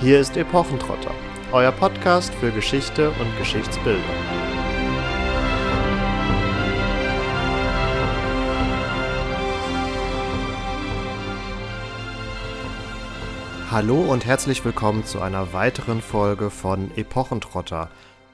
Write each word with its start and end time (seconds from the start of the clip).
Hier 0.00 0.18
ist 0.18 0.36
Epochentrotter, 0.36 1.14
euer 1.52 1.70
Podcast 1.70 2.34
für 2.34 2.50
Geschichte 2.50 3.10
und 3.10 3.38
Geschichtsbildung. 3.38 4.02
Hallo 13.70 14.00
und 14.00 14.26
herzlich 14.26 14.64
willkommen 14.64 15.04
zu 15.04 15.20
einer 15.20 15.52
weiteren 15.52 16.02
Folge 16.02 16.50
von 16.50 16.90
Epochentrotter. 16.96 17.88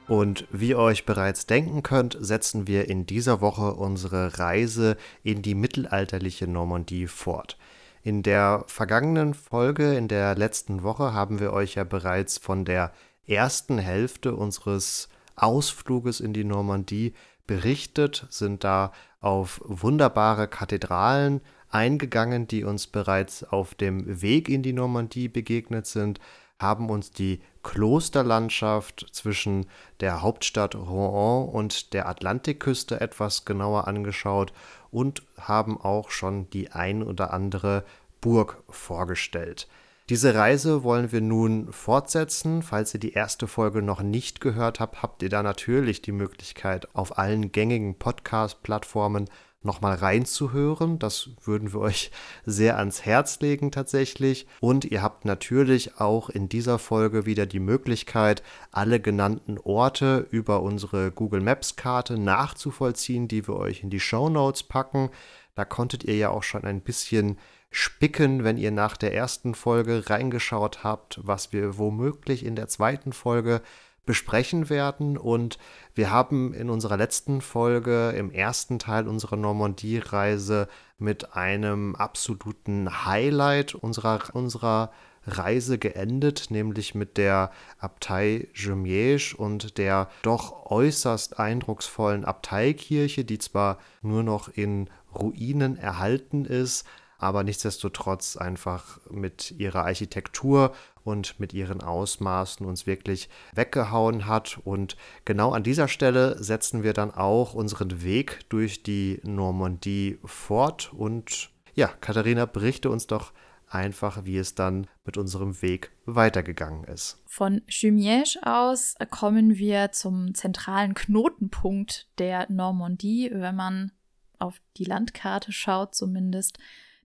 Und 0.09 0.47
wie 0.51 0.71
ihr 0.71 0.79
euch 0.79 1.05
bereits 1.05 1.47
denken 1.47 1.83
könnt, 1.83 2.17
setzen 2.19 2.67
wir 2.67 2.89
in 2.89 3.07
dieser 3.07 3.43
Woche 3.43 3.75
unsere 3.75 4.39
Reise 4.39 4.97
in 5.23 5.43
die 5.43 5.55
mittelalterliche 5.55 6.49
Normandie 6.49 7.07
fort. 7.07 7.59
In 8.03 8.23
der 8.23 8.65
vergangenen 8.67 9.35
Folge, 9.35 9.95
in 9.95 10.09
der 10.09 10.35
letzten 10.35 10.83
Woche, 10.83 11.13
haben 11.13 11.39
wir 11.39 11.53
euch 11.53 11.75
ja 11.75 11.85
bereits 11.85 12.39
von 12.39 12.65
der 12.65 12.93
ersten 13.27 13.77
Hälfte 13.77 14.35
unseres 14.35 15.11
Ausfluges 15.37 16.21
in 16.21 16.33
die 16.33 16.45
Normandie 16.45 17.13
berichtet, 17.47 18.27
sind 18.31 18.65
da 18.65 18.93
auf 19.21 19.61
wunderbare 19.65 20.49
Kathedralen 20.49 21.43
eingegangen, 21.69 22.47
die 22.47 22.65
uns 22.65 22.87
bereits 22.87 23.45
auf 23.45 23.75
dem 23.75 24.23
Weg 24.23 24.49
in 24.49 24.63
die 24.63 24.73
Normandie 24.73 25.29
begegnet 25.29 25.87
sind, 25.87 26.21
haben 26.59 26.91
uns 26.91 27.11
die 27.11 27.41
Klosterlandschaft 27.63 29.07
zwischen 29.13 29.67
der 30.01 30.23
Hauptstadt 30.23 30.75
Rouen 30.75 31.49
und 31.49 31.93
der 31.93 32.09
Atlantikküste 32.09 33.01
etwas 33.01 33.45
genauer 33.45 33.89
angeschaut 33.89 34.53
und 34.91 35.23
haben 35.39 35.81
auch 35.81 36.11
schon 36.11 36.49
die 36.51 36.71
ein 36.73 37.03
oder 37.03 37.33
andere 37.33 37.85
Burg 38.21 38.63
vorgestellt. 38.69 39.69
Diese 40.11 40.35
Reise 40.35 40.83
wollen 40.83 41.13
wir 41.13 41.21
nun 41.21 41.73
fortsetzen. 41.73 42.63
Falls 42.63 42.93
ihr 42.93 42.99
die 42.99 43.13
erste 43.13 43.47
Folge 43.47 43.81
noch 43.81 44.03
nicht 44.03 44.41
gehört 44.41 44.81
habt, 44.81 45.03
habt 45.03 45.23
ihr 45.23 45.29
da 45.29 45.45
natürlich 45.45 46.03
die 46.03 46.11
Möglichkeit, 46.11 46.93
auf 46.97 47.17
allen 47.17 47.53
gängigen 47.53 47.97
Podcast-Plattformen 47.97 49.29
nochmal 49.63 49.97
reinzuhören. 49.97 50.99
Das 50.99 51.31
würden 51.45 51.73
wir 51.73 51.81
euch 51.81 52.11
sehr 52.45 52.79
ans 52.79 53.05
Herz 53.05 53.41
legen 53.41 53.71
tatsächlich. 53.71 54.47
Und 54.61 54.85
ihr 54.85 55.03
habt 55.03 55.25
natürlich 55.25 56.01
auch 56.01 56.31
in 56.31 56.49
dieser 56.49 56.79
Folge 56.79 57.27
wieder 57.27 57.47
die 57.47 57.61
Möglichkeit, 57.61 58.43
alle 58.71 59.01
genannten 59.01 59.59
Orte 59.59 60.27
über 60.31 60.63
unsere 60.63 61.11
Google 61.11 61.41
Maps 61.41 61.77
Karte 61.77 62.19
nachzuvollziehen, 62.19 63.29
die 63.29 63.47
wir 63.47 63.57
euch 63.57 63.83
in 63.83 63.91
die 63.91 64.01
Show 64.01 64.29
Notes 64.29 64.63
packen. 64.63 65.11
Da 65.55 65.65
konntet 65.65 66.05
ihr 66.05 66.17
ja 66.17 66.31
auch 66.31 66.43
schon 66.43 66.65
ein 66.65 66.81
bisschen 66.81 67.39
spicken, 67.71 68.43
wenn 68.43 68.57
ihr 68.57 68.73
nach 68.73 68.97
der 68.97 69.15
ersten 69.15 69.55
Folge 69.55 70.11
reingeschaut 70.11 70.83
habt, 70.83 71.21
was 71.23 71.53
wir 71.53 71.79
womöglich 71.79 72.45
in 72.45 72.57
der 72.57 72.69
zweiten 72.69 73.13
Folge 73.13 73.63
besprechen 74.11 74.69
werden. 74.71 75.17
Und 75.17 75.57
wir 75.95 76.11
haben 76.11 76.53
in 76.53 76.69
unserer 76.69 76.97
letzten 76.97 77.41
Folge 77.41 78.11
im 78.11 78.33
ersten 78.33 78.81
Teil 78.81 79.07
unserer 79.07 79.37
Normandie-Reise 79.37 80.67
mit 80.99 81.37
einem 81.37 81.95
absoluten 81.95 83.07
Highlight 83.07 83.77
unserer, 83.77 84.19
unserer 84.33 84.91
Reise 85.29 85.79
geendet, 85.79 86.51
nämlich 86.51 86.97
mit 86.97 87.19
der 87.19 87.53
Abtei 87.79 88.49
Jumièges 88.53 89.33
und 89.33 89.79
der 89.79 90.09
doch 90.23 90.69
äußerst 90.69 91.39
eindrucksvollen 91.39 92.25
Abteikirche, 92.25 93.25
die 93.25 93.39
zwar 93.39 93.79
nur 94.03 94.25
noch 94.25 94.49
in 94.49 94.91
Ruinen 95.15 95.77
erhalten 95.77 96.45
ist, 96.45 96.85
aber 97.21 97.45
nichtsdestotrotz 97.45 98.37
einfach 98.37 98.99
mit 99.11 99.51
ihrer 99.53 99.85
Architektur 99.85 100.73
und 101.05 101.39
mit 101.39 101.53
ihren 101.53 101.83
Ausmaßen 101.83 102.65
uns 102.65 102.87
wirklich 102.87 103.29
weggehauen 103.55 104.27
hat. 104.27 104.59
Und 104.65 104.97
genau 105.27 105.53
an 105.53 105.63
dieser 105.63 105.87
Stelle 105.87 106.43
setzen 106.43 106.83
wir 106.83 106.95
dann 106.95 107.11
auch 107.11 107.53
unseren 107.53 108.03
Weg 108.03 108.41
durch 108.49 108.83
die 108.83 109.21
Normandie 109.23 110.19
fort. 110.25 110.93
Und 110.95 111.51
ja, 111.75 111.89
Katharina, 112.01 112.47
berichte 112.47 112.89
uns 112.89 113.07
doch 113.07 113.33
einfach, 113.69 114.25
wie 114.25 114.39
es 114.39 114.55
dann 114.55 114.87
mit 115.05 115.19
unserem 115.19 115.61
Weg 115.61 115.93
weitergegangen 116.07 116.85
ist. 116.85 117.23
Von 117.27 117.61
Jumièges 117.69 118.39
aus 118.43 118.95
kommen 119.11 119.57
wir 119.57 119.93
zum 119.93 120.35
zentralen 120.35 120.95
Knotenpunkt 120.95 122.09
der 122.19 122.51
Normandie, 122.51 123.31
wenn 123.31 123.57
man 123.57 123.93
auf 124.39 124.61
die 124.79 124.85
Landkarte 124.85 125.53
schaut 125.53 125.95
zumindest 125.95 126.59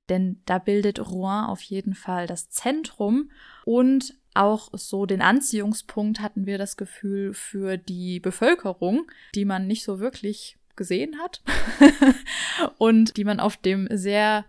denn 0.10 0.42
da 0.46 0.60
bildet 0.60 1.00
Rouen 1.00 1.46
auf 1.46 1.62
jeden 1.62 1.96
Fall 1.96 2.28
das 2.28 2.50
Zentrum 2.50 3.32
und 3.66 4.16
auch 4.34 4.70
so 4.74 5.06
den 5.06 5.22
Anziehungspunkt 5.22 6.20
hatten 6.20 6.46
wir 6.46 6.58
das 6.58 6.78
Gefühl 6.78 7.34
für 7.34 7.78
die 7.78 8.20
Bevölkerung, 8.20 9.10
die 9.34 9.46
man 9.46 9.66
nicht 9.66 9.84
so 9.84 10.00
wirklich 10.00 10.58
gesehen 10.76 11.18
hat 11.20 11.42
und 12.78 13.16
die 13.16 13.24
man 13.24 13.40
auf 13.40 13.56
dem 13.56 13.88
sehr 13.92 14.46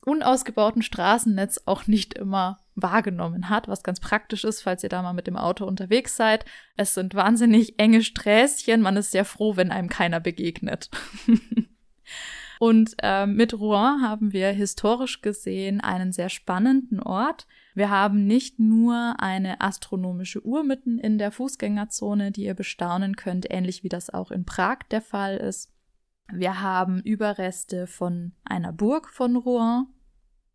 unausgebauten 0.00 0.82
Straßennetz 0.82 1.62
auch 1.66 1.86
nicht 1.86 2.14
immer 2.14 2.60
wahrgenommen 2.74 3.50
hat, 3.50 3.68
was 3.68 3.82
ganz 3.82 4.00
praktisch 4.00 4.44
ist, 4.44 4.62
falls 4.62 4.82
ihr 4.82 4.88
da 4.88 5.02
mal 5.02 5.12
mit 5.12 5.26
dem 5.26 5.36
Auto 5.36 5.66
unterwegs 5.66 6.16
seid. 6.16 6.44
Es 6.76 6.94
sind 6.94 7.14
wahnsinnig 7.14 7.78
enge 7.78 8.02
Sträßchen, 8.02 8.80
man 8.80 8.96
ist 8.96 9.10
sehr 9.10 9.24
froh, 9.24 9.56
wenn 9.56 9.70
einem 9.70 9.88
keiner 9.88 10.20
begegnet. 10.20 10.90
Und 12.58 12.96
äh, 13.02 13.26
mit 13.26 13.54
Rouen 13.54 14.02
haben 14.02 14.32
wir 14.32 14.48
historisch 14.48 15.22
gesehen 15.22 15.80
einen 15.80 16.12
sehr 16.12 16.28
spannenden 16.28 17.00
Ort. 17.00 17.46
Wir 17.74 17.90
haben 17.90 18.26
nicht 18.26 18.58
nur 18.58 19.14
eine 19.18 19.60
astronomische 19.60 20.44
Uhr 20.44 20.64
mitten 20.64 20.98
in 20.98 21.18
der 21.18 21.30
Fußgängerzone, 21.30 22.32
die 22.32 22.44
ihr 22.44 22.54
bestaunen 22.54 23.14
könnt, 23.14 23.46
ähnlich 23.48 23.84
wie 23.84 23.88
das 23.88 24.10
auch 24.10 24.32
in 24.32 24.44
Prag 24.44 24.78
der 24.90 25.02
Fall 25.02 25.36
ist. 25.36 25.72
Wir 26.32 26.60
haben 26.60 27.00
Überreste 27.00 27.86
von 27.86 28.32
einer 28.44 28.72
Burg 28.72 29.08
von 29.08 29.36
Rouen, 29.36 29.86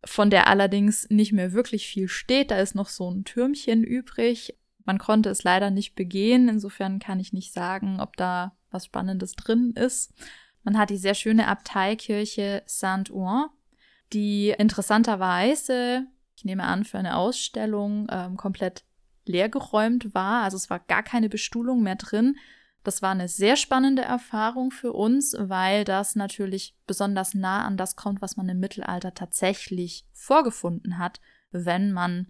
von 0.04 0.30
der 0.30 0.46
allerdings 0.46 1.08
nicht 1.08 1.32
mehr 1.32 1.52
wirklich 1.52 1.86
viel 1.86 2.08
steht. 2.08 2.50
Da 2.50 2.58
ist 2.58 2.74
noch 2.74 2.88
so 2.88 3.10
ein 3.10 3.24
Türmchen 3.24 3.82
übrig. 3.82 4.58
Man 4.84 4.98
konnte 4.98 5.30
es 5.30 5.42
leider 5.42 5.70
nicht 5.70 5.94
begehen. 5.94 6.48
Insofern 6.48 6.98
kann 6.98 7.18
ich 7.18 7.32
nicht 7.32 7.52
sagen, 7.52 8.00
ob 8.00 8.16
da 8.16 8.56
was 8.70 8.84
Spannendes 8.86 9.32
drin 9.32 9.72
ist. 9.72 10.12
Man 10.64 10.78
hat 10.78 10.90
die 10.90 10.96
sehr 10.96 11.14
schöne 11.14 11.46
Abteikirche 11.46 12.62
Saint-Ouen, 12.66 13.48
die 14.12 14.50
interessanterweise, 14.50 16.06
ich 16.36 16.44
nehme 16.44 16.64
an, 16.64 16.84
für 16.84 16.98
eine 16.98 17.16
Ausstellung 17.16 18.08
ähm, 18.10 18.36
komplett 18.36 18.84
leergeräumt 19.26 20.14
war. 20.14 20.42
Also 20.42 20.56
es 20.56 20.70
war 20.70 20.80
gar 20.80 21.02
keine 21.02 21.28
Bestuhlung 21.28 21.82
mehr 21.82 21.96
drin. 21.96 22.36
Das 22.82 23.00
war 23.00 23.12
eine 23.12 23.28
sehr 23.28 23.56
spannende 23.56 24.02
Erfahrung 24.02 24.70
für 24.70 24.92
uns, 24.92 25.34
weil 25.38 25.84
das 25.84 26.16
natürlich 26.16 26.76
besonders 26.86 27.34
nah 27.34 27.64
an 27.64 27.76
das 27.76 27.96
kommt, 27.96 28.20
was 28.20 28.36
man 28.36 28.48
im 28.48 28.60
Mittelalter 28.60 29.14
tatsächlich 29.14 30.06
vorgefunden 30.12 30.98
hat, 30.98 31.20
wenn 31.50 31.92
man 31.92 32.28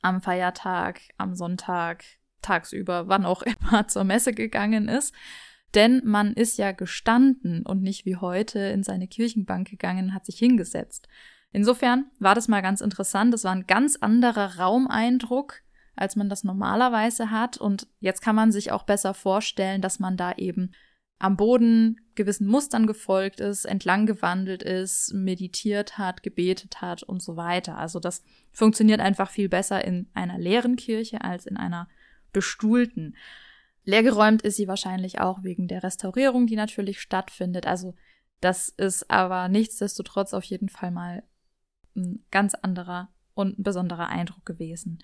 am 0.00 0.20
Feiertag, 0.20 1.00
am 1.16 1.34
Sonntag, 1.34 2.04
tagsüber, 2.42 3.08
wann 3.08 3.24
auch 3.24 3.42
immer 3.70 3.88
zur 3.88 4.04
Messe 4.04 4.32
gegangen 4.32 4.88
ist. 4.88 5.14
Denn 5.74 6.02
man 6.04 6.34
ist 6.34 6.58
ja 6.58 6.72
gestanden 6.72 7.64
und 7.64 7.82
nicht 7.82 8.04
wie 8.04 8.16
heute 8.16 8.58
in 8.58 8.82
seine 8.82 9.08
Kirchenbank 9.08 9.70
gegangen, 9.70 10.14
hat 10.14 10.26
sich 10.26 10.38
hingesetzt. 10.38 11.08
Insofern 11.52 12.06
war 12.18 12.34
das 12.34 12.48
mal 12.48 12.62
ganz 12.62 12.80
interessant. 12.80 13.32
Das 13.32 13.44
war 13.44 13.52
ein 13.52 13.66
ganz 13.66 13.96
anderer 13.96 14.58
Raumeindruck, 14.58 15.62
als 15.96 16.16
man 16.16 16.28
das 16.28 16.44
normalerweise 16.44 17.30
hat. 17.30 17.56
Und 17.58 17.86
jetzt 18.00 18.22
kann 18.22 18.36
man 18.36 18.52
sich 18.52 18.72
auch 18.72 18.84
besser 18.84 19.14
vorstellen, 19.14 19.80
dass 19.82 19.98
man 19.98 20.16
da 20.16 20.32
eben 20.32 20.72
am 21.18 21.36
Boden 21.36 22.00
gewissen 22.16 22.48
Mustern 22.48 22.86
gefolgt 22.86 23.38
ist, 23.38 23.64
entlang 23.64 24.06
gewandelt 24.06 24.62
ist, 24.62 25.14
meditiert 25.14 25.96
hat, 25.96 26.22
gebetet 26.22 26.82
hat 26.82 27.04
und 27.04 27.22
so 27.22 27.36
weiter. 27.36 27.78
Also 27.78 28.00
das 28.00 28.24
funktioniert 28.50 29.00
einfach 29.00 29.30
viel 29.30 29.48
besser 29.48 29.84
in 29.84 30.08
einer 30.14 30.36
leeren 30.38 30.74
Kirche 30.74 31.22
als 31.22 31.46
in 31.46 31.56
einer 31.56 31.88
bestuhlten. 32.32 33.14
Leergeräumt 33.84 34.42
ist 34.42 34.56
sie 34.56 34.68
wahrscheinlich 34.68 35.20
auch 35.20 35.42
wegen 35.42 35.68
der 35.68 35.82
Restaurierung, 35.82 36.46
die 36.46 36.56
natürlich 36.56 37.00
stattfindet. 37.00 37.66
Also 37.66 37.94
das 38.40 38.68
ist 38.68 39.10
aber 39.10 39.48
nichtsdestotrotz 39.48 40.34
auf 40.34 40.44
jeden 40.44 40.68
Fall 40.68 40.90
mal 40.90 41.22
ein 41.96 42.24
ganz 42.30 42.54
anderer 42.54 43.08
und 43.34 43.58
ein 43.58 43.62
besonderer 43.62 44.08
Eindruck 44.08 44.44
gewesen. 44.44 44.98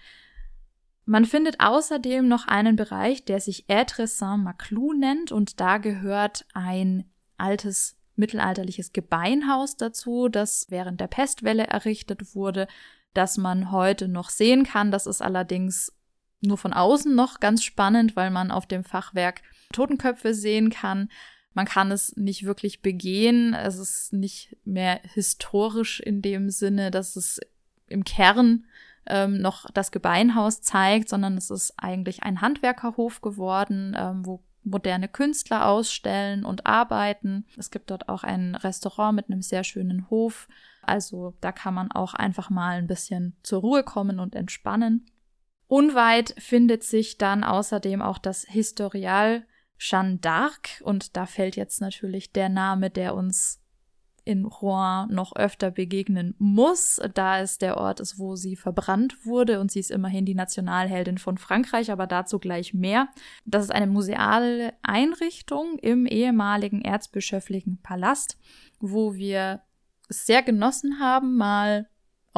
Man 1.05 1.25
findet 1.25 1.61
außerdem 1.61 2.29
noch 2.29 2.47
einen 2.47 2.77
Bereich, 2.77 3.25
der 3.25 3.41
sich 3.41 3.69
Etre 3.69 4.07
Saint-Maclou 4.07 4.93
nennt 4.93 5.33
und 5.33 5.59
da 5.61 5.79
gehört 5.79 6.47
ein 6.53 7.11
altes 7.39 7.97
mittelalterliches 8.17 8.93
Gebeinhaus 8.93 9.77
dazu, 9.77 10.29
das 10.29 10.67
während 10.69 11.01
der 11.01 11.07
Pestwelle 11.07 11.67
errichtet 11.67 12.35
wurde, 12.35 12.67
das 13.15 13.39
man 13.39 13.73
heute 13.73 14.09
noch 14.09 14.29
sehen 14.29 14.65
kann. 14.65 14.91
Das 14.91 15.07
ist 15.07 15.23
allerdings 15.23 15.93
nur 16.41 16.59
von 16.59 16.73
außen 16.73 17.15
noch 17.15 17.41
ganz 17.41 17.65
spannend, 17.65 18.17
weil 18.17 18.31
man 18.31 18.51
auf 18.51 18.67
dem 18.67 18.85
Fachwerk 18.85 19.43
Totenköpfe 19.73 20.35
sehen 20.35 20.71
kann. 20.71 21.09
Man 21.55 21.67
kann 21.67 21.91
es 21.91 22.17
nicht 22.17 22.45
wirklich 22.45 22.83
begehen. 22.83 23.55
Es 23.55 23.79
ist 23.79 24.13
nicht 24.13 24.57
mehr 24.65 25.01
historisch 25.03 26.01
in 26.01 26.23
dem 26.23 26.51
Sinne, 26.51 26.91
dass 26.91 27.17
es 27.17 27.41
im 27.87 28.05
Kern 28.05 28.67
ähm, 29.07 29.41
noch 29.41 29.69
das 29.73 29.91
Gebeinhaus 29.91 30.61
zeigt, 30.61 31.09
sondern 31.09 31.37
es 31.37 31.51
ist 31.51 31.75
eigentlich 31.77 32.23
ein 32.23 32.41
Handwerkerhof 32.41 33.21
geworden, 33.21 33.97
ähm, 33.99 34.25
wo 34.25 34.45
moderne 34.65 35.09
Künstler 35.09 35.67
ausstellen 35.67 36.45
und 36.45 36.67
arbeiten. 36.67 37.47
Es 37.57 37.71
gibt 37.71 37.91
dort 37.91 38.09
auch 38.09 38.23
ein 38.23 38.55
Restaurant 38.55 39.17
mit 39.17 39.31
einem 39.31 39.43
sehr 39.43 39.65
schönen 39.65 40.11
Hof. 40.11 40.47
Also 40.83 41.35
da 41.41 41.53
kann 41.53 41.75
man 41.75 41.91
auch 41.91 42.15
einfach 42.15 42.51
mal 42.51 42.79
ein 42.79 42.87
bisschen 42.87 43.37
zur 43.43 43.61
Ruhe 43.61 43.83
kommen 43.83 44.21
und 44.21 44.35
entspannen. 44.35 45.07
Unweit 45.69 46.35
findet 46.39 46.83
sich 46.83 47.19
dann 47.19 47.45
außerdem 47.45 48.03
auch 48.03 48.19
das 48.19 48.45
Historial 48.49 49.47
Jeanne 49.79 50.17
d'Arc 50.17 50.83
und 50.83 51.17
da 51.17 51.27
fällt 51.27 51.57
jetzt 51.57 51.81
natürlich 51.81 52.33
der 52.33 52.49
Name, 52.49 52.91
der 52.91 53.15
uns 53.15 53.63
in 54.25 54.45
Rouen 54.45 55.09
noch 55.11 55.35
öfter 55.37 55.71
begegnen 55.71 56.35
muss, 56.39 57.01
da 57.15 57.41
es 57.41 57.57
der 57.57 57.79
Ort 57.79 58.01
ist, 58.01 58.19
wo 58.19 58.37
sie 58.37 58.57
verbrannt 58.57 59.25
wurde 59.25 59.59
und 59.59 59.71
sie 59.71 59.81
ist 59.81 59.91
immerhin 59.91 60.27
die 60.27 60.35
Nationalheldin 60.35 61.17
von 61.17 61.39
Frankreich, 61.39 61.91
aber 61.91 62.07
dazu 62.07 62.39
gleich 62.39 62.75
mehr. 62.75 63.09
Das 63.47 63.65
ist 63.65 63.71
eine 63.71 63.87
museale 63.87 64.75
Einrichtung 64.83 65.79
im 65.79 66.05
ehemaligen 66.05 66.83
erzbischöflichen 66.83 67.81
Palast, 67.83 68.39
wo 68.81 69.15
wir 69.15 69.63
es 70.11 70.27
sehr 70.27 70.43
genossen 70.43 71.01
haben, 71.01 71.37
mal 71.37 71.89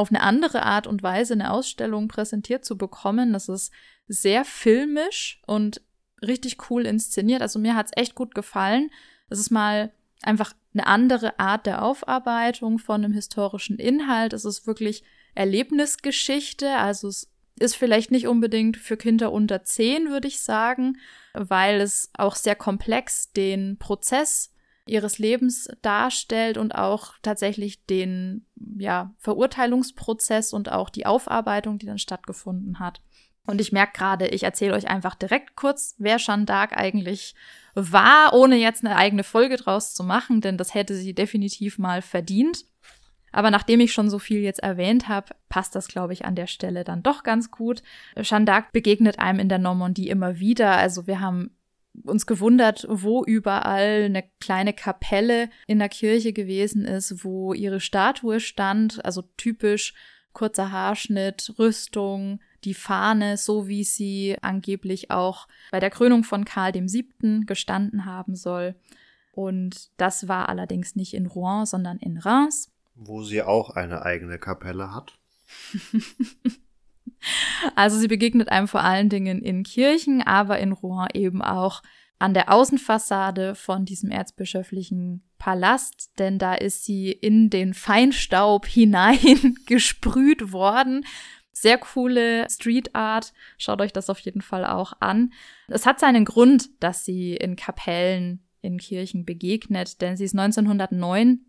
auf 0.00 0.10
eine 0.10 0.22
andere 0.22 0.62
Art 0.62 0.86
und 0.86 1.02
Weise 1.02 1.34
eine 1.34 1.52
Ausstellung 1.52 2.08
präsentiert 2.08 2.64
zu 2.64 2.76
bekommen. 2.76 3.32
Das 3.32 3.48
ist 3.48 3.72
sehr 4.08 4.44
filmisch 4.44 5.42
und 5.46 5.82
richtig 6.22 6.70
cool 6.70 6.86
inszeniert. 6.86 7.42
Also 7.42 7.58
mir 7.58 7.76
hat 7.76 7.86
es 7.86 8.02
echt 8.02 8.14
gut 8.14 8.34
gefallen. 8.34 8.90
Es 9.28 9.38
ist 9.38 9.50
mal 9.50 9.92
einfach 10.22 10.54
eine 10.74 10.86
andere 10.86 11.38
Art 11.38 11.66
der 11.66 11.82
Aufarbeitung 11.82 12.78
von 12.78 13.04
einem 13.04 13.12
historischen 13.12 13.78
Inhalt. 13.78 14.32
Es 14.32 14.44
ist 14.44 14.66
wirklich 14.66 15.02
Erlebnisgeschichte. 15.34 16.76
Also 16.76 17.08
es 17.08 17.30
ist 17.58 17.76
vielleicht 17.76 18.10
nicht 18.10 18.26
unbedingt 18.26 18.76
für 18.76 18.96
Kinder 18.96 19.32
unter 19.32 19.64
zehn, 19.64 20.08
würde 20.08 20.28
ich 20.28 20.40
sagen, 20.40 20.98
weil 21.34 21.80
es 21.80 22.10
auch 22.14 22.36
sehr 22.36 22.56
komplex 22.56 23.32
den 23.32 23.78
Prozess 23.78 24.52
ihres 24.86 25.18
Lebens 25.18 25.68
darstellt 25.82 26.58
und 26.58 26.74
auch 26.74 27.14
tatsächlich 27.22 27.84
den 27.86 28.46
ja, 28.78 29.14
Verurteilungsprozess 29.18 30.52
und 30.52 30.72
auch 30.72 30.90
die 30.90 31.06
Aufarbeitung, 31.06 31.78
die 31.78 31.86
dann 31.86 31.98
stattgefunden 31.98 32.78
hat. 32.80 33.00
Und 33.46 33.60
ich 33.60 33.72
merke 33.72 33.98
gerade, 33.98 34.28
ich 34.28 34.42
erzähle 34.42 34.74
euch 34.74 34.88
einfach 34.88 35.14
direkt 35.14 35.56
kurz, 35.56 35.94
wer 35.98 36.18
Jeanne 36.18 36.44
d'Arc 36.44 36.72
eigentlich 36.72 37.34
war, 37.74 38.32
ohne 38.32 38.56
jetzt 38.56 38.84
eine 38.84 38.96
eigene 38.96 39.24
Folge 39.24 39.56
draus 39.56 39.94
zu 39.94 40.04
machen, 40.04 40.40
denn 40.40 40.56
das 40.56 40.74
hätte 40.74 40.94
sie 40.94 41.14
definitiv 41.14 41.78
mal 41.78 42.02
verdient. 42.02 42.64
Aber 43.32 43.50
nachdem 43.50 43.80
ich 43.80 43.92
schon 43.92 44.10
so 44.10 44.18
viel 44.18 44.40
jetzt 44.40 44.60
erwähnt 44.60 45.08
habe, 45.08 45.34
passt 45.48 45.74
das, 45.76 45.88
glaube 45.88 46.12
ich, 46.12 46.24
an 46.24 46.34
der 46.34 46.48
Stelle 46.48 46.84
dann 46.84 47.02
doch 47.02 47.22
ganz 47.22 47.50
gut. 47.50 47.82
Jeanne 48.20 48.44
d'Arc 48.44 48.66
begegnet 48.72 49.18
einem 49.18 49.38
in 49.38 49.48
der 49.48 49.58
Normandie 49.58 50.08
immer 50.08 50.38
wieder. 50.38 50.72
Also 50.76 51.06
wir 51.06 51.20
haben 51.20 51.56
uns 52.04 52.26
gewundert, 52.26 52.86
wo 52.88 53.24
überall 53.24 54.04
eine 54.04 54.24
kleine 54.40 54.72
Kapelle 54.72 55.50
in 55.66 55.78
der 55.78 55.88
Kirche 55.88 56.32
gewesen 56.32 56.84
ist, 56.84 57.24
wo 57.24 57.52
ihre 57.54 57.80
Statue 57.80 58.40
stand, 58.40 59.04
also 59.04 59.22
typisch 59.36 59.94
kurzer 60.32 60.70
Haarschnitt, 60.70 61.54
Rüstung, 61.58 62.40
die 62.64 62.74
Fahne, 62.74 63.36
so 63.36 63.68
wie 63.68 63.84
sie 63.84 64.36
angeblich 64.42 65.10
auch 65.10 65.48
bei 65.70 65.80
der 65.80 65.90
Krönung 65.90 66.24
von 66.24 66.44
Karl 66.44 66.74
VII. 66.74 67.44
gestanden 67.46 68.04
haben 68.04 68.36
soll. 68.36 68.74
Und 69.32 69.90
das 69.96 70.28
war 70.28 70.48
allerdings 70.48 70.96
nicht 70.96 71.14
in 71.14 71.26
Rouen, 71.26 71.66
sondern 71.66 71.98
in 71.98 72.18
Reims. 72.18 72.70
Wo 72.94 73.22
sie 73.22 73.42
auch 73.42 73.70
eine 73.70 74.02
eigene 74.02 74.38
Kapelle 74.38 74.92
hat. 74.92 75.18
Also 77.74 77.98
sie 77.98 78.08
begegnet 78.08 78.50
einem 78.50 78.68
vor 78.68 78.82
allen 78.82 79.08
Dingen 79.08 79.42
in 79.42 79.62
Kirchen, 79.62 80.22
aber 80.22 80.58
in 80.58 80.72
Rouen 80.72 81.08
eben 81.14 81.42
auch 81.42 81.82
an 82.18 82.34
der 82.34 82.52
Außenfassade 82.52 83.54
von 83.54 83.84
diesem 83.84 84.10
erzbischöflichen 84.10 85.22
Palast, 85.38 86.12
denn 86.18 86.38
da 86.38 86.54
ist 86.54 86.84
sie 86.84 87.10
in 87.10 87.48
den 87.48 87.72
Feinstaub 87.72 88.66
hinein 88.66 89.56
gesprüht 89.66 90.52
worden. 90.52 91.06
Sehr 91.52 91.78
coole 91.78 92.46
Street 92.50 92.94
Art. 92.94 93.32
Schaut 93.58 93.80
euch 93.80 93.92
das 93.92 94.10
auf 94.10 94.18
jeden 94.20 94.42
Fall 94.42 94.66
auch 94.66 94.92
an. 95.00 95.32
Es 95.68 95.86
hat 95.86 95.98
seinen 95.98 96.24
Grund, 96.24 96.68
dass 96.80 97.04
sie 97.04 97.36
in 97.36 97.56
Kapellen 97.56 98.46
in 98.60 98.78
Kirchen 98.78 99.24
begegnet, 99.24 100.00
denn 100.02 100.16
sie 100.16 100.24
ist 100.24 100.38
1909 100.38 101.40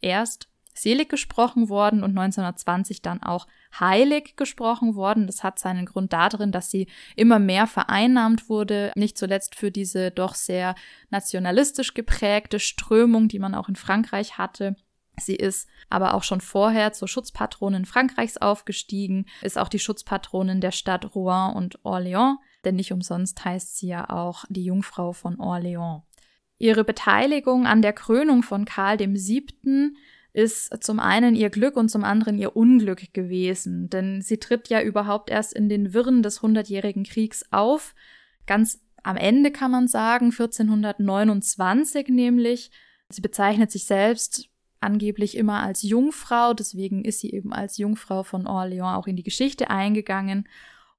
erst 0.00 0.48
selig 0.78 1.08
gesprochen 1.08 1.68
worden 1.68 2.02
und 2.02 2.10
1920 2.10 3.02
dann 3.02 3.22
auch 3.22 3.46
heilig 3.78 4.36
gesprochen 4.36 4.94
worden. 4.94 5.26
Das 5.26 5.42
hat 5.42 5.58
seinen 5.58 5.86
Grund 5.86 6.12
darin, 6.12 6.52
dass 6.52 6.70
sie 6.70 6.88
immer 7.14 7.38
mehr 7.38 7.66
vereinnahmt 7.66 8.48
wurde, 8.48 8.92
nicht 8.94 9.18
zuletzt 9.18 9.54
für 9.54 9.70
diese 9.70 10.10
doch 10.10 10.34
sehr 10.34 10.74
nationalistisch 11.10 11.94
geprägte 11.94 12.60
Strömung, 12.60 13.28
die 13.28 13.38
man 13.38 13.54
auch 13.54 13.68
in 13.68 13.76
Frankreich 13.76 14.38
hatte. 14.38 14.76
Sie 15.18 15.34
ist 15.34 15.68
aber 15.88 16.14
auch 16.14 16.22
schon 16.22 16.40
vorher 16.40 16.92
zur 16.92 17.08
Schutzpatronin 17.08 17.86
Frankreichs 17.86 18.36
aufgestiegen, 18.36 19.26
ist 19.42 19.56
auch 19.56 19.68
die 19.68 19.78
Schutzpatronin 19.78 20.60
der 20.60 20.72
Stadt 20.72 21.14
Rouen 21.14 21.54
und 21.54 21.80
Orléans, 21.84 22.36
denn 22.64 22.76
nicht 22.76 22.92
umsonst 22.92 23.44
heißt 23.44 23.78
sie 23.78 23.88
ja 23.88 24.10
auch 24.10 24.44
die 24.50 24.64
Jungfrau 24.64 25.12
von 25.12 25.36
Orléans. 25.36 26.02
Ihre 26.58 26.84
Beteiligung 26.84 27.66
an 27.66 27.82
der 27.82 27.92
Krönung 27.92 28.42
von 28.42 28.64
Karl 28.64 28.98
VII 28.98 29.94
ist 30.36 30.84
zum 30.84 31.00
einen 31.00 31.34
ihr 31.34 31.48
Glück 31.48 31.76
und 31.76 31.88
zum 31.88 32.04
anderen 32.04 32.36
ihr 32.36 32.56
Unglück 32.56 33.14
gewesen. 33.14 33.88
Denn 33.88 34.20
sie 34.20 34.36
tritt 34.36 34.68
ja 34.68 34.82
überhaupt 34.82 35.30
erst 35.30 35.54
in 35.54 35.70
den 35.70 35.94
Wirren 35.94 36.22
des 36.22 36.42
Hundertjährigen 36.42 37.04
Kriegs 37.04 37.42
auf. 37.52 37.94
Ganz 38.46 38.82
am 39.02 39.16
Ende 39.16 39.50
kann 39.50 39.70
man 39.70 39.88
sagen, 39.88 40.26
1429 40.26 42.08
nämlich. 42.08 42.70
Sie 43.08 43.22
bezeichnet 43.22 43.70
sich 43.70 43.86
selbst 43.86 44.50
angeblich 44.78 45.38
immer 45.38 45.62
als 45.62 45.82
Jungfrau, 45.82 46.52
deswegen 46.52 47.06
ist 47.06 47.20
sie 47.20 47.30
eben 47.30 47.54
als 47.54 47.78
Jungfrau 47.78 48.22
von 48.22 48.46
Orléans 48.46 48.96
auch 48.96 49.06
in 49.06 49.16
die 49.16 49.22
Geschichte 49.22 49.70
eingegangen. 49.70 50.46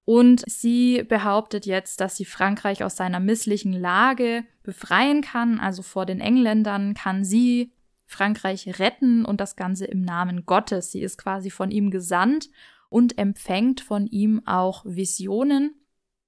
Und 0.04 0.44
sie 0.48 1.04
behauptet 1.04 1.68
jetzt, 1.68 2.02
dass 2.02 2.16
sie 2.16 2.26
Frankreich 2.26 2.84
aus 2.84 2.96
seiner 2.96 3.20
misslichen 3.20 3.74
Lage 3.74 4.46
befreien 4.64 5.22
kann, 5.22 5.60
also 5.60 5.84
vor 5.84 6.08
den 6.08 6.22
Engländern 6.22 6.96
kann 6.96 7.24
sie 7.24 7.72
Frankreich 8.08 8.80
retten 8.80 9.26
und 9.26 9.40
das 9.40 9.56
Ganze 9.56 9.86
im 9.86 10.02
Namen 10.02 10.46
Gottes. 10.46 10.92
Sie 10.92 11.02
ist 11.02 11.18
quasi 11.18 11.52
von 11.52 11.70
ihm 11.70 11.92
gesandt 11.92 12.50
und 12.90 13.18
empfängt 13.18 13.82
von 13.82 14.08
ihm 14.08 14.42
auch 14.46 14.84
Visionen 14.86 15.76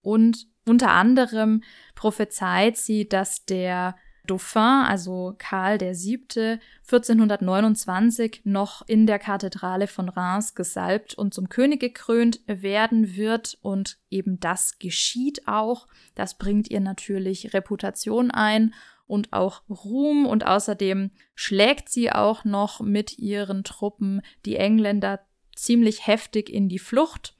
und 0.02 0.48
unter 0.66 0.92
anderem 0.92 1.64
prophezeit 1.96 2.78
sie, 2.78 3.10
dass 3.10 3.46
der 3.46 3.96
Dauphin, 4.28 4.62
also 4.62 5.34
Karl 5.40 5.80
VII., 5.80 6.60
1429 6.84 8.42
noch 8.44 8.88
in 8.88 9.08
der 9.08 9.18
Kathedrale 9.18 9.88
von 9.88 10.08
Reims 10.08 10.54
gesalbt 10.54 11.16
und 11.16 11.34
zum 11.34 11.50
König 11.50 11.80
gekrönt 11.80 12.42
werden 12.46 13.16
wird. 13.16 13.58
Und 13.62 13.98
eben 14.12 14.40
das 14.40 14.78
geschieht 14.78 15.48
auch. 15.48 15.88
Das 16.14 16.38
bringt 16.38 16.70
ihr 16.70 16.80
natürlich 16.80 17.54
Reputation 17.56 18.30
ein 18.30 18.76
und 19.10 19.34
auch 19.34 19.64
Ruhm 19.70 20.28
und 20.28 20.46
außerdem 20.46 21.10
schlägt 21.34 21.90
sie 21.90 22.12
auch 22.12 22.46
noch 22.46 22.80
mit 22.80 23.18
ihren 23.18 23.64
Truppen 23.64 24.22
die 24.46 24.56
Engländer 24.56 25.20
ziemlich 25.56 26.06
heftig 26.06 26.48
in 26.48 26.70
die 26.70 26.78
Flucht, 26.78 27.36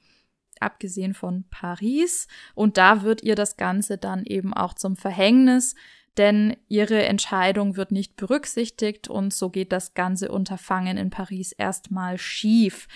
abgesehen 0.58 1.14
von 1.14 1.44
Paris. 1.48 2.26
Und 2.56 2.76
da 2.76 3.02
wird 3.02 3.22
ihr 3.22 3.36
das 3.36 3.56
Ganze 3.56 3.98
dann 3.98 4.24
eben 4.24 4.52
auch 4.52 4.74
zum 4.74 4.96
Verhängnis, 4.96 5.76
denn 6.16 6.56
ihre 6.66 7.04
Entscheidung 7.04 7.76
wird 7.76 7.92
nicht 7.92 8.16
berücksichtigt 8.16 9.08
und 9.08 9.32
so 9.32 9.48
geht 9.48 9.70
das 9.70 9.94
ganze 9.94 10.32
Unterfangen 10.32 10.96
in 10.96 11.10
Paris 11.10 11.52
erstmal 11.52 12.18
schief. 12.18 12.88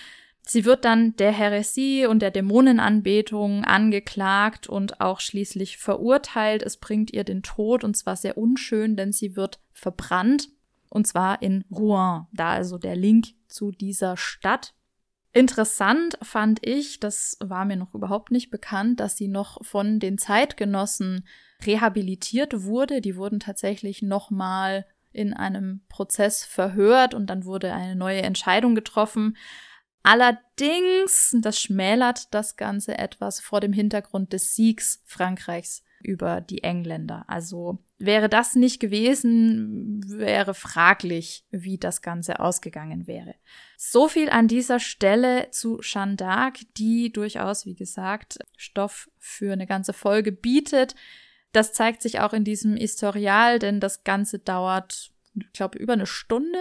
Sie 0.47 0.63
wird 0.63 0.85
dann 0.85 1.15
der 1.15 1.31
Häresie 1.31 2.05
und 2.05 2.19
der 2.21 2.29
Dämonenanbetung 2.29 3.63
angeklagt 3.63 4.67
und 4.67 5.01
auch 5.01 5.19
schließlich 5.19 5.77
verurteilt. 5.77 6.61
Es 6.61 6.77
bringt 6.77 7.11
ihr 7.11 7.23
den 7.23 7.41
Tod 7.41 7.83
und 7.83 7.97
zwar 7.97 8.15
sehr 8.15 8.37
unschön, 8.37 8.95
denn 8.95 9.11
sie 9.11 9.35
wird 9.35 9.59
verbrannt 9.73 10.49
und 10.89 11.07
zwar 11.07 11.41
in 11.41 11.65
Rouen. 11.71 12.27
Da 12.31 12.51
also 12.51 12.77
der 12.77 12.95
Link 12.95 13.29
zu 13.47 13.71
dieser 13.71 14.17
Stadt. 14.17 14.75
Interessant 15.33 16.17
fand 16.21 16.65
ich, 16.65 16.99
das 16.99 17.37
war 17.43 17.65
mir 17.65 17.75
noch 17.75 17.93
überhaupt 17.93 18.31
nicht 18.31 18.51
bekannt, 18.51 18.99
dass 18.99 19.17
sie 19.17 19.27
noch 19.27 19.57
von 19.65 19.99
den 19.99 20.17
Zeitgenossen 20.17 21.27
rehabilitiert 21.65 22.63
wurde. 22.63 23.01
Die 23.01 23.17
wurden 23.17 23.39
tatsächlich 23.39 24.01
nochmal 24.01 24.85
in 25.11 25.33
einem 25.33 25.81
Prozess 25.89 26.45
verhört 26.45 27.13
und 27.13 27.29
dann 27.29 27.45
wurde 27.45 27.73
eine 27.73 27.95
neue 27.95 28.21
Entscheidung 28.21 28.75
getroffen. 28.75 29.35
Allerdings, 30.05 31.35
das 31.39 31.59
schmälert 31.59 32.31
das 32.31 32.57
Ganze 32.57 32.95
etwas 32.95 33.39
vor 33.39 33.59
dem 33.59 33.73
Hintergrund 33.73 34.33
des 34.33 34.53
Siegs 34.53 35.01
Frankreichs 35.03 35.83
über 36.03 36.41
die 36.41 36.61
Engländer. 36.61 37.25
Also 37.27 37.79
wäre 37.97 38.29
das 38.29 38.53
nicht 38.53 38.79
gewesen, 38.79 40.03
wäre 40.07 40.53
fraglich, 40.53 41.43
wie 41.49 41.79
das 41.79 42.03
Ganze 42.03 42.39
ausgegangen 42.39 43.07
wäre. 43.07 43.33
So 43.77 44.07
viel 44.07 44.29
an 44.29 44.47
dieser 44.47 44.79
Stelle 44.79 45.49
zu 45.49 45.79
Jeanne 45.81 46.17
d'Arc, 46.17 46.67
die 46.77 47.11
durchaus, 47.11 47.65
wie 47.65 47.75
gesagt, 47.75 48.37
Stoff 48.57 49.09
für 49.17 49.53
eine 49.53 49.65
ganze 49.65 49.93
Folge 49.93 50.31
bietet. 50.31 50.93
Das 51.51 51.73
zeigt 51.73 52.03
sich 52.03 52.19
auch 52.19 52.33
in 52.33 52.43
diesem 52.43 52.75
Historial, 52.77 53.57
denn 53.57 53.79
das 53.79 54.03
Ganze 54.03 54.37
dauert, 54.37 55.11
ich 55.33 55.51
glaube, 55.53 55.79
über 55.79 55.93
eine 55.93 56.05
Stunde. 56.05 56.59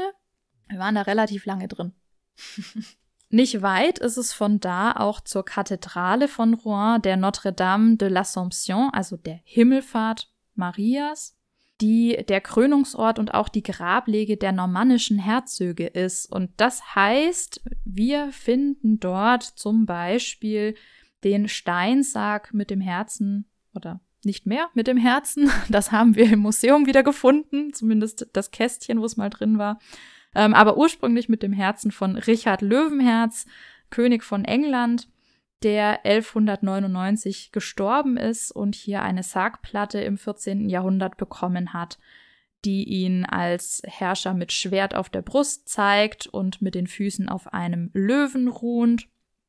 Wir 0.71 0.79
waren 0.79 0.95
da 0.95 1.03
relativ 1.03 1.45
lange 1.45 1.69
drin. 1.69 1.93
Nicht 3.31 3.63
weit 3.63 3.99
ist 3.99 4.17
es 4.17 4.33
von 4.33 4.61
da 4.61 4.93
auch 4.93 5.21
zur 5.21 5.45
Kathedrale 5.45 6.29
von 6.29 6.55
Rouen, 6.55 7.03
der 7.03 7.17
Notre-Dame 7.17 7.97
de 7.97 8.09
l'Assomption, 8.09 8.91
also 8.93 9.17
der 9.17 9.41
Himmelfahrt 9.45 10.31
Marias, 10.55 11.37
die 11.81 12.25
der 12.29 12.41
Krönungsort 12.41 13.19
und 13.19 13.35
auch 13.35 13.49
die 13.49 13.63
Grablege 13.63 14.37
der 14.37 14.53
normannischen 14.53 15.19
Herzöge 15.19 15.87
ist. 15.87 16.31
Und 16.31 16.51
das 16.59 16.95
heißt, 16.95 17.63
wir 17.85 18.31
finden 18.31 19.01
dort 19.01 19.43
zum 19.43 19.87
Beispiel 19.87 20.77
den 21.25 21.49
Steinsarg 21.49 22.55
mit 22.55 22.71
dem 22.71 22.81
Herzen 22.81 23.47
oder 23.75 24.01
nicht 24.23 24.47
mehr 24.47 24.69
mit 24.75 24.87
dem 24.87 24.97
Herzen. 24.97 25.51
Das 25.69 25.91
haben 25.91 26.15
wir 26.15 26.33
im 26.33 26.41
Museum 26.41 26.87
wieder 26.87 27.03
gefunden, 27.03 27.73
zumindest 27.73 28.29
das 28.33 28.51
Kästchen, 28.51 29.01
wo 29.01 29.05
es 29.05 29.17
mal 29.17 29.31
drin 29.31 29.59
war 29.59 29.79
ähm, 30.35 30.55
aber 30.55 30.77
ursprünglich 30.77 31.29
mit 31.29 31.43
dem 31.43 31.53
Herzen 31.53 31.91
von 31.91 32.17
Richard 32.17 32.63
Löwenherz, 32.63 33.47
König 33.91 34.25
von 34.25 34.45
England, 34.45 35.09
der 35.63 36.05
1199 36.05 37.51
gestorben 37.53 38.17
ist 38.17 38.53
und 38.53 38.75
hier 38.75 39.03
eine 39.03 39.23
Sargplatte 39.23 40.01
im 40.01 40.19
14. 40.19 40.69
Jahrhundert 40.69 41.17
bekommen 41.17 41.73
hat, 41.73 41.99
die 42.65 42.85
ihn 42.85 43.25
als 43.25 43.83
Herrscher 43.85 44.35
mit 44.35 44.53
Schwert 44.53 44.95
auf 44.95 45.09
der 45.09 45.23
Brust 45.23 45.69
zeigt 45.69 46.27
und 46.27 46.61
mit 46.61 46.75
den 46.75 46.87
Füßen 46.87 47.29
auf 47.29 47.53
einem 47.53 47.91
Löwen 47.95 48.49
ruhend. 48.49 49.09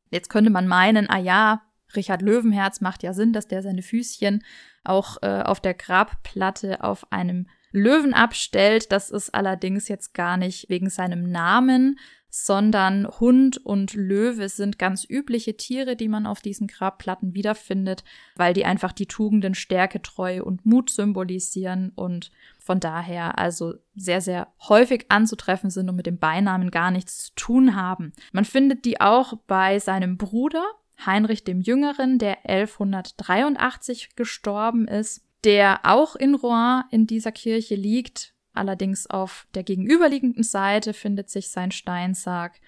Jetzt 0.10 0.30
könnte 0.30 0.50
man 0.50 0.68
meinen, 0.68 1.10
ah 1.10 1.20
ja, 1.20 1.62
Richard 1.96 2.22
Löwenherz 2.22 2.82
macht 2.82 3.04
ja 3.04 3.14
Sinn, 3.14 3.34
dass 3.34 3.48
der 3.48 3.62
seine 3.62 3.82
Füßchen 3.82 4.44
auch 4.84 5.18
äh, 5.22 5.42
auf 5.44 5.60
der 5.60 5.74
Grabplatte 5.74 6.84
auf 6.84 7.12
einem 7.12 7.48
Löwen 7.76 8.14
abstellt. 8.14 8.92
Das 8.92 9.12
ist 9.12 9.36
allerdings 9.36 9.88
jetzt 9.88 10.14
gar 10.14 10.38
nicht 10.38 10.70
wegen 10.70 10.90
seinem 10.90 11.30
Namen, 11.30 12.00
sondern 12.30 13.08
Hund 13.20 13.66
und 13.66 13.94
Löwe 13.94 14.50
sind 14.50 14.78
ganz 14.78 15.06
übliche 15.08 15.56
Tiere, 15.56 15.96
die 15.96 16.10
man 16.10 16.26
auf 16.26 16.42
diesen 16.42 16.68
Grabplatten 16.68 17.34
wiederfindet, 17.34 18.04
weil 18.36 18.54
die 18.54 18.66
einfach 18.66 18.92
die 18.92 19.06
Tugenden 19.06 19.56
Stärke, 19.56 20.02
Treue 20.02 20.44
und 20.44 20.66
Mut 20.66 20.90
symbolisieren 20.90 21.94
und 21.96 22.32
von 22.60 22.80
daher 22.82 23.40
also 23.40 23.76
sehr, 23.96 24.20
sehr 24.20 24.48
häufig 24.68 25.06
anzutreffen 25.10 25.70
sind 25.70 25.88
und 25.90 25.96
mit 25.96 26.08
dem 26.08 26.18
Beinamen 26.18 26.72
gar 26.72 26.92
nichts 26.92 27.28
zu 27.28 27.36
tun 27.36 27.76
haben. 27.76 28.12
Man 28.34 28.44
findet 28.44 28.84
die 28.84 29.00
auch 29.00 29.36
bei 29.48 29.80
seinem 29.80 30.18
Bruder 30.18 30.66
Heinrich 31.06 31.44
dem 31.44 31.62
Jüngeren, 31.62 32.20
der 32.20 32.46
1183 32.46 34.16
gestorben 34.16 34.88
ist 34.88 35.25
der 35.44 35.82
auch 35.84 36.16
in 36.16 36.36
Rouen 36.36 36.84
in 36.92 37.08
dieser 37.08 37.32
Kirche 37.32 37.76
liegt. 37.76 38.34
Allerdings 38.54 39.08
auf 39.08 39.48
der 39.54 39.64
gegenüberliegenden 39.64 40.44
Seite 40.44 40.94
findet 40.94 41.30
sich 41.30 41.50
sein 41.50 41.72
Steinsarg. 41.72 42.60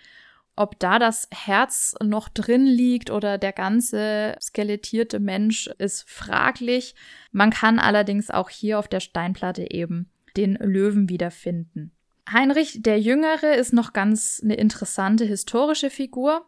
Ob 0.56 0.80
da 0.80 0.98
das 0.98 1.28
Herz 1.32 1.96
noch 2.04 2.30
drin 2.30 2.66
liegt 2.66 3.12
oder 3.12 3.38
der 3.38 3.54
ganze 3.54 4.36
skelettierte 4.42 5.20
Mensch 5.20 5.68
ist 5.78 6.10
fraglich. 6.10 6.96
Man 7.32 7.52
kann 7.52 7.80
allerdings 7.80 8.32
auch 8.32 8.50
hier 8.50 8.80
auf 8.80 8.88
der 8.88 9.00
Steinplatte 9.00 9.70
eben 9.72 10.10
den 10.36 10.56
Löwen 10.56 11.10
wiederfinden. 11.10 11.92
Heinrich 12.32 12.82
der 12.82 13.00
Jüngere 13.00 13.56
ist 13.56 13.72
noch 13.72 13.94
ganz 13.94 14.42
eine 14.44 14.56
interessante 14.56 15.26
historische 15.26 15.90
Figur, 15.90 16.46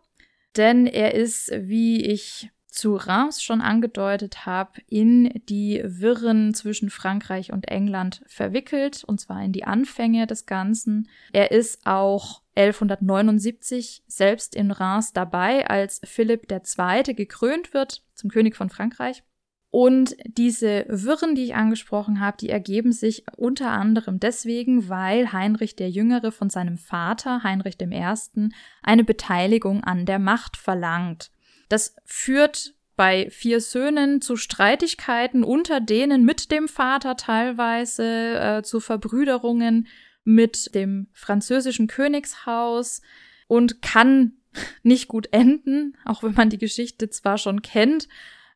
denn 0.57 0.87
er 0.87 1.13
ist, 1.13 1.51
wie 1.55 2.03
ich 2.03 2.49
zu 2.69 2.95
Reims 2.95 3.41
schon 3.41 3.61
angedeutet 3.61 4.45
habe, 4.45 4.81
in 4.87 5.41
die 5.49 5.81
Wirren 5.83 6.53
zwischen 6.53 6.89
Frankreich 6.89 7.51
und 7.51 7.67
England 7.67 8.21
verwickelt, 8.27 9.03
und 9.03 9.19
zwar 9.19 9.43
in 9.43 9.51
die 9.51 9.65
Anfänge 9.65 10.27
des 10.27 10.45
Ganzen. 10.45 11.09
Er 11.33 11.51
ist 11.51 11.85
auch 11.85 12.41
1179 12.55 14.03
selbst 14.07 14.55
in 14.55 14.71
Reims 14.71 15.13
dabei, 15.13 15.67
als 15.67 16.01
Philipp 16.03 16.51
II. 16.51 17.13
gekrönt 17.15 17.73
wird 17.73 18.03
zum 18.13 18.29
König 18.29 18.55
von 18.55 18.69
Frankreich. 18.69 19.23
Und 19.71 20.15
diese 20.25 20.85
Wirren, 20.87 21.35
die 21.35 21.43
ich 21.43 21.55
angesprochen 21.55 22.19
habe, 22.19 22.37
die 22.37 22.49
ergeben 22.49 22.91
sich 22.91 23.25
unter 23.37 23.69
anderem 23.69 24.19
deswegen, 24.19 24.89
weil 24.89 25.31
Heinrich 25.31 25.75
der 25.75 25.91
Jüngere 25.91 26.31
von 26.31 26.49
seinem 26.49 26.77
Vater, 26.77 27.43
Heinrich 27.43 27.79
I., 27.79 28.49
eine 28.81 29.03
Beteiligung 29.03 29.83
an 29.83 30.07
der 30.07 30.17
Macht 30.17 30.57
verlangt. 30.57 31.29
Das 31.69 31.95
führt 32.05 32.73
bei 32.95 33.29
vier 33.29 33.61
Söhnen 33.61 34.21
zu 34.21 34.35
Streitigkeiten 34.35 35.45
unter 35.45 35.79
denen 35.79 36.25
mit 36.25 36.51
dem 36.51 36.67
Vater 36.67 37.15
teilweise, 37.15 38.03
äh, 38.03 38.61
zu 38.61 38.81
Verbrüderungen 38.81 39.87
mit 40.25 40.75
dem 40.75 41.07
französischen 41.13 41.87
Königshaus 41.87 43.01
und 43.47 43.81
kann 43.81 44.33
nicht 44.83 45.07
gut 45.07 45.29
enden, 45.31 45.95
auch 46.03 46.23
wenn 46.23 46.33
man 46.33 46.49
die 46.49 46.57
Geschichte 46.57 47.09
zwar 47.09 47.37
schon 47.37 47.61
kennt, 47.61 48.09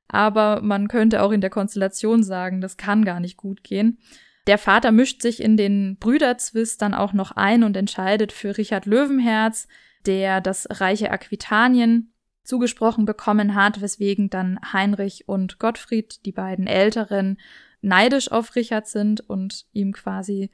aber 0.09 0.61
man 0.61 0.87
könnte 0.89 1.21
auch 1.21 1.31
in 1.31 1.41
der 1.41 1.49
Konstellation 1.49 2.23
sagen, 2.23 2.61
das 2.61 2.77
kann 2.77 3.05
gar 3.05 3.19
nicht 3.19 3.37
gut 3.37 3.63
gehen. 3.63 3.99
Der 4.45 4.57
Vater 4.57 4.91
mischt 4.91 5.21
sich 5.21 5.41
in 5.41 5.55
den 5.55 5.95
Brüderzwist 5.97 6.81
dann 6.81 6.93
auch 6.93 7.13
noch 7.13 7.31
ein 7.31 7.63
und 7.63 7.77
entscheidet 7.77 8.33
für 8.33 8.57
Richard 8.57 8.85
Löwenherz, 8.85 9.67
der 10.05 10.41
das 10.41 10.67
reiche 10.69 11.11
Aquitanien 11.11 12.12
zugesprochen 12.43 13.05
bekommen 13.05 13.55
hat, 13.55 13.81
weswegen 13.81 14.29
dann 14.29 14.59
Heinrich 14.73 15.27
und 15.27 15.59
Gottfried, 15.59 16.25
die 16.25 16.31
beiden 16.31 16.67
Älteren, 16.67 17.37
neidisch 17.81 18.31
auf 18.31 18.55
Richard 18.55 18.87
sind 18.87 19.21
und 19.29 19.65
ihm 19.73 19.93
quasi 19.93 20.49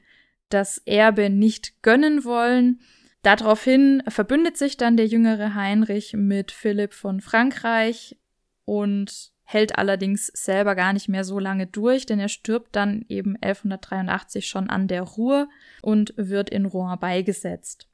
das 0.48 0.78
Erbe 0.78 1.30
nicht 1.30 1.82
gönnen 1.82 2.24
wollen. 2.24 2.80
Daraufhin 3.22 4.02
verbündet 4.08 4.56
sich 4.56 4.76
dann 4.76 4.96
der 4.96 5.06
jüngere 5.06 5.54
Heinrich 5.54 6.14
mit 6.14 6.52
Philipp 6.52 6.94
von 6.94 7.20
Frankreich 7.20 8.16
und 8.64 9.32
hält 9.42 9.78
allerdings 9.78 10.28
selber 10.28 10.74
gar 10.74 10.92
nicht 10.92 11.08
mehr 11.08 11.24
so 11.24 11.38
lange 11.38 11.66
durch, 11.66 12.06
denn 12.06 12.20
er 12.20 12.28
stirbt 12.28 12.76
dann 12.76 13.04
eben 13.08 13.36
1183 13.40 14.46
schon 14.46 14.70
an 14.70 14.86
der 14.86 15.02
Ruhr 15.02 15.48
und 15.82 16.14
wird 16.16 16.50
in 16.50 16.66
Rouen 16.66 16.98
beigesetzt. 16.98 17.88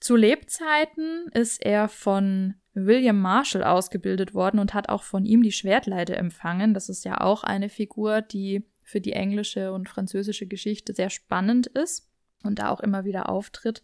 Zu 0.00 0.16
Lebzeiten 0.16 1.28
ist 1.32 1.64
er 1.64 1.88
von 1.88 2.54
William 2.86 3.20
Marshall 3.20 3.64
ausgebildet 3.64 4.34
worden 4.34 4.58
und 4.58 4.74
hat 4.74 4.88
auch 4.88 5.02
von 5.02 5.24
ihm 5.24 5.42
die 5.42 5.52
Schwertleite 5.52 6.16
empfangen. 6.16 6.74
Das 6.74 6.88
ist 6.88 7.04
ja 7.04 7.20
auch 7.20 7.44
eine 7.44 7.68
Figur, 7.68 8.22
die 8.22 8.64
für 8.82 9.00
die 9.00 9.12
englische 9.12 9.72
und 9.72 9.88
französische 9.88 10.46
Geschichte 10.46 10.94
sehr 10.94 11.10
spannend 11.10 11.66
ist 11.66 12.08
und 12.42 12.58
da 12.58 12.70
auch 12.70 12.80
immer 12.80 13.04
wieder 13.04 13.28
auftritt 13.28 13.82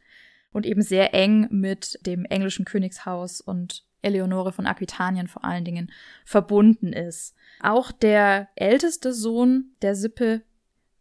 und 0.53 0.67
eben 0.67 0.83
sehr 0.83 1.13
eng 1.15 1.49
mit 1.51 1.99
dem 2.07 2.25
englischen 2.25 2.65
Königshaus 2.65 3.41
und 3.41 3.85
Eleonore 4.03 4.53
von 4.53 4.67
Aquitanien 4.67 5.29
vor 5.29 5.45
allen 5.45 5.65
Dingen 5.65 5.91
verbunden 6.25 6.93
ist. 6.93 7.35
Auch 7.61 7.91
der 7.93 8.49
älteste 8.55 9.13
Sohn 9.13 9.73
der 9.83 9.95
Sippe 9.95 10.43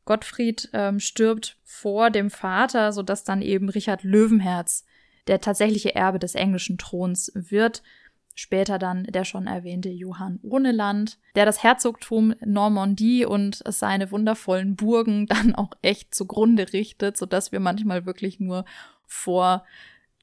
Gottfried 0.05 0.69
ähm, 0.73 0.99
stirbt 0.99 1.57
vor 1.63 2.09
dem 2.09 2.29
Vater, 2.29 2.91
sodass 2.91 3.23
dann 3.23 3.41
eben 3.41 3.69
Richard 3.69 4.03
Löwenherz 4.03 4.85
der 5.27 5.41
tatsächliche 5.41 5.95
Erbe 5.95 6.19
des 6.19 6.35
englischen 6.35 6.77
Throns 6.77 7.31
wird. 7.35 7.83
Später 8.35 8.79
dann 8.79 9.03
der 9.03 9.25
schon 9.25 9.45
erwähnte 9.45 9.89
Johann 9.89 10.39
Ohneland, 10.41 11.19
der 11.35 11.45
das 11.45 11.61
Herzogtum 11.61 12.33
Normandie 12.43 13.25
und 13.25 13.61
seine 13.67 14.09
wundervollen 14.11 14.75
Burgen 14.75 15.25
dann 15.27 15.53
auch 15.53 15.71
echt 15.81 16.15
zugrunde 16.15 16.73
richtet, 16.73 17.17
sodass 17.17 17.51
wir 17.51 17.59
manchmal 17.59 18.05
wirklich 18.05 18.39
nur 18.39 18.65
vor, 19.05 19.65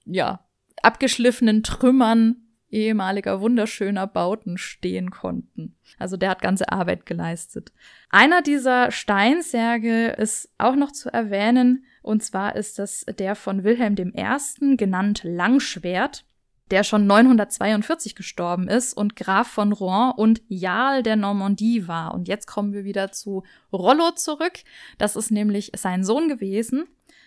ja, 0.04 0.44
abgeschliffenen 0.82 1.62
Trümmern 1.62 2.36
ehemaliger 2.70 3.40
wunderschöner 3.40 4.06
Bauten 4.06 4.56
stehen 4.56 5.10
konnten. 5.10 5.76
Also 5.98 6.16
der 6.16 6.30
hat 6.30 6.42
ganze 6.42 6.70
Arbeit 6.70 7.04
geleistet. 7.04 7.72
Einer 8.10 8.42
dieser 8.42 8.90
Steinsärge 8.90 10.08
ist 10.08 10.52
auch 10.58 10.76
noch 10.76 10.92
zu 10.92 11.12
erwähnen, 11.12 11.84
und 12.02 12.22
zwar 12.22 12.56
ist 12.56 12.78
das 12.78 13.04
der 13.18 13.34
von 13.34 13.64
Wilhelm 13.64 13.96
I., 13.98 14.76
genannt 14.76 15.20
Langschwert, 15.24 16.24
der 16.70 16.84
schon 16.84 17.06
942 17.06 18.14
gestorben 18.14 18.68
ist 18.68 18.94
und 18.94 19.16
Graf 19.16 19.48
von 19.48 19.72
Rouen 19.72 20.12
und 20.12 20.42
Jarl 20.48 21.02
der 21.02 21.16
Normandie 21.16 21.88
war. 21.88 22.14
Und 22.14 22.28
jetzt 22.28 22.46
kommen 22.46 22.72
wir 22.72 22.84
wieder 22.84 23.12
zu 23.12 23.42
Rollo 23.72 24.12
zurück. 24.12 24.60
Das 24.98 25.16
ist 25.16 25.30
nämlich 25.30 25.72
sein 25.76 26.04
Sohn 26.04 26.28
gewesen. 26.28 26.84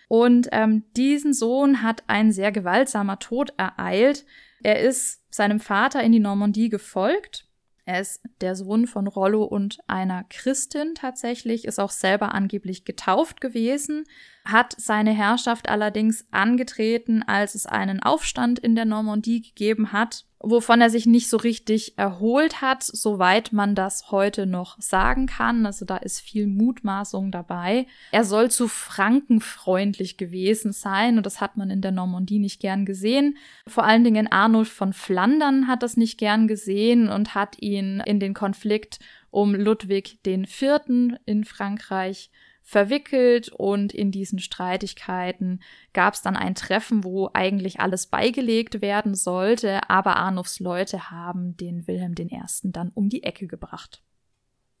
Und 0.08 0.48
ähm, 0.52 0.84
diesen 0.96 1.32
Sohn 1.32 1.82
hat 1.82 2.04
ein 2.06 2.32
sehr 2.32 2.52
gewaltsamer 2.52 3.18
Tod 3.18 3.52
ereilt. 3.56 4.24
Er 4.62 4.80
ist 4.80 5.22
seinem 5.34 5.60
Vater 5.60 6.02
in 6.02 6.12
die 6.12 6.20
Normandie 6.20 6.68
gefolgt 6.68 7.46
Er 7.84 8.00
ist 8.00 8.22
der 8.40 8.56
Sohn 8.56 8.86
von 8.86 9.06
Rollo 9.06 9.44
und 9.44 9.78
einer 9.86 10.24
Christin 10.30 10.94
tatsächlich, 10.94 11.66
ist 11.66 11.78
auch 11.78 11.90
selber 11.90 12.34
angeblich 12.34 12.84
getauft 12.84 13.42
gewesen, 13.42 14.04
hat 14.44 14.74
seine 14.76 15.12
Herrschaft 15.12 15.68
allerdings 15.68 16.26
angetreten, 16.30 17.22
als 17.22 17.54
es 17.54 17.66
einen 17.66 18.02
Aufstand 18.02 18.58
in 18.58 18.74
der 18.74 18.84
Normandie 18.84 19.40
gegeben 19.40 19.92
hat, 19.92 20.26
wovon 20.38 20.82
er 20.82 20.90
sich 20.90 21.06
nicht 21.06 21.30
so 21.30 21.38
richtig 21.38 21.96
erholt 21.96 22.60
hat, 22.60 22.82
soweit 22.82 23.52
man 23.52 23.74
das 23.74 24.10
heute 24.10 24.44
noch 24.44 24.76
sagen 24.78 25.26
kann. 25.26 25.64
Also 25.64 25.86
da 25.86 25.96
ist 25.96 26.20
viel 26.20 26.46
Mutmaßung 26.46 27.30
dabei. 27.30 27.86
Er 28.12 28.24
soll 28.24 28.50
zu 28.50 28.68
frankenfreundlich 28.68 30.18
gewesen 30.18 30.72
sein 30.72 31.16
und 31.16 31.24
das 31.24 31.40
hat 31.40 31.56
man 31.56 31.70
in 31.70 31.80
der 31.80 31.92
Normandie 31.92 32.38
nicht 32.38 32.60
gern 32.60 32.84
gesehen. 32.84 33.38
Vor 33.66 33.84
allen 33.84 34.04
Dingen 34.04 34.30
Arnulf 34.30 34.70
von 34.70 34.92
Flandern 34.92 35.66
hat 35.66 35.82
das 35.82 35.96
nicht 35.96 36.18
gern 36.18 36.48
gesehen 36.48 37.08
und 37.08 37.34
hat 37.34 37.56
ihn 37.62 38.02
in 38.04 38.20
den 38.20 38.34
Konflikt 38.34 38.98
um 39.30 39.54
Ludwig 39.54 40.18
IV. 40.26 41.16
in 41.24 41.44
Frankreich 41.44 42.30
verwickelt 42.64 43.50
und 43.50 43.92
in 43.92 44.10
diesen 44.10 44.38
Streitigkeiten 44.38 45.62
gab 45.92 46.14
es 46.14 46.22
dann 46.22 46.34
ein 46.34 46.54
Treffen, 46.54 47.04
wo 47.04 47.30
eigentlich 47.34 47.78
alles 47.78 48.06
beigelegt 48.06 48.80
werden 48.80 49.14
sollte, 49.14 49.88
aber 49.90 50.16
Arnulfs 50.16 50.60
Leute 50.60 51.10
haben 51.10 51.56
den 51.58 51.86
Wilhelm 51.86 52.14
I. 52.18 52.40
dann 52.64 52.90
um 52.94 53.10
die 53.10 53.22
Ecke 53.22 53.46
gebracht. 53.46 54.02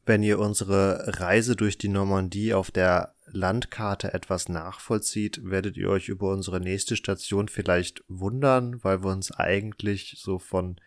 Wenn 0.06 0.22
ihr 0.22 0.38
unsere 0.38 1.20
Reise 1.20 1.56
durch 1.56 1.78
die 1.78 1.88
Normandie 1.88 2.54
auf 2.54 2.70
der 2.70 3.14
Landkarte 3.26 4.12
etwas 4.12 4.48
nachvollzieht, 4.48 5.40
werdet 5.44 5.76
ihr 5.76 5.88
euch 5.88 6.08
über 6.08 6.30
unsere 6.30 6.60
nächste 6.60 6.96
Station 6.96 7.48
vielleicht 7.48 8.02
wundern, 8.08 8.82
weil 8.82 9.02
wir 9.02 9.10
uns 9.10 9.30
eigentlich 9.30 10.16
so 10.18 10.38
von 10.38 10.80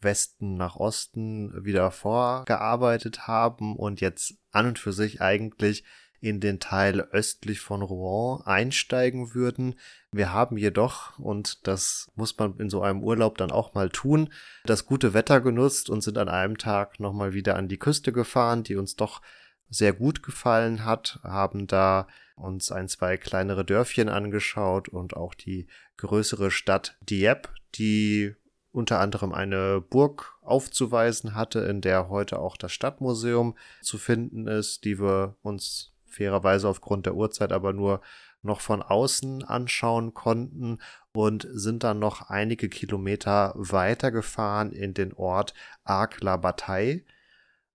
Westen 0.00 0.56
nach 0.56 0.76
Osten 0.76 1.64
wieder 1.64 1.90
vorgearbeitet 1.90 3.26
haben 3.26 3.76
und 3.76 4.00
jetzt 4.00 4.36
an 4.50 4.66
und 4.66 4.78
für 4.78 4.92
sich 4.92 5.20
eigentlich 5.20 5.84
in 6.24 6.40
den 6.40 6.58
Teil 6.58 7.00
östlich 7.00 7.60
von 7.60 7.82
Rouen 7.82 8.40
einsteigen 8.46 9.34
würden. 9.34 9.74
Wir 10.10 10.32
haben 10.32 10.56
jedoch, 10.56 11.18
und 11.18 11.66
das 11.66 12.10
muss 12.14 12.38
man 12.38 12.56
in 12.56 12.70
so 12.70 12.80
einem 12.80 13.02
Urlaub 13.02 13.36
dann 13.36 13.50
auch 13.50 13.74
mal 13.74 13.90
tun, 13.90 14.32
das 14.64 14.86
gute 14.86 15.12
Wetter 15.12 15.42
genutzt 15.42 15.90
und 15.90 16.00
sind 16.00 16.16
an 16.16 16.30
einem 16.30 16.56
Tag 16.56 16.98
nochmal 16.98 17.34
wieder 17.34 17.56
an 17.56 17.68
die 17.68 17.78
Küste 17.78 18.10
gefahren, 18.10 18.62
die 18.62 18.76
uns 18.76 18.96
doch 18.96 19.20
sehr 19.68 19.92
gut 19.92 20.22
gefallen 20.22 20.86
hat, 20.86 21.20
haben 21.22 21.66
da 21.66 22.06
uns 22.36 22.72
ein, 22.72 22.88
zwei 22.88 23.18
kleinere 23.18 23.64
Dörfchen 23.64 24.08
angeschaut 24.08 24.88
und 24.88 25.14
auch 25.16 25.34
die 25.34 25.66
größere 25.98 26.50
Stadt 26.50 26.96
Dieppe, 27.02 27.50
die 27.74 28.34
unter 28.72 28.98
anderem 28.98 29.32
eine 29.32 29.82
Burg 29.82 30.36
aufzuweisen 30.40 31.34
hatte, 31.34 31.60
in 31.60 31.82
der 31.82 32.08
heute 32.08 32.38
auch 32.38 32.56
das 32.56 32.72
Stadtmuseum 32.72 33.56
zu 33.82 33.98
finden 33.98 34.46
ist, 34.46 34.84
die 34.84 34.98
wir 34.98 35.36
uns 35.42 35.93
fairerweise 36.14 36.68
aufgrund 36.68 37.06
der 37.06 37.14
Uhrzeit 37.14 37.52
aber 37.52 37.72
nur 37.72 38.00
noch 38.42 38.60
von 38.60 38.82
außen 38.82 39.42
anschauen 39.42 40.14
konnten 40.14 40.78
und 41.12 41.48
sind 41.50 41.82
dann 41.82 41.98
noch 41.98 42.28
einige 42.28 42.68
Kilometer 42.68 43.54
weiter 43.56 44.10
gefahren 44.10 44.72
in 44.72 44.94
den 44.94 45.12
Ort 45.14 45.54
Arc-la-Bataille, 45.84 47.04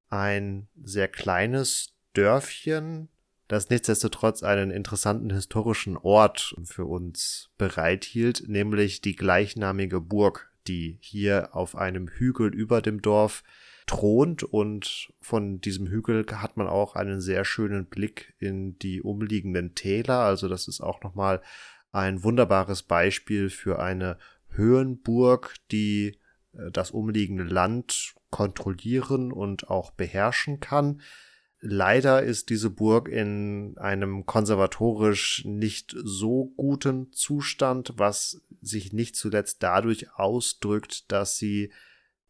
ein 0.09 0.67
sehr 0.81 1.07
kleines 1.07 1.95
Dörfchen, 2.13 3.09
das 3.47 3.69
nichtsdestotrotz 3.69 4.43
einen 4.43 4.69
interessanten 4.69 5.31
historischen 5.31 5.97
Ort 5.97 6.55
für 6.63 6.85
uns 6.85 7.49
bereithielt, 7.57 8.43
nämlich 8.47 9.01
die 9.01 9.15
gleichnamige 9.15 10.01
Burg, 10.01 10.51
die 10.67 10.99
hier 11.01 11.49
auf 11.53 11.75
einem 11.75 12.07
Hügel 12.07 12.53
über 12.53 12.81
dem 12.81 13.01
Dorf 13.01 13.43
thront 13.89 14.43
und 14.43 15.11
von 15.19 15.61
diesem 15.61 15.87
Hügel 15.87 16.23
hat 16.31 16.57
man 16.57 16.67
auch 16.67 16.95
einen 16.95 17.21
sehr 17.21 17.43
schönen 17.43 17.87
Blick 17.87 18.35
in 18.37 18.77
die 18.77 19.01
umliegenden 19.01 19.73
Täler. 19.73 20.19
Also 20.19 20.47
das 20.47 20.67
ist 20.67 20.79
auch 20.79 21.01
nochmal 21.01 21.41
ein 21.91 22.23
wunderbares 22.23 22.83
Beispiel 22.83 23.49
für 23.49 23.79
eine 23.79 24.19
Höhenburg, 24.49 25.55
die 25.71 26.19
äh, 26.53 26.69
das 26.71 26.91
umliegende 26.91 27.45
Land 27.45 28.13
kontrollieren 28.29 29.31
und 29.31 29.71
auch 29.71 29.89
beherrschen 29.89 30.59
kann. 30.59 31.01
Leider 31.59 32.21
ist 32.21 32.51
diese 32.51 32.69
Burg 32.69 33.07
in 33.09 33.75
einem 33.79 34.27
konservatorisch 34.27 35.43
nicht 35.45 35.95
so 35.97 36.53
guten 36.57 37.11
Zustand, 37.11 37.93
was 37.97 38.43
sich 38.61 38.93
nicht 38.93 39.15
zuletzt 39.15 39.63
dadurch 39.63 40.13
ausdrückt, 40.13 41.11
dass 41.11 41.37
sie 41.37 41.71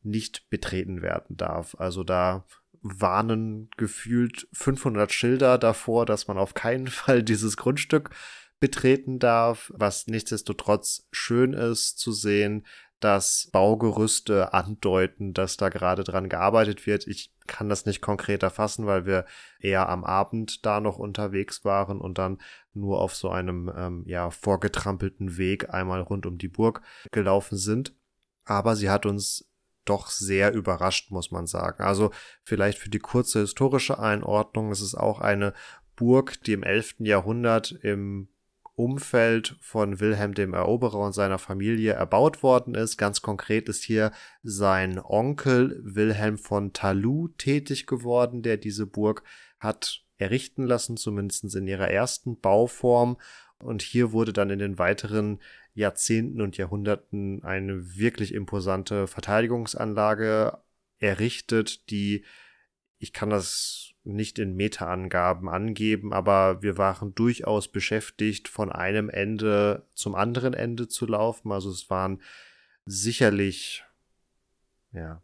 nicht 0.03 0.49
betreten 0.49 1.01
werden 1.01 1.37
darf. 1.37 1.75
Also 1.79 2.03
da 2.03 2.45
warnen 2.81 3.69
gefühlt 3.77 4.47
500 4.53 5.11
Schilder 5.11 5.57
davor, 5.57 6.05
dass 6.05 6.27
man 6.27 6.37
auf 6.37 6.53
keinen 6.53 6.87
Fall 6.87 7.23
dieses 7.23 7.57
Grundstück 7.57 8.11
betreten 8.59 9.19
darf, 9.19 9.71
was 9.75 10.07
nichtsdestotrotz 10.07 11.07
schön 11.11 11.53
ist 11.53 11.97
zu 11.97 12.11
sehen, 12.11 12.65
dass 12.99 13.49
Baugerüste 13.53 14.53
andeuten, 14.53 15.33
dass 15.33 15.55
da 15.55 15.69
gerade 15.69 16.03
dran 16.03 16.27
gearbeitet 16.27 16.85
wird. 16.85 17.07
Ich 17.07 17.31
kann 17.47 17.69
das 17.69 17.85
nicht 17.85 18.01
konkreter 18.01 18.49
fassen, 18.49 18.85
weil 18.85 19.05
wir 19.05 19.25
eher 19.59 19.87
am 19.87 20.03
Abend 20.03 20.65
da 20.65 20.81
noch 20.81 20.97
unterwegs 20.97 21.63
waren 21.63 22.01
und 22.01 22.17
dann 22.17 22.39
nur 22.73 22.99
auf 22.99 23.15
so 23.15 23.29
einem 23.29 23.71
ähm, 23.75 24.03
ja 24.05 24.29
vorgetrampelten 24.29 25.37
Weg 25.37 25.73
einmal 25.73 26.01
rund 26.01 26.25
um 26.25 26.37
die 26.37 26.49
Burg 26.49 26.81
gelaufen 27.11 27.57
sind. 27.57 27.95
Aber 28.43 28.75
sie 28.75 28.89
hat 28.89 29.05
uns 29.05 29.48
doch 29.85 30.07
sehr 30.07 30.53
überrascht, 30.53 31.11
muss 31.11 31.31
man 31.31 31.47
sagen. 31.47 31.83
Also 31.83 32.11
vielleicht 32.43 32.77
für 32.77 32.89
die 32.89 32.99
kurze 32.99 33.41
historische 33.41 33.99
Einordnung, 33.99 34.71
es 34.71 34.81
ist 34.81 34.95
auch 34.95 35.19
eine 35.19 35.53
Burg, 35.95 36.43
die 36.43 36.53
im 36.53 36.63
11. 36.63 36.95
Jahrhundert 36.99 37.71
im 37.71 38.29
Umfeld 38.79 39.57
von 39.59 39.99
Wilhelm 39.99 40.33
dem 40.33 40.53
Eroberer 40.53 40.99
und 40.99 41.11
seiner 41.11 41.37
Familie 41.37 41.91
erbaut 41.91 42.43
worden 42.43 42.75
ist. 42.75 42.95
Ganz 42.97 43.21
konkret 43.21 43.67
ist 43.67 43.83
hier 43.83 44.13
sein 44.41 44.99
Onkel 45.03 45.81
Wilhelm 45.83 46.37
von 46.37 46.71
Talou 46.71 47.27
tätig 47.27 47.87
geworden, 47.87 48.41
der 48.41 48.55
diese 48.55 48.85
Burg 48.85 49.23
hat 49.59 50.05
errichten 50.17 50.63
lassen, 50.63 50.95
zumindest 50.95 51.53
in 51.55 51.67
ihrer 51.67 51.89
ersten 51.89 52.39
Bauform. 52.39 53.17
Und 53.61 53.81
hier 53.81 54.13
wurde 54.13 54.31
dann 54.31 54.49
in 54.49 54.59
den 54.59 54.79
weiteren 54.79 55.39
Jahrzehnten 55.79 56.41
und 56.41 56.57
Jahrhunderten 56.57 57.43
eine 57.43 57.97
wirklich 57.97 58.33
imposante 58.33 59.07
Verteidigungsanlage 59.07 60.57
errichtet, 60.99 61.89
die 61.89 62.25
ich 63.01 63.13
kann 63.13 63.29
das 63.29 63.93
nicht 64.03 64.39
in 64.39 64.55
Meta-Angaben 64.55 65.47
angeben, 65.47 66.11
aber 66.13 66.61
wir 66.61 66.77
waren 66.77 67.15
durchaus 67.15 67.69
beschäftigt, 67.69 68.49
von 68.49 68.69
einem 68.71 69.09
Ende 69.09 69.87
zum 69.93 70.15
anderen 70.15 70.53
Ende 70.53 70.89
zu 70.89 71.05
laufen. 71.05 71.53
Also 71.53 71.69
es 71.71 71.89
waren 71.89 72.21
sicherlich, 72.85 73.85
ja, 74.91 75.21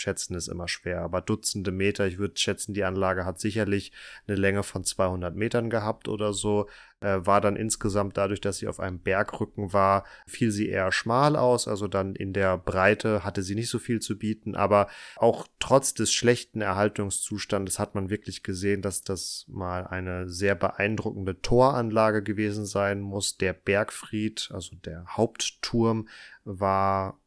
schätzen 0.00 0.34
ist 0.34 0.48
immer 0.48 0.68
schwer, 0.68 1.00
aber 1.02 1.20
Dutzende 1.20 1.72
Meter. 1.72 2.06
Ich 2.06 2.18
würde 2.18 2.38
schätzen, 2.38 2.74
die 2.74 2.84
Anlage 2.84 3.24
hat 3.24 3.40
sicherlich 3.40 3.92
eine 4.26 4.36
Länge 4.36 4.62
von 4.62 4.84
200 4.84 5.34
Metern 5.34 5.70
gehabt 5.70 6.08
oder 6.08 6.32
so. 6.32 6.68
Äh, 7.00 7.26
war 7.26 7.42
dann 7.42 7.56
insgesamt 7.56 8.16
dadurch, 8.16 8.40
dass 8.40 8.56
sie 8.56 8.68
auf 8.68 8.80
einem 8.80 9.00
Bergrücken 9.00 9.74
war, 9.74 10.04
fiel 10.26 10.50
sie 10.50 10.68
eher 10.68 10.90
schmal 10.92 11.36
aus. 11.36 11.68
Also 11.68 11.88
dann 11.88 12.14
in 12.14 12.32
der 12.32 12.56
Breite 12.56 13.22
hatte 13.22 13.42
sie 13.42 13.54
nicht 13.54 13.68
so 13.68 13.78
viel 13.78 14.00
zu 14.00 14.18
bieten. 14.18 14.54
Aber 14.54 14.88
auch 15.16 15.46
trotz 15.58 15.92
des 15.92 16.12
schlechten 16.12 16.62
Erhaltungszustandes 16.62 17.78
hat 17.78 17.94
man 17.94 18.08
wirklich 18.08 18.42
gesehen, 18.42 18.80
dass 18.80 19.02
das 19.02 19.44
mal 19.48 19.86
eine 19.86 20.28
sehr 20.28 20.54
beeindruckende 20.54 21.40
Toranlage 21.42 22.22
gewesen 22.22 22.64
sein 22.64 23.00
muss. 23.00 23.36
Der 23.36 23.52
Bergfried, 23.52 24.50
also 24.52 24.74
der 24.76 25.04
Hauptturm, 25.06 26.08
war 26.44 27.20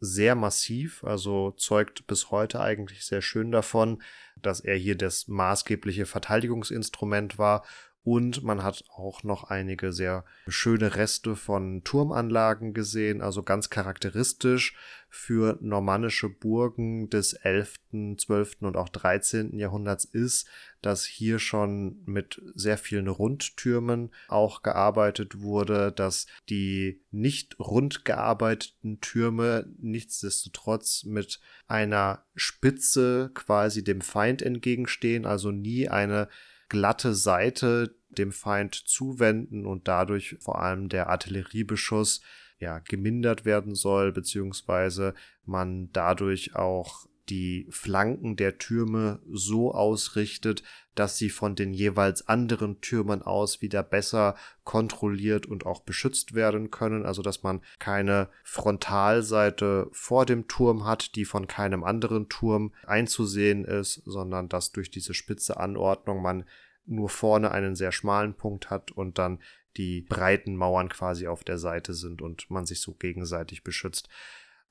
sehr 0.00 0.34
massiv, 0.34 1.04
also 1.04 1.52
zeugt 1.52 2.06
bis 2.06 2.30
heute 2.30 2.60
eigentlich 2.60 3.04
sehr 3.04 3.22
schön 3.22 3.50
davon, 3.50 4.02
dass 4.36 4.60
er 4.60 4.76
hier 4.76 4.96
das 4.96 5.28
maßgebliche 5.28 6.06
Verteidigungsinstrument 6.06 7.38
war. 7.38 7.64
Und 8.02 8.42
man 8.42 8.62
hat 8.62 8.84
auch 8.94 9.22
noch 9.22 9.44
einige 9.44 9.90
sehr 9.90 10.26
schöne 10.46 10.94
Reste 10.94 11.36
von 11.36 11.84
Turmanlagen 11.84 12.74
gesehen, 12.74 13.22
also 13.22 13.42
ganz 13.42 13.70
charakteristisch 13.70 14.76
für 15.14 15.58
normannische 15.60 16.28
Burgen 16.28 17.08
des 17.08 17.34
11., 17.34 17.76
12. 18.18 18.56
und 18.62 18.76
auch 18.76 18.88
13. 18.88 19.56
Jahrhunderts 19.56 20.04
ist, 20.04 20.48
dass 20.82 21.04
hier 21.04 21.38
schon 21.38 22.02
mit 22.04 22.42
sehr 22.56 22.76
vielen 22.76 23.06
Rundtürmen 23.06 24.10
auch 24.26 24.62
gearbeitet 24.62 25.40
wurde, 25.40 25.92
dass 25.92 26.26
die 26.50 27.00
nicht 27.12 27.58
rund 27.60 28.04
gearbeiteten 28.04 29.00
Türme 29.00 29.66
nichtsdestotrotz 29.78 31.04
mit 31.04 31.40
einer 31.68 32.24
Spitze 32.34 33.30
quasi 33.34 33.84
dem 33.84 34.00
Feind 34.00 34.42
entgegenstehen, 34.42 35.26
also 35.26 35.52
nie 35.52 35.88
eine 35.88 36.28
glatte 36.68 37.14
Seite 37.14 37.94
dem 38.08 38.32
Feind 38.32 38.74
zuwenden 38.74 39.64
und 39.64 39.86
dadurch 39.86 40.36
vor 40.40 40.60
allem 40.60 40.88
der 40.88 41.08
Artilleriebeschuss 41.08 42.20
ja 42.58 42.78
gemindert 42.78 43.44
werden 43.44 43.74
soll, 43.74 44.12
beziehungsweise 44.12 45.14
man 45.44 45.90
dadurch 45.92 46.54
auch 46.56 47.06
die 47.28 47.66
Flanken 47.70 48.36
der 48.36 48.58
Türme 48.58 49.20
so 49.30 49.72
ausrichtet, 49.72 50.62
dass 50.94 51.16
sie 51.16 51.30
von 51.30 51.54
den 51.54 51.72
jeweils 51.72 52.28
anderen 52.28 52.80
Türmen 52.80 53.22
aus 53.22 53.62
wieder 53.62 53.82
besser 53.82 54.36
kontrolliert 54.62 55.46
und 55.46 55.66
auch 55.66 55.80
beschützt 55.80 56.34
werden 56.34 56.70
können. 56.70 57.06
Also 57.06 57.22
dass 57.22 57.42
man 57.42 57.62
keine 57.78 58.28
Frontalseite 58.42 59.88
vor 59.92 60.26
dem 60.26 60.48
Turm 60.48 60.84
hat, 60.84 61.16
die 61.16 61.24
von 61.24 61.46
keinem 61.46 61.82
anderen 61.82 62.28
Turm 62.28 62.74
einzusehen 62.86 63.64
ist, 63.64 64.02
sondern 64.04 64.48
dass 64.48 64.72
durch 64.72 64.90
diese 64.90 65.14
spitze 65.14 65.56
Anordnung 65.58 66.22
man 66.22 66.44
nur 66.86 67.08
vorne 67.08 67.50
einen 67.50 67.74
sehr 67.74 67.92
schmalen 67.92 68.34
Punkt 68.34 68.68
hat 68.68 68.92
und 68.92 69.18
dann 69.18 69.40
die 69.76 70.02
breiten 70.02 70.56
Mauern 70.56 70.88
quasi 70.88 71.26
auf 71.26 71.44
der 71.44 71.58
Seite 71.58 71.94
sind 71.94 72.22
und 72.22 72.50
man 72.50 72.66
sich 72.66 72.80
so 72.80 72.94
gegenseitig 72.94 73.64
beschützt. 73.64 74.08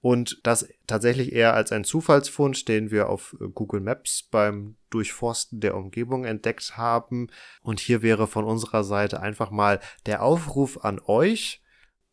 Und 0.03 0.41
das 0.43 0.67
tatsächlich 0.85 1.31
eher 1.31 1.53
als 1.53 1.71
ein 1.71 1.85
Zufallsfund, 1.85 2.67
den 2.67 2.91
wir 2.91 3.07
auf 3.07 3.37
äh, 3.39 3.47
Google 3.47 3.79
Maps 3.79 4.21
beim 4.21 4.75
Durchforsten 4.89 5.61
der 5.61 5.77
Umgebung 5.77 6.25
entdeckt 6.25 6.75
haben. 6.75 7.27
Und 7.61 7.79
hier 7.79 8.01
wäre 8.01 8.27
von 8.27 8.43
unserer 8.43 8.83
Seite 8.83 9.21
einfach 9.21 9.49
mal 9.49 9.79
der 10.05 10.21
Aufruf 10.21 10.83
an 10.83 10.99
euch. 11.05 11.63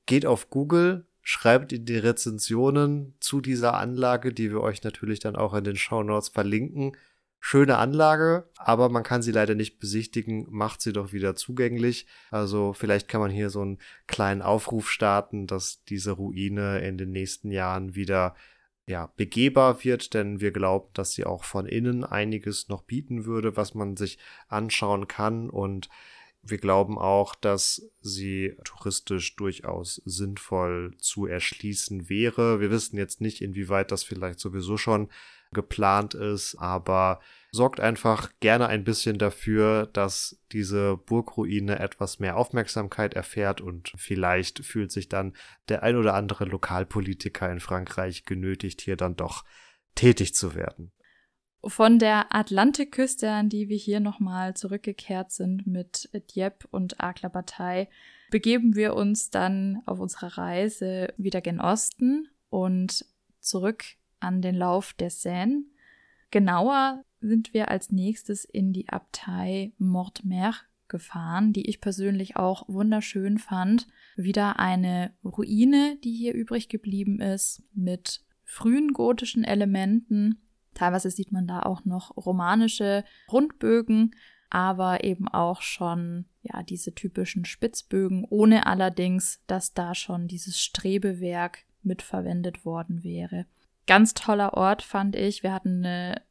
Geht 0.06 0.24
auf 0.24 0.50
Google, 0.50 1.08
schreibt 1.20 1.72
in 1.72 1.84
die 1.84 1.98
Rezensionen 1.98 3.16
zu 3.18 3.40
dieser 3.40 3.74
Anlage, 3.74 4.32
die 4.32 4.52
wir 4.52 4.60
euch 4.60 4.84
natürlich 4.84 5.18
dann 5.18 5.34
auch 5.34 5.52
in 5.52 5.64
den 5.64 5.76
Show 5.76 6.04
Notes 6.04 6.28
verlinken. 6.28 6.96
Schöne 7.42 7.78
Anlage, 7.78 8.48
aber 8.56 8.90
man 8.90 9.02
kann 9.02 9.22
sie 9.22 9.32
leider 9.32 9.54
nicht 9.54 9.78
besichtigen, 9.78 10.46
macht 10.50 10.82
sie 10.82 10.92
doch 10.92 11.12
wieder 11.12 11.34
zugänglich. 11.34 12.06
Also 12.30 12.74
vielleicht 12.74 13.08
kann 13.08 13.22
man 13.22 13.30
hier 13.30 13.48
so 13.48 13.62
einen 13.62 13.78
kleinen 14.06 14.42
Aufruf 14.42 14.90
starten, 14.90 15.46
dass 15.46 15.82
diese 15.84 16.12
Ruine 16.12 16.80
in 16.80 16.98
den 16.98 17.10
nächsten 17.10 17.50
Jahren 17.50 17.94
wieder 17.94 18.34
ja, 18.86 19.10
begehbar 19.16 19.82
wird, 19.84 20.12
denn 20.12 20.40
wir 20.40 20.50
glauben, 20.50 20.90
dass 20.92 21.12
sie 21.12 21.24
auch 21.24 21.44
von 21.44 21.64
innen 21.64 22.04
einiges 22.04 22.68
noch 22.68 22.82
bieten 22.82 23.24
würde, 23.24 23.56
was 23.56 23.74
man 23.74 23.96
sich 23.96 24.18
anschauen 24.48 25.08
kann 25.08 25.48
und 25.48 25.88
wir 26.42 26.58
glauben 26.58 26.98
auch, 26.98 27.34
dass 27.34 27.90
sie 28.00 28.56
touristisch 28.64 29.36
durchaus 29.36 30.00
sinnvoll 30.06 30.94
zu 30.98 31.26
erschließen 31.26 32.08
wäre. 32.08 32.60
Wir 32.60 32.70
wissen 32.70 32.96
jetzt 32.96 33.20
nicht, 33.20 33.42
inwieweit 33.42 33.92
das 33.92 34.04
vielleicht 34.04 34.40
sowieso 34.40 34.78
schon 34.78 35.10
geplant 35.52 36.14
ist, 36.14 36.56
aber 36.56 37.20
sorgt 37.52 37.80
einfach 37.80 38.30
gerne 38.40 38.68
ein 38.68 38.84
bisschen 38.84 39.18
dafür, 39.18 39.86
dass 39.92 40.40
diese 40.52 40.96
Burgruine 40.96 41.78
etwas 41.78 42.20
mehr 42.20 42.36
Aufmerksamkeit 42.36 43.14
erfährt 43.14 43.60
und 43.60 43.92
vielleicht 43.96 44.64
fühlt 44.64 44.92
sich 44.92 45.08
dann 45.08 45.34
der 45.68 45.82
ein 45.82 45.96
oder 45.96 46.14
andere 46.14 46.44
Lokalpolitiker 46.44 47.50
in 47.50 47.60
Frankreich 47.60 48.24
genötigt, 48.24 48.80
hier 48.80 48.96
dann 48.96 49.16
doch 49.16 49.44
tätig 49.94 50.34
zu 50.34 50.54
werden. 50.54 50.92
Von 51.62 51.98
der 51.98 52.34
Atlantikküste, 52.34 53.30
an 53.30 53.50
die 53.50 53.68
wir 53.68 53.76
hier 53.76 54.00
nochmal 54.00 54.54
zurückgekehrt 54.54 55.30
sind 55.30 55.66
mit 55.66 56.08
Dieppe 56.34 56.66
und 56.70 57.00
Akla-Bataille, 57.00 57.88
begeben 58.30 58.76
wir 58.76 58.94
uns 58.94 59.30
dann 59.30 59.82
auf 59.84 59.98
unserer 59.98 60.38
Reise 60.38 61.12
wieder 61.18 61.42
gen 61.42 61.60
Osten 61.60 62.28
und 62.48 63.04
zurück 63.40 63.84
an 64.20 64.42
den 64.42 64.54
Lauf 64.54 64.92
der 64.92 65.10
Seine. 65.10 65.64
Genauer 66.30 67.04
sind 67.20 67.52
wir 67.52 67.70
als 67.70 67.90
nächstes 67.90 68.44
in 68.44 68.72
die 68.72 68.88
Abtei 68.88 69.72
Mortemer 69.78 70.54
gefahren, 70.88 71.52
die 71.52 71.68
ich 71.68 71.80
persönlich 71.80 72.36
auch 72.36 72.68
wunderschön 72.68 73.38
fand. 73.38 73.86
Wieder 74.16 74.58
eine 74.58 75.12
Ruine, 75.24 75.96
die 76.02 76.12
hier 76.12 76.34
übrig 76.34 76.68
geblieben 76.68 77.20
ist, 77.20 77.62
mit 77.72 78.22
frühen 78.44 78.92
gotischen 78.92 79.44
Elementen. 79.44 80.42
Teilweise 80.74 81.10
sieht 81.10 81.32
man 81.32 81.46
da 81.46 81.60
auch 81.60 81.84
noch 81.84 82.16
romanische 82.16 83.04
Rundbögen, 83.30 84.14
aber 84.50 85.04
eben 85.04 85.28
auch 85.28 85.62
schon 85.62 86.26
ja 86.42 86.62
diese 86.62 86.94
typischen 86.94 87.44
Spitzbögen, 87.44 88.26
ohne 88.28 88.66
allerdings, 88.66 89.42
dass 89.46 89.72
da 89.72 89.94
schon 89.94 90.26
dieses 90.26 90.60
Strebewerk 90.60 91.64
mitverwendet 91.82 92.64
worden 92.64 93.04
wäre. 93.04 93.46
Ganz 93.86 94.14
toller 94.14 94.54
Ort 94.54 94.82
fand 94.82 95.16
ich. 95.16 95.42
Wir 95.42 95.52
hatten 95.52 95.84
eine 95.84 96.22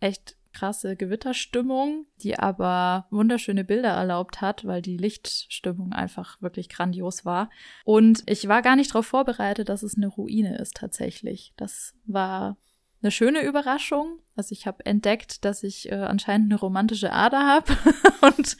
echt 0.00 0.36
krasse 0.52 0.96
Gewitterstimmung, 0.96 2.06
die 2.16 2.38
aber 2.38 3.06
wunderschöne 3.10 3.64
Bilder 3.64 3.90
erlaubt 3.90 4.40
hat, 4.40 4.66
weil 4.66 4.82
die 4.82 4.96
Lichtstimmung 4.96 5.92
einfach 5.92 6.40
wirklich 6.42 6.68
grandios 6.68 7.24
war. 7.24 7.50
Und 7.84 8.22
ich 8.26 8.48
war 8.48 8.62
gar 8.62 8.76
nicht 8.76 8.90
darauf 8.90 9.06
vorbereitet, 9.06 9.68
dass 9.68 9.82
es 9.82 9.96
eine 9.96 10.08
Ruine 10.08 10.58
ist 10.58 10.76
tatsächlich. 10.76 11.52
Das 11.56 11.94
war 12.04 12.56
eine 13.02 13.10
schöne 13.10 13.42
Überraschung. 13.42 14.18
Also 14.36 14.52
ich 14.52 14.66
habe 14.66 14.84
entdeckt, 14.86 15.44
dass 15.44 15.62
ich 15.62 15.90
äh, 15.90 15.94
anscheinend 15.94 16.52
eine 16.52 16.60
romantische 16.60 17.12
Ader 17.12 17.46
habe 17.46 17.76
und 18.36 18.56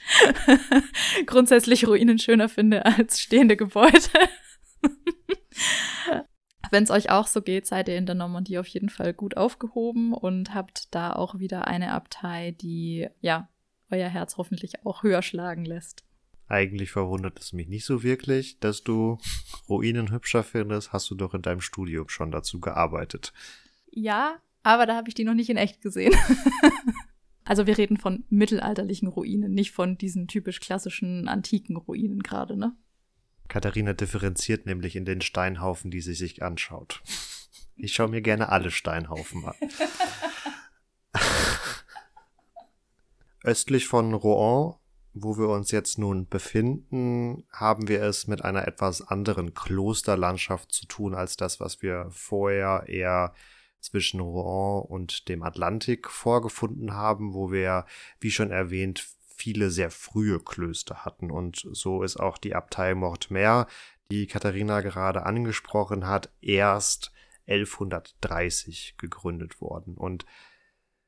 grundsätzlich 1.25 1.87
Ruinen 1.87 2.19
schöner 2.19 2.49
finde 2.49 2.85
als 2.85 3.19
stehende 3.19 3.57
Gebäude. 3.57 3.99
Wenn 6.71 6.85
es 6.85 6.89
euch 6.89 7.09
auch 7.09 7.27
so 7.27 7.41
geht, 7.41 7.67
seid 7.67 7.89
ihr 7.89 7.97
in 7.97 8.05
der 8.05 8.15
Normandie 8.15 8.57
auf 8.57 8.67
jeden 8.67 8.89
Fall 8.89 9.13
gut 9.13 9.35
aufgehoben 9.35 10.13
und 10.13 10.55
habt 10.55 10.95
da 10.95 11.11
auch 11.11 11.37
wieder 11.37 11.67
eine 11.67 11.91
Abtei, 11.91 12.55
die 12.61 13.09
ja 13.19 13.49
euer 13.91 14.07
Herz 14.07 14.37
hoffentlich 14.37 14.85
auch 14.85 15.03
höher 15.03 15.21
schlagen 15.21 15.65
lässt. 15.65 16.05
Eigentlich 16.47 16.91
verwundert 16.91 17.39
es 17.39 17.51
mich 17.51 17.67
nicht 17.67 17.83
so 17.85 18.03
wirklich, 18.03 18.59
dass 18.59 18.83
du 18.83 19.17
Ruinen 19.69 20.11
hübscher 20.11 20.43
findest. 20.43 20.93
Hast 20.93 21.09
du 21.09 21.15
doch 21.15 21.33
in 21.33 21.41
deinem 21.41 21.59
Studium 21.61 22.07
schon 22.07 22.31
dazu 22.31 22.61
gearbeitet. 22.61 23.33
Ja, 23.89 24.37
aber 24.63 24.85
da 24.85 24.95
habe 24.95 25.09
ich 25.09 25.13
die 25.13 25.25
noch 25.25 25.33
nicht 25.33 25.49
in 25.49 25.57
echt 25.57 25.81
gesehen. 25.81 26.15
also 27.43 27.67
wir 27.67 27.77
reden 27.77 27.97
von 27.97 28.23
mittelalterlichen 28.29 29.09
Ruinen, 29.09 29.53
nicht 29.53 29.71
von 29.71 29.97
diesen 29.97 30.29
typisch 30.29 30.61
klassischen 30.61 31.27
antiken 31.27 31.75
Ruinen 31.75 32.23
gerade, 32.23 32.55
ne? 32.55 32.77
Katharina 33.51 33.91
differenziert 33.91 34.65
nämlich 34.65 34.95
in 34.95 35.03
den 35.03 35.19
Steinhaufen, 35.19 35.91
die 35.91 35.99
sie 35.99 36.13
sich 36.13 36.41
anschaut. 36.41 37.03
Ich 37.75 37.93
schaue 37.93 38.07
mir 38.07 38.21
gerne 38.21 38.47
alle 38.47 38.71
Steinhaufen 38.71 39.43
an. 39.43 39.55
Östlich 43.43 43.87
von 43.89 44.13
Rouen, 44.13 44.75
wo 45.13 45.37
wir 45.37 45.49
uns 45.49 45.69
jetzt 45.71 45.99
nun 45.99 46.29
befinden, 46.29 47.43
haben 47.51 47.89
wir 47.89 48.01
es 48.03 48.25
mit 48.25 48.41
einer 48.41 48.65
etwas 48.69 49.01
anderen 49.05 49.53
Klosterlandschaft 49.53 50.71
zu 50.71 50.85
tun 50.85 51.13
als 51.13 51.35
das, 51.35 51.59
was 51.59 51.81
wir 51.81 52.07
vorher 52.09 52.85
eher 52.87 53.33
zwischen 53.81 54.21
Rouen 54.21 54.85
und 54.85 55.27
dem 55.27 55.43
Atlantik 55.43 56.09
vorgefunden 56.09 56.93
haben, 56.93 57.33
wo 57.33 57.51
wir, 57.51 57.85
wie 58.21 58.31
schon 58.31 58.49
erwähnt, 58.49 59.05
viele 59.41 59.71
sehr 59.71 59.89
frühe 59.89 60.39
Klöster 60.39 61.03
hatten. 61.03 61.31
Und 61.31 61.67
so 61.71 62.03
ist 62.03 62.17
auch 62.17 62.37
die 62.37 62.53
Abtei 62.53 62.93
Mortemer, 62.93 63.65
die 64.11 64.27
Katharina 64.27 64.81
gerade 64.81 65.25
angesprochen 65.25 66.05
hat, 66.05 66.31
erst 66.41 67.11
1130 67.47 68.97
gegründet 68.97 69.59
worden. 69.59 69.97
Und 69.97 70.25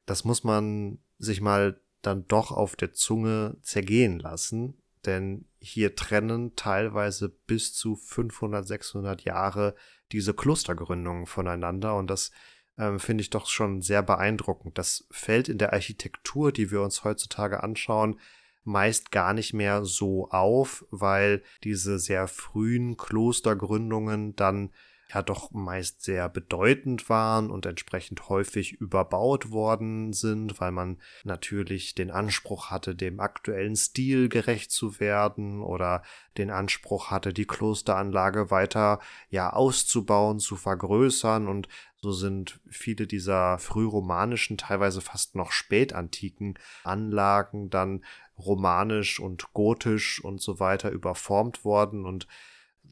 das 0.07 0.23
muss 0.23 0.43
man 0.43 0.97
sich 1.19 1.41
mal 1.41 1.79
dann 2.01 2.25
doch 2.27 2.51
auf 2.51 2.75
der 2.75 2.91
Zunge 2.91 3.57
zergehen 3.61 4.17
lassen, 4.17 4.81
denn 5.05 5.45
hier 5.59 5.95
trennen 5.95 6.55
teilweise 6.55 7.29
bis 7.29 7.73
zu 7.73 7.95
500, 7.95 8.67
600 8.67 9.23
Jahre 9.23 9.75
diese 10.11 10.33
Klostergründungen 10.33 11.27
voneinander 11.27 11.95
und 11.95 12.09
das 12.09 12.31
ähm, 12.77 12.99
finde 12.99 13.21
ich 13.21 13.29
doch 13.29 13.47
schon 13.47 13.81
sehr 13.81 14.03
beeindruckend. 14.03 14.77
Das 14.77 15.05
fällt 15.11 15.49
in 15.49 15.57
der 15.57 15.73
Architektur, 15.73 16.51
die 16.51 16.71
wir 16.71 16.81
uns 16.81 17.03
heutzutage 17.03 17.63
anschauen, 17.63 18.19
meist 18.63 19.11
gar 19.11 19.33
nicht 19.33 19.53
mehr 19.53 19.83
so 19.83 20.29
auf, 20.29 20.85
weil 20.89 21.43
diese 21.63 21.99
sehr 21.99 22.27
frühen 22.27 22.97
Klostergründungen 22.97 24.35
dann 24.35 24.71
ja 25.11 25.21
doch 25.21 25.51
meist 25.51 26.03
sehr 26.03 26.27
bedeutend 26.29 27.09
waren 27.09 27.51
und 27.51 27.65
entsprechend 27.65 28.29
häufig 28.29 28.73
überbaut 28.73 29.51
worden 29.51 30.13
sind, 30.13 30.59
weil 30.59 30.71
man 30.71 30.99
natürlich 31.23 31.93
den 31.93 32.09
Anspruch 32.09 32.71
hatte, 32.71 32.95
dem 32.95 33.19
aktuellen 33.19 33.75
Stil 33.75 34.29
gerecht 34.29 34.71
zu 34.71 34.99
werden 34.99 35.61
oder 35.61 36.03
den 36.37 36.49
Anspruch 36.49 37.11
hatte, 37.11 37.33
die 37.33 37.45
Klosteranlage 37.45 38.49
weiter 38.49 38.99
ja 39.29 39.51
auszubauen, 39.51 40.39
zu 40.39 40.55
vergrößern. 40.55 41.47
Und 41.47 41.67
so 42.01 42.11
sind 42.11 42.59
viele 42.69 43.05
dieser 43.05 43.59
frühromanischen, 43.59 44.57
teilweise 44.57 45.01
fast 45.01 45.35
noch 45.35 45.51
spätantiken 45.51 46.57
Anlagen 46.83 47.69
dann 47.69 48.03
romanisch 48.37 49.19
und 49.19 49.53
gotisch 49.53 50.23
und 50.23 50.41
so 50.41 50.59
weiter 50.59 50.89
überformt 50.89 51.63
worden. 51.63 52.05
Und 52.05 52.27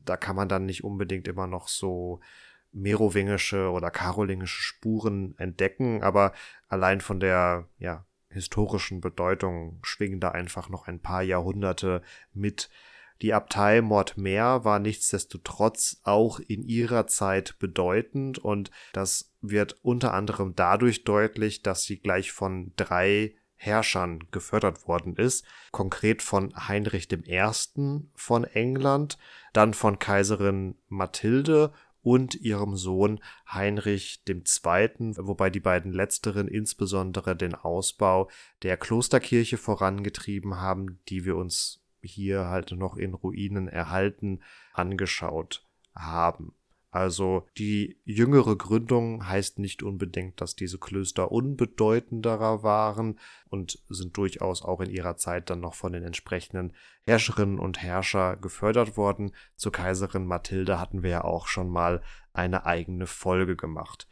da 0.05 0.17
kann 0.17 0.35
man 0.35 0.49
dann 0.49 0.65
nicht 0.65 0.83
unbedingt 0.83 1.27
immer 1.27 1.47
noch 1.47 1.67
so 1.67 2.19
merowingische 2.71 3.69
oder 3.71 3.91
karolingische 3.91 4.61
Spuren 4.61 5.35
entdecken, 5.37 6.03
aber 6.03 6.33
allein 6.67 7.01
von 7.01 7.19
der 7.19 7.67
ja, 7.79 8.05
historischen 8.29 9.01
Bedeutung 9.01 9.79
schwingen 9.83 10.19
da 10.19 10.29
einfach 10.29 10.69
noch 10.69 10.87
ein 10.87 11.01
paar 11.01 11.21
Jahrhunderte 11.21 12.01
mit, 12.33 12.69
Die 13.21 13.33
Abtei 13.33 13.81
Mortmer 13.81 14.65
war 14.65 14.79
nichtsdestotrotz 14.79 16.01
auch 16.03 16.39
in 16.39 16.63
ihrer 16.63 17.07
Zeit 17.07 17.59
bedeutend 17.59 18.39
und 18.39 18.71
das 18.93 19.31
wird 19.41 19.77
unter 19.83 20.13
anderem 20.13 20.55
dadurch 20.55 21.03
deutlich, 21.03 21.61
dass 21.61 21.83
sie 21.83 21.99
gleich 21.99 22.31
von 22.31 22.71
drei 22.77 23.35
Herrschern 23.63 24.23
gefördert 24.31 24.87
worden 24.87 25.15
ist, 25.17 25.45
konkret 25.71 26.23
von 26.23 26.51
Heinrich 26.67 27.11
I. 27.11 27.43
von 28.15 28.43
England, 28.43 29.19
dann 29.53 29.75
von 29.75 29.99
Kaiserin 29.99 30.75
Mathilde 30.89 31.71
und 32.01 32.33
ihrem 32.33 32.75
Sohn 32.75 33.19
Heinrich 33.47 34.23
II., 34.27 35.13
wobei 35.17 35.51
die 35.51 35.59
beiden 35.59 35.93
letzteren 35.93 36.47
insbesondere 36.47 37.35
den 37.35 37.53
Ausbau 37.53 38.31
der 38.63 38.77
Klosterkirche 38.77 39.57
vorangetrieben 39.57 40.59
haben, 40.59 40.99
die 41.07 41.23
wir 41.23 41.35
uns 41.35 41.83
hier 42.01 42.45
halt 42.45 42.71
noch 42.71 42.97
in 42.97 43.13
Ruinen 43.13 43.67
erhalten 43.67 44.41
angeschaut 44.73 45.67
haben. 45.93 46.55
Also 46.91 47.47
die 47.57 48.01
jüngere 48.03 48.57
Gründung 48.57 49.25
heißt 49.25 49.59
nicht 49.59 49.81
unbedingt, 49.81 50.41
dass 50.41 50.57
diese 50.57 50.77
Klöster 50.77 51.31
unbedeutenderer 51.31 52.63
waren 52.63 53.17
und 53.47 53.81
sind 53.87 54.17
durchaus 54.17 54.61
auch 54.61 54.81
in 54.81 54.89
ihrer 54.89 55.15
Zeit 55.15 55.49
dann 55.49 55.61
noch 55.61 55.73
von 55.73 55.93
den 55.93 56.03
entsprechenden 56.03 56.73
Herrscherinnen 57.03 57.59
und 57.59 57.81
Herrscher 57.81 58.35
gefördert 58.35 58.97
worden. 58.97 59.31
Zur 59.55 59.71
Kaiserin 59.71 60.25
Mathilde 60.25 60.81
hatten 60.81 61.01
wir 61.01 61.11
ja 61.11 61.23
auch 61.23 61.47
schon 61.47 61.69
mal 61.69 62.01
eine 62.33 62.65
eigene 62.65 63.07
Folge 63.07 63.55
gemacht. 63.55 64.09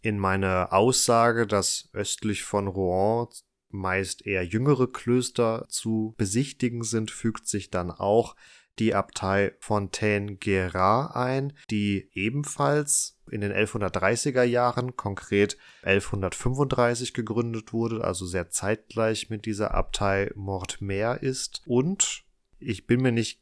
In 0.00 0.18
meiner 0.18 0.72
Aussage, 0.72 1.46
dass 1.46 1.90
östlich 1.92 2.42
von 2.42 2.68
Rouen 2.68 3.28
meist 3.68 4.26
eher 4.26 4.44
jüngere 4.46 4.90
Klöster 4.90 5.66
zu 5.68 6.14
besichtigen 6.16 6.84
sind, 6.84 7.10
fügt 7.10 7.46
sich 7.48 7.70
dann 7.70 7.90
auch 7.90 8.34
die 8.78 8.94
Abtei 8.94 9.54
Fontaine-Guérat 9.60 11.14
ein, 11.14 11.52
die 11.70 12.08
ebenfalls 12.14 13.18
in 13.30 13.40
den 13.40 13.52
1130er 13.52 14.42
Jahren, 14.42 14.96
konkret 14.96 15.56
1135 15.82 17.14
gegründet 17.14 17.72
wurde, 17.72 18.04
also 18.04 18.26
sehr 18.26 18.50
zeitgleich 18.50 19.30
mit 19.30 19.46
dieser 19.46 19.74
Abtei 19.74 20.30
Mortemer 20.34 21.22
ist. 21.22 21.62
Und 21.66 22.24
ich 22.58 22.86
bin 22.86 23.02
mir 23.02 23.12
nicht 23.12 23.40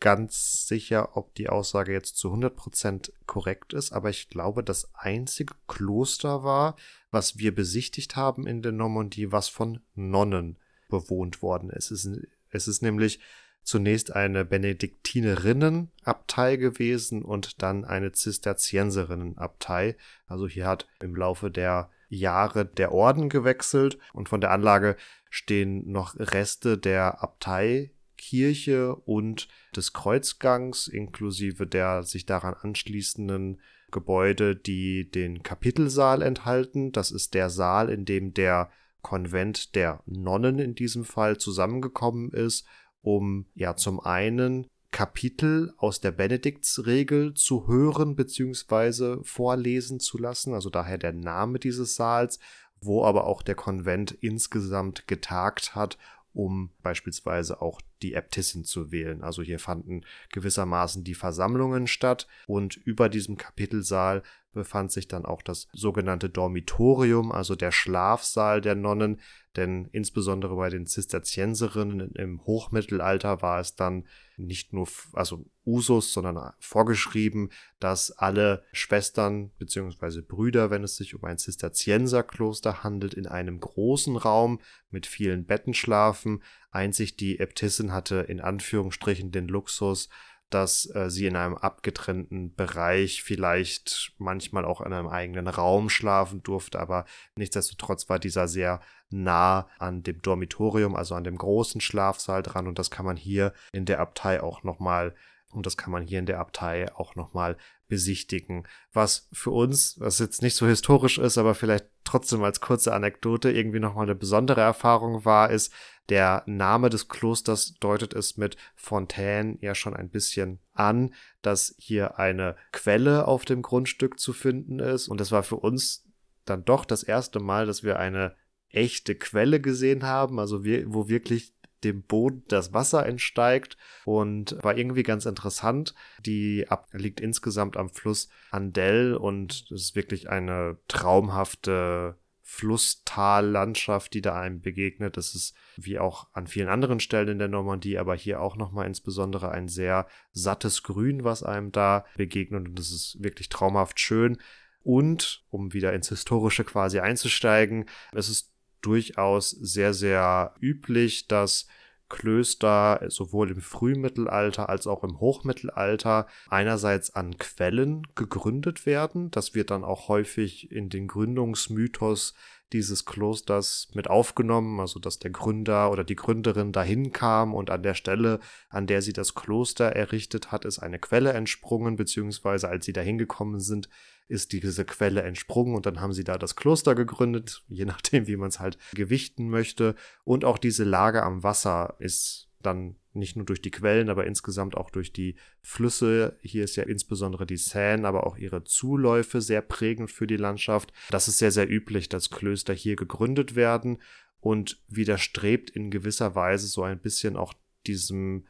ganz 0.00 0.66
sicher, 0.66 1.16
ob 1.16 1.32
die 1.36 1.48
Aussage 1.48 1.92
jetzt 1.92 2.16
zu 2.16 2.32
100% 2.32 3.12
korrekt 3.26 3.72
ist, 3.72 3.92
aber 3.92 4.10
ich 4.10 4.28
glaube, 4.28 4.64
das 4.64 4.90
einzige 4.94 5.54
Kloster 5.68 6.42
war, 6.42 6.74
was 7.12 7.38
wir 7.38 7.54
besichtigt 7.54 8.16
haben 8.16 8.48
in 8.48 8.62
der 8.62 8.72
Normandie, 8.72 9.30
was 9.30 9.48
von 9.48 9.80
Nonnen 9.94 10.58
bewohnt 10.88 11.40
worden 11.40 11.70
ist. 11.70 11.92
Es 11.92 12.04
ist, 12.04 12.26
es 12.50 12.66
ist 12.66 12.82
nämlich 12.82 13.20
zunächst 13.62 14.14
eine 14.14 14.44
Benediktinerinnenabtei 14.44 16.56
gewesen 16.56 17.22
und 17.22 17.62
dann 17.62 17.84
eine 17.84 18.12
Zisterzienserinnenabtei. 18.12 19.96
Also 20.26 20.48
hier 20.48 20.66
hat 20.66 20.88
im 21.00 21.14
Laufe 21.14 21.50
der 21.50 21.90
Jahre 22.08 22.66
der 22.66 22.92
Orden 22.92 23.28
gewechselt 23.28 23.98
und 24.12 24.28
von 24.28 24.40
der 24.40 24.50
Anlage 24.50 24.96
stehen 25.30 25.90
noch 25.90 26.16
Reste 26.18 26.76
der 26.76 27.22
Abteikirche 27.22 28.94
und 28.94 29.48
des 29.74 29.92
Kreuzgangs 29.92 30.88
inklusive 30.88 31.66
der 31.66 32.02
sich 32.02 32.26
daran 32.26 32.54
anschließenden 32.54 33.60
Gebäude, 33.90 34.56
die 34.56 35.10
den 35.10 35.42
Kapitelsaal 35.42 36.22
enthalten. 36.22 36.92
Das 36.92 37.10
ist 37.10 37.34
der 37.34 37.50
Saal, 37.50 37.88
in 37.88 38.04
dem 38.04 38.34
der 38.34 38.70
Konvent 39.02 39.74
der 39.74 40.02
Nonnen 40.06 40.58
in 40.58 40.74
diesem 40.74 41.04
Fall 41.04 41.36
zusammengekommen 41.36 42.30
ist 42.30 42.66
um 43.02 43.46
ja 43.54 43.76
zum 43.76 44.00
einen 44.00 44.66
Kapitel 44.90 45.72
aus 45.78 46.00
der 46.00 46.12
Benediktsregel 46.12 47.34
zu 47.34 47.66
hören 47.66 48.14
bzw. 48.14 49.22
vorlesen 49.24 50.00
zu 50.00 50.18
lassen, 50.18 50.54
also 50.54 50.70
daher 50.70 50.98
der 50.98 51.12
Name 51.12 51.58
dieses 51.58 51.96
Saals, 51.96 52.38
wo 52.80 53.04
aber 53.04 53.26
auch 53.26 53.42
der 53.42 53.54
Konvent 53.54 54.12
insgesamt 54.12 55.06
getagt 55.08 55.74
hat, 55.74 55.98
um 56.34 56.70
beispielsweise 56.82 57.62
auch 57.62 57.80
die 58.02 58.14
Äbtissin 58.14 58.64
zu 58.64 58.92
wählen. 58.92 59.22
Also 59.22 59.42
hier 59.42 59.58
fanden 59.58 60.04
gewissermaßen 60.30 61.04
die 61.04 61.14
Versammlungen 61.14 61.86
statt 61.86 62.26
und 62.46 62.76
über 62.76 63.08
diesem 63.08 63.36
Kapitelsaal 63.36 64.22
befand 64.52 64.92
sich 64.92 65.08
dann 65.08 65.24
auch 65.24 65.42
das 65.42 65.68
sogenannte 65.72 66.28
Dormitorium, 66.28 67.32
also 67.32 67.56
der 67.56 67.72
Schlafsaal 67.72 68.60
der 68.60 68.74
Nonnen, 68.74 69.20
denn 69.56 69.88
insbesondere 69.92 70.56
bei 70.56 70.70
den 70.70 70.86
Zisterzienserinnen 70.86 72.12
im 72.14 72.44
Hochmittelalter 72.44 73.42
war 73.42 73.60
es 73.60 73.74
dann 73.74 74.06
nicht 74.36 74.72
nur 74.72 74.88
also 75.12 75.44
Usus, 75.64 76.12
sondern 76.12 76.52
vorgeschrieben, 76.58 77.50
dass 77.78 78.10
alle 78.10 78.64
Schwestern 78.72 79.50
bzw. 79.58 80.22
Brüder, 80.22 80.70
wenn 80.70 80.84
es 80.84 80.96
sich 80.96 81.14
um 81.14 81.24
ein 81.24 81.38
Zisterzienserkloster 81.38 82.82
handelt, 82.82 83.14
in 83.14 83.26
einem 83.26 83.60
großen 83.60 84.16
Raum 84.16 84.60
mit 84.90 85.06
vielen 85.06 85.44
Betten 85.44 85.74
schlafen. 85.74 86.42
Einzig 86.72 87.16
die 87.16 87.38
Äbtissin 87.38 87.92
hatte 87.92 88.16
in 88.16 88.40
Anführungsstrichen 88.40 89.30
den 89.30 89.46
Luxus, 89.46 90.08
dass 90.50 90.86
äh, 90.94 91.10
sie 91.10 91.26
in 91.26 91.36
einem 91.36 91.54
abgetrennten 91.54 92.54
Bereich 92.54 93.22
vielleicht 93.22 94.12
manchmal 94.18 94.64
auch 94.64 94.80
in 94.80 94.92
einem 94.92 95.08
eigenen 95.08 95.48
Raum 95.48 95.88
schlafen 95.88 96.42
durfte, 96.42 96.80
aber 96.80 97.04
nichtsdestotrotz 97.36 98.08
war 98.08 98.18
dieser 98.18 98.48
sehr 98.48 98.80
nah 99.10 99.68
an 99.78 100.02
dem 100.02 100.20
Dormitorium, 100.22 100.96
also 100.96 101.14
an 101.14 101.24
dem 101.24 101.36
großen 101.36 101.80
Schlafsaal 101.80 102.42
dran 102.42 102.66
und 102.66 102.78
das 102.78 102.90
kann 102.90 103.06
man 103.06 103.16
hier 103.16 103.52
in 103.72 103.84
der 103.84 104.00
Abtei 104.00 104.42
auch 104.42 104.62
nochmal 104.62 105.14
und 105.50 105.66
das 105.66 105.76
kann 105.76 105.92
man 105.92 106.02
hier 106.02 106.18
in 106.18 106.26
der 106.26 106.40
Abtei 106.40 106.94
auch 106.94 107.14
nochmal 107.14 107.56
besichtigen. 107.88 108.66
Was 108.92 109.28
für 109.32 109.50
uns, 109.50 110.00
was 110.00 110.18
jetzt 110.18 110.40
nicht 110.40 110.56
so 110.56 110.66
historisch 110.66 111.18
ist, 111.18 111.36
aber 111.36 111.54
vielleicht 111.54 111.86
trotzdem 112.04 112.42
als 112.42 112.60
kurze 112.60 112.94
Anekdote 112.94 113.50
irgendwie 113.50 113.80
nochmal 113.80 114.04
eine 114.04 114.14
besondere 114.14 114.62
Erfahrung 114.62 115.26
war, 115.26 115.50
ist, 115.50 115.72
der 116.08 116.42
Name 116.46 116.90
des 116.90 117.08
Klosters 117.08 117.74
deutet 117.80 118.12
es 118.12 118.36
mit 118.36 118.56
Fontaine 118.74 119.56
ja 119.60 119.74
schon 119.74 119.94
ein 119.94 120.10
bisschen 120.10 120.58
an, 120.72 121.14
dass 121.42 121.74
hier 121.78 122.18
eine 122.18 122.56
Quelle 122.72 123.28
auf 123.28 123.44
dem 123.44 123.62
Grundstück 123.62 124.18
zu 124.18 124.32
finden 124.32 124.78
ist. 124.78 125.08
Und 125.08 125.20
das 125.20 125.32
war 125.32 125.42
für 125.42 125.56
uns 125.56 126.04
dann 126.44 126.64
doch 126.64 126.84
das 126.84 127.02
erste 127.02 127.40
Mal, 127.40 127.66
dass 127.66 127.82
wir 127.82 127.98
eine 127.98 128.34
echte 128.68 129.14
Quelle 129.14 129.60
gesehen 129.60 130.04
haben, 130.04 130.40
also 130.40 130.64
wir, 130.64 130.92
wo 130.92 131.08
wirklich 131.08 131.54
dem 131.84 132.02
Boden 132.02 132.44
das 132.48 132.72
Wasser 132.72 133.04
entsteigt 133.06 133.76
und 134.04 134.56
war 134.62 134.76
irgendwie 134.76 135.02
ganz 135.02 135.26
interessant. 135.26 135.94
Die 136.24 136.68
Ab 136.68 136.88
liegt 136.92 137.20
insgesamt 137.20 137.76
am 137.76 137.90
Fluss 137.90 138.28
Andel 138.50 139.14
und 139.14 139.66
es 139.72 139.82
ist 139.82 139.96
wirklich 139.96 140.30
eine 140.30 140.78
traumhafte 140.88 142.16
Flusstallandschaft, 142.42 144.12
die 144.14 144.20
da 144.20 144.38
einem 144.38 144.60
begegnet. 144.60 145.16
Das 145.16 145.34
ist 145.34 145.54
wie 145.76 145.98
auch 145.98 146.28
an 146.32 146.46
vielen 146.46 146.68
anderen 146.68 147.00
Stellen 147.00 147.28
in 147.28 147.38
der 147.38 147.48
Normandie, 147.48 147.98
aber 147.98 148.14
hier 148.14 148.40
auch 148.40 148.56
nochmal 148.56 148.86
insbesondere 148.86 149.50
ein 149.50 149.68
sehr 149.68 150.06
sattes 150.32 150.82
Grün, 150.82 151.24
was 151.24 151.42
einem 151.42 151.72
da 151.72 152.04
begegnet 152.16 152.68
und 152.68 152.78
das 152.78 152.90
ist 152.90 153.22
wirklich 153.22 153.48
traumhaft 153.48 154.00
schön. 154.00 154.38
Und, 154.84 155.44
um 155.50 155.72
wieder 155.72 155.92
ins 155.92 156.08
Historische 156.08 156.64
quasi 156.64 156.98
einzusteigen, 156.98 157.86
es 158.12 158.28
ist 158.28 158.52
durchaus 158.80 159.50
sehr, 159.50 159.94
sehr 159.94 160.54
üblich, 160.60 161.28
dass 161.28 161.68
Klöster 162.12 163.00
sowohl 163.08 163.50
im 163.50 163.62
Frühmittelalter 163.62 164.68
als 164.68 164.86
auch 164.86 165.02
im 165.02 165.18
Hochmittelalter 165.18 166.26
einerseits 166.50 167.14
an 167.14 167.38
Quellen 167.38 168.06
gegründet 168.14 168.84
werden. 168.84 169.30
Das 169.30 169.54
wird 169.54 169.70
dann 169.70 169.82
auch 169.82 170.08
häufig 170.08 170.70
in 170.70 170.90
den 170.90 171.08
Gründungsmythos 171.08 172.34
dieses 172.72 173.04
Klosters 173.04 173.88
mit 173.94 174.08
aufgenommen, 174.08 174.80
also 174.80 174.98
dass 174.98 175.18
der 175.18 175.30
Gründer 175.30 175.90
oder 175.90 176.04
die 176.04 176.16
Gründerin 176.16 176.72
dahin 176.72 177.12
kam 177.12 177.54
und 177.54 177.70
an 177.70 177.82
der 177.82 177.94
Stelle, 177.94 178.40
an 178.68 178.86
der 178.86 179.02
sie 179.02 179.12
das 179.12 179.34
Kloster 179.34 179.86
errichtet 179.86 180.52
hat, 180.52 180.64
ist 180.64 180.78
eine 180.78 180.98
Quelle 180.98 181.32
entsprungen, 181.32 181.96
beziehungsweise 181.96 182.68
als 182.68 182.84
sie 182.84 182.92
dahin 182.92 183.18
gekommen 183.18 183.60
sind, 183.60 183.88
ist 184.28 184.52
diese 184.52 184.84
Quelle 184.84 185.22
entsprungen 185.22 185.74
und 185.74 185.86
dann 185.86 186.00
haben 186.00 186.12
sie 186.12 186.24
da 186.24 186.38
das 186.38 186.56
Kloster 186.56 186.94
gegründet, 186.94 187.62
je 187.68 187.84
nachdem, 187.84 188.26
wie 188.26 188.36
man 188.36 188.48
es 188.48 188.60
halt 188.60 188.78
gewichten 188.94 189.48
möchte. 189.48 189.94
Und 190.24 190.44
auch 190.44 190.58
diese 190.58 190.84
Lage 190.84 191.22
am 191.22 191.42
Wasser 191.42 191.96
ist 191.98 192.51
dann 192.62 192.96
nicht 193.12 193.36
nur 193.36 193.44
durch 193.44 193.60
die 193.60 193.70
Quellen, 193.70 194.08
aber 194.08 194.26
insgesamt 194.26 194.76
auch 194.76 194.90
durch 194.90 195.12
die 195.12 195.36
Flüsse. 195.60 196.38
Hier 196.42 196.64
ist 196.64 196.76
ja 196.76 196.84
insbesondere 196.84 197.46
die 197.46 197.56
Seine, 197.56 198.06
aber 198.08 198.26
auch 198.26 198.36
ihre 198.36 198.64
Zuläufe 198.64 199.40
sehr 199.40 199.62
prägend 199.62 200.10
für 200.10 200.26
die 200.26 200.36
Landschaft. 200.36 200.92
Das 201.10 201.28
ist 201.28 201.38
sehr, 201.38 201.52
sehr 201.52 201.70
üblich, 201.70 202.08
dass 202.08 202.30
Klöster 202.30 202.72
hier 202.72 202.96
gegründet 202.96 203.54
werden 203.54 203.98
und 204.40 204.82
widerstrebt 204.88 205.70
in 205.70 205.90
gewisser 205.90 206.34
Weise 206.34 206.66
so 206.66 206.82
ein 206.82 207.00
bisschen 207.00 207.36
auch 207.36 207.54
diesem 207.86 208.46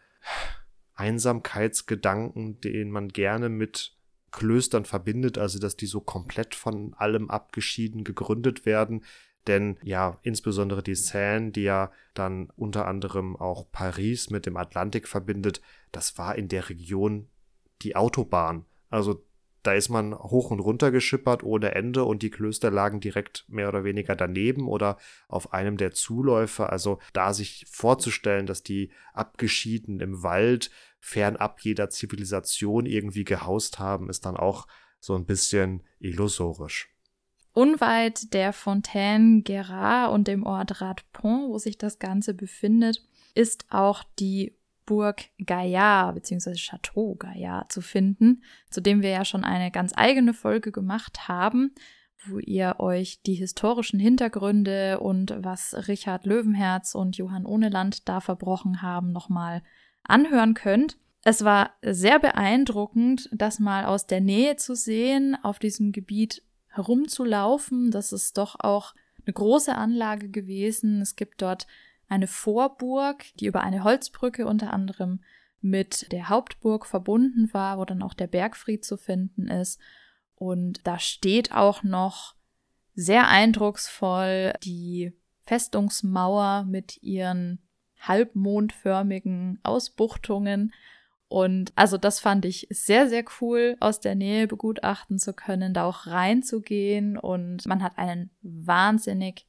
Einsamkeitsgedanken, 0.94 2.60
den 2.60 2.90
man 2.90 3.08
gerne 3.08 3.48
mit 3.48 3.96
Klöstern 4.30 4.84
verbindet, 4.84 5.38
also 5.38 5.58
dass 5.58 5.76
die 5.76 5.86
so 5.86 6.00
komplett 6.00 6.54
von 6.54 6.94
allem 6.94 7.30
abgeschieden 7.30 8.04
gegründet 8.04 8.64
werden. 8.64 9.04
Denn 9.46 9.78
ja, 9.82 10.18
insbesondere 10.22 10.82
die 10.82 10.94
Seine, 10.94 11.50
die 11.50 11.62
ja 11.62 11.90
dann 12.14 12.50
unter 12.56 12.86
anderem 12.86 13.36
auch 13.36 13.70
Paris 13.72 14.30
mit 14.30 14.46
dem 14.46 14.56
Atlantik 14.56 15.08
verbindet, 15.08 15.60
das 15.90 16.16
war 16.18 16.36
in 16.36 16.48
der 16.48 16.68
Region 16.68 17.28
die 17.82 17.96
Autobahn. 17.96 18.64
Also 18.88 19.24
da 19.62 19.74
ist 19.74 19.88
man 19.88 20.14
hoch 20.14 20.50
und 20.50 20.60
runter 20.60 20.90
geschippert 20.90 21.44
ohne 21.44 21.74
Ende 21.74 22.04
und 22.04 22.22
die 22.22 22.30
Klöster 22.30 22.70
lagen 22.70 23.00
direkt 23.00 23.44
mehr 23.48 23.68
oder 23.68 23.84
weniger 23.84 24.16
daneben 24.16 24.66
oder 24.66 24.98
auf 25.28 25.52
einem 25.52 25.76
der 25.76 25.92
Zuläufe. 25.92 26.70
Also 26.70 26.98
da 27.12 27.32
sich 27.32 27.66
vorzustellen, 27.70 28.46
dass 28.46 28.62
die 28.62 28.90
abgeschieden 29.12 30.00
im 30.00 30.22
Wald 30.22 30.70
fernab 30.98 31.60
jeder 31.60 31.90
Zivilisation 31.90 32.86
irgendwie 32.86 33.24
gehaust 33.24 33.78
haben, 33.78 34.10
ist 34.10 34.26
dann 34.26 34.36
auch 34.36 34.66
so 34.98 35.14
ein 35.14 35.26
bisschen 35.26 35.84
illusorisch. 36.00 36.92
Unweit 37.52 38.32
der 38.32 38.52
Fontaine 38.52 39.42
Gerard 39.42 40.12
und 40.12 40.26
dem 40.26 40.44
Ort 40.44 40.80
Radpont, 40.80 41.48
wo 41.48 41.58
sich 41.58 41.76
das 41.76 41.98
Ganze 41.98 42.34
befindet, 42.34 43.06
ist 43.34 43.66
auch 43.70 44.04
die 44.18 44.56
Burg 44.86 45.24
Gaillard 45.38 46.14
bzw. 46.14 46.54
Chateau 46.54 47.14
Gaillard 47.14 47.70
zu 47.70 47.80
finden, 47.80 48.42
zu 48.70 48.80
dem 48.80 49.02
wir 49.02 49.10
ja 49.10 49.24
schon 49.24 49.44
eine 49.44 49.70
ganz 49.70 49.92
eigene 49.94 50.34
Folge 50.34 50.72
gemacht 50.72 51.28
haben, 51.28 51.74
wo 52.26 52.38
ihr 52.38 52.76
euch 52.78 53.22
die 53.22 53.34
historischen 53.34 54.00
Hintergründe 54.00 55.00
und 55.00 55.34
was 55.38 55.88
Richard 55.88 56.24
Löwenherz 56.26 56.94
und 56.94 57.16
Johann 57.16 57.46
Ohneland 57.46 58.08
da 58.08 58.20
verbrochen 58.20 58.82
haben, 58.82 59.12
nochmal 59.12 59.62
anhören 60.04 60.54
könnt. 60.54 60.96
Es 61.24 61.44
war 61.44 61.70
sehr 61.82 62.18
beeindruckend, 62.18 63.28
das 63.32 63.60
mal 63.60 63.84
aus 63.84 64.06
der 64.06 64.20
Nähe 64.20 64.56
zu 64.56 64.74
sehen, 64.74 65.36
auf 65.42 65.58
diesem 65.58 65.92
Gebiet 65.92 66.42
herumzulaufen. 66.72 67.90
Das 67.90 68.12
ist 68.12 68.38
doch 68.38 68.56
auch 68.58 68.94
eine 69.24 69.32
große 69.32 69.74
Anlage 69.74 70.28
gewesen. 70.28 71.00
Es 71.00 71.16
gibt 71.16 71.42
dort 71.42 71.66
eine 72.08 72.26
Vorburg, 72.26 73.24
die 73.36 73.46
über 73.46 73.62
eine 73.62 73.84
Holzbrücke 73.84 74.46
unter 74.46 74.72
anderem 74.72 75.22
mit 75.60 76.10
der 76.12 76.28
Hauptburg 76.28 76.86
verbunden 76.86 77.48
war, 77.52 77.78
wo 77.78 77.84
dann 77.84 78.02
auch 78.02 78.14
der 78.14 78.26
Bergfried 78.26 78.84
zu 78.84 78.96
finden 78.96 79.48
ist. 79.48 79.80
Und 80.34 80.86
da 80.86 80.98
steht 80.98 81.52
auch 81.52 81.82
noch 81.82 82.34
sehr 82.94 83.28
eindrucksvoll 83.28 84.52
die 84.62 85.12
Festungsmauer 85.44 86.64
mit 86.64 87.02
ihren 87.02 87.62
halbmondförmigen 88.00 89.60
Ausbuchtungen 89.62 90.72
und 91.32 91.72
also 91.76 91.96
das 91.96 92.20
fand 92.20 92.44
ich 92.44 92.66
sehr, 92.68 93.08
sehr 93.08 93.24
cool, 93.40 93.78
aus 93.80 94.00
der 94.00 94.14
Nähe 94.14 94.46
begutachten 94.46 95.18
zu 95.18 95.32
können, 95.32 95.72
da 95.72 95.86
auch 95.86 96.06
reinzugehen. 96.06 97.16
Und 97.16 97.64
man 97.64 97.82
hat 97.82 97.96
einen 97.96 98.28
wahnsinnig 98.42 99.46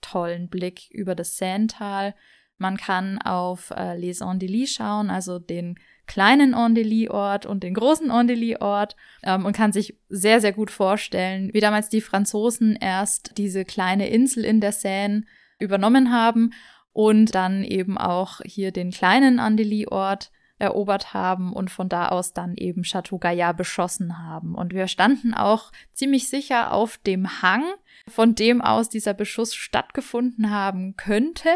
tollen 0.00 0.48
Blick 0.48 0.88
über 0.92 1.16
das 1.16 1.36
Seintal. 1.36 2.14
Man 2.58 2.76
kann 2.76 3.18
auf 3.18 3.72
äh, 3.76 3.98
Les 3.98 4.22
Andelys 4.22 4.72
schauen, 4.74 5.10
also 5.10 5.40
den 5.40 5.80
kleinen 6.06 6.54
Andely-Ort 6.54 7.44
und 7.44 7.64
den 7.64 7.74
großen 7.74 8.12
Andely-Ort 8.12 8.94
ähm, 9.24 9.46
und 9.46 9.56
kann 9.56 9.72
sich 9.72 9.98
sehr, 10.08 10.40
sehr 10.40 10.52
gut 10.52 10.70
vorstellen, 10.70 11.52
wie 11.52 11.60
damals 11.60 11.88
die 11.88 12.02
Franzosen 12.02 12.76
erst 12.76 13.36
diese 13.36 13.64
kleine 13.64 14.08
Insel 14.10 14.44
in 14.44 14.60
der 14.60 14.70
Seine 14.70 15.24
übernommen 15.58 16.12
haben 16.12 16.52
und 16.92 17.34
dann 17.34 17.64
eben 17.64 17.98
auch 17.98 18.42
hier 18.44 18.70
den 18.70 18.92
kleinen 18.92 19.40
Andely-Ort 19.40 20.30
erobert 20.58 21.12
haben 21.12 21.52
und 21.52 21.70
von 21.70 21.88
da 21.88 22.08
aus 22.08 22.32
dann 22.32 22.56
eben 22.56 22.82
Chateau 22.82 23.18
Gaillard 23.18 23.56
beschossen 23.56 24.18
haben. 24.18 24.54
Und 24.54 24.72
wir 24.72 24.88
standen 24.88 25.34
auch 25.34 25.70
ziemlich 25.92 26.28
sicher 26.28 26.72
auf 26.72 26.98
dem 26.98 27.42
Hang, 27.42 27.64
von 28.08 28.34
dem 28.34 28.62
aus 28.62 28.88
dieser 28.88 29.14
Beschuss 29.14 29.54
stattgefunden 29.54 30.50
haben 30.50 30.96
könnte, 30.96 31.50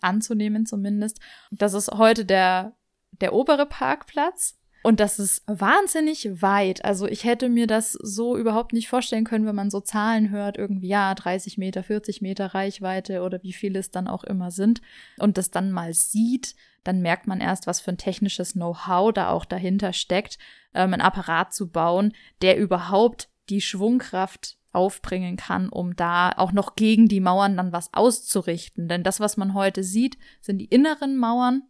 anzunehmen 0.00 0.66
zumindest. 0.66 1.20
Das 1.50 1.74
ist 1.74 1.92
heute 1.92 2.24
der, 2.24 2.74
der 3.20 3.32
obere 3.32 3.66
Parkplatz. 3.66 4.58
Und 4.84 4.98
das 4.98 5.20
ist 5.20 5.44
wahnsinnig 5.46 6.42
weit. 6.42 6.84
Also 6.84 7.06
ich 7.06 7.22
hätte 7.22 7.48
mir 7.48 7.68
das 7.68 7.92
so 7.92 8.36
überhaupt 8.36 8.72
nicht 8.72 8.88
vorstellen 8.88 9.24
können, 9.24 9.46
wenn 9.46 9.54
man 9.54 9.70
so 9.70 9.80
Zahlen 9.80 10.30
hört, 10.30 10.56
irgendwie 10.58 10.88
ja, 10.88 11.14
30 11.14 11.56
Meter, 11.56 11.84
40 11.84 12.20
Meter 12.20 12.46
Reichweite 12.46 13.22
oder 13.22 13.40
wie 13.44 13.52
viele 13.52 13.78
es 13.78 13.92
dann 13.92 14.08
auch 14.08 14.24
immer 14.24 14.50
sind 14.50 14.82
und 15.18 15.38
das 15.38 15.52
dann 15.52 15.70
mal 15.70 15.94
sieht, 15.94 16.56
dann 16.84 17.00
merkt 17.00 17.26
man 17.26 17.40
erst, 17.40 17.66
was 17.66 17.80
für 17.80 17.92
ein 17.92 17.98
technisches 17.98 18.52
Know-how 18.52 19.12
da 19.12 19.30
auch 19.30 19.44
dahinter 19.44 19.92
steckt, 19.92 20.38
ähm, 20.74 20.94
ein 20.94 21.00
Apparat 21.00 21.52
zu 21.52 21.70
bauen, 21.70 22.12
der 22.40 22.56
überhaupt 22.58 23.28
die 23.48 23.60
Schwungkraft 23.60 24.56
aufbringen 24.72 25.36
kann, 25.36 25.68
um 25.68 25.94
da 25.96 26.32
auch 26.32 26.52
noch 26.52 26.76
gegen 26.76 27.06
die 27.06 27.20
Mauern 27.20 27.56
dann 27.56 27.72
was 27.72 27.92
auszurichten. 27.92 28.88
Denn 28.88 29.02
das, 29.02 29.20
was 29.20 29.36
man 29.36 29.54
heute 29.54 29.84
sieht, 29.84 30.16
sind 30.40 30.58
die 30.58 30.66
inneren 30.66 31.16
Mauern. 31.16 31.62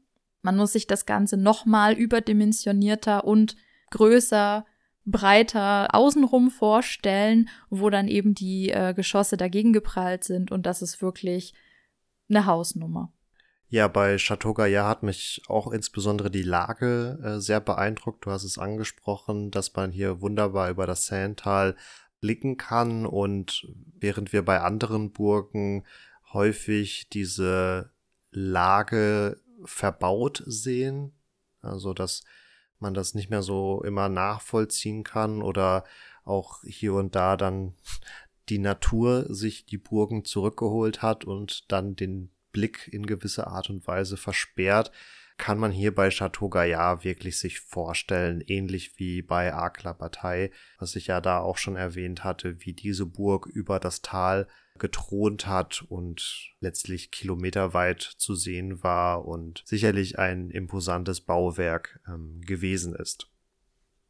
Man 0.42 0.56
muss 0.56 0.72
sich 0.72 0.86
das 0.86 1.04
Ganze 1.06 1.36
nochmal 1.36 1.94
überdimensionierter 1.94 3.24
und 3.24 3.56
größer, 3.90 4.64
breiter 5.04 5.94
außenrum 5.94 6.50
vorstellen, 6.50 7.48
wo 7.70 7.90
dann 7.90 8.06
eben 8.06 8.34
die 8.34 8.70
äh, 8.70 8.94
Geschosse 8.94 9.36
dagegen 9.36 9.72
geprallt 9.72 10.22
sind. 10.22 10.52
Und 10.52 10.64
das 10.64 10.80
ist 10.80 11.02
wirklich 11.02 11.54
eine 12.28 12.46
Hausnummer. 12.46 13.12
Ja, 13.72 13.88
bei 13.88 14.18
Chateau 14.18 14.52
Gaillard 14.52 14.86
hat 14.86 15.02
mich 15.02 15.40
auch 15.48 15.72
insbesondere 15.72 16.30
die 16.30 16.42
Lage 16.42 17.18
äh, 17.24 17.40
sehr 17.40 17.58
beeindruckt. 17.58 18.26
Du 18.26 18.30
hast 18.30 18.44
es 18.44 18.58
angesprochen, 18.58 19.50
dass 19.50 19.72
man 19.72 19.92
hier 19.92 20.20
wunderbar 20.20 20.68
über 20.68 20.86
das 20.86 21.06
Seintal 21.06 21.74
blicken 22.20 22.58
kann 22.58 23.06
und 23.06 23.66
während 23.98 24.34
wir 24.34 24.44
bei 24.44 24.60
anderen 24.60 25.10
Burgen 25.12 25.86
häufig 26.34 27.08
diese 27.08 27.90
Lage 28.30 29.40
verbaut 29.64 30.42
sehen, 30.44 31.14
also 31.62 31.94
dass 31.94 32.24
man 32.78 32.92
das 32.92 33.14
nicht 33.14 33.30
mehr 33.30 33.42
so 33.42 33.82
immer 33.84 34.10
nachvollziehen 34.10 35.02
kann 35.02 35.40
oder 35.40 35.84
auch 36.26 36.62
hier 36.62 36.92
und 36.92 37.14
da 37.14 37.38
dann 37.38 37.72
die 38.50 38.58
Natur 38.58 39.34
sich 39.34 39.64
die 39.64 39.78
Burgen 39.78 40.26
zurückgeholt 40.26 41.00
hat 41.00 41.24
und 41.24 41.72
dann 41.72 41.96
den 41.96 42.32
Blick 42.52 42.88
in 42.92 43.06
gewisser 43.06 43.48
Art 43.48 43.70
und 43.70 43.86
Weise 43.86 44.16
versperrt, 44.16 44.92
kann 45.38 45.58
man 45.58 45.72
hier 45.72 45.94
bei 45.94 46.10
Chateau 46.10 46.48
Gaillard 46.48 47.04
wirklich 47.04 47.38
sich 47.38 47.60
vorstellen, 47.60 48.42
ähnlich 48.46 48.98
wie 48.98 49.22
bei 49.22 49.52
Akla 49.52 49.92
Bataille, 49.92 50.50
was 50.78 50.94
ich 50.94 51.08
ja 51.08 51.20
da 51.20 51.38
auch 51.38 51.56
schon 51.56 51.76
erwähnt 51.76 52.22
hatte, 52.22 52.60
wie 52.60 52.74
diese 52.74 53.06
Burg 53.06 53.46
über 53.46 53.80
das 53.80 54.02
Tal 54.02 54.46
gethront 54.78 55.46
hat 55.46 55.82
und 55.88 56.54
letztlich 56.60 57.10
kilometerweit 57.10 58.02
zu 58.02 58.34
sehen 58.34 58.82
war 58.82 59.24
und 59.26 59.62
sicherlich 59.66 60.18
ein 60.18 60.50
imposantes 60.50 61.20
Bauwerk 61.20 62.00
ähm, 62.06 62.40
gewesen 62.42 62.94
ist. 62.94 63.28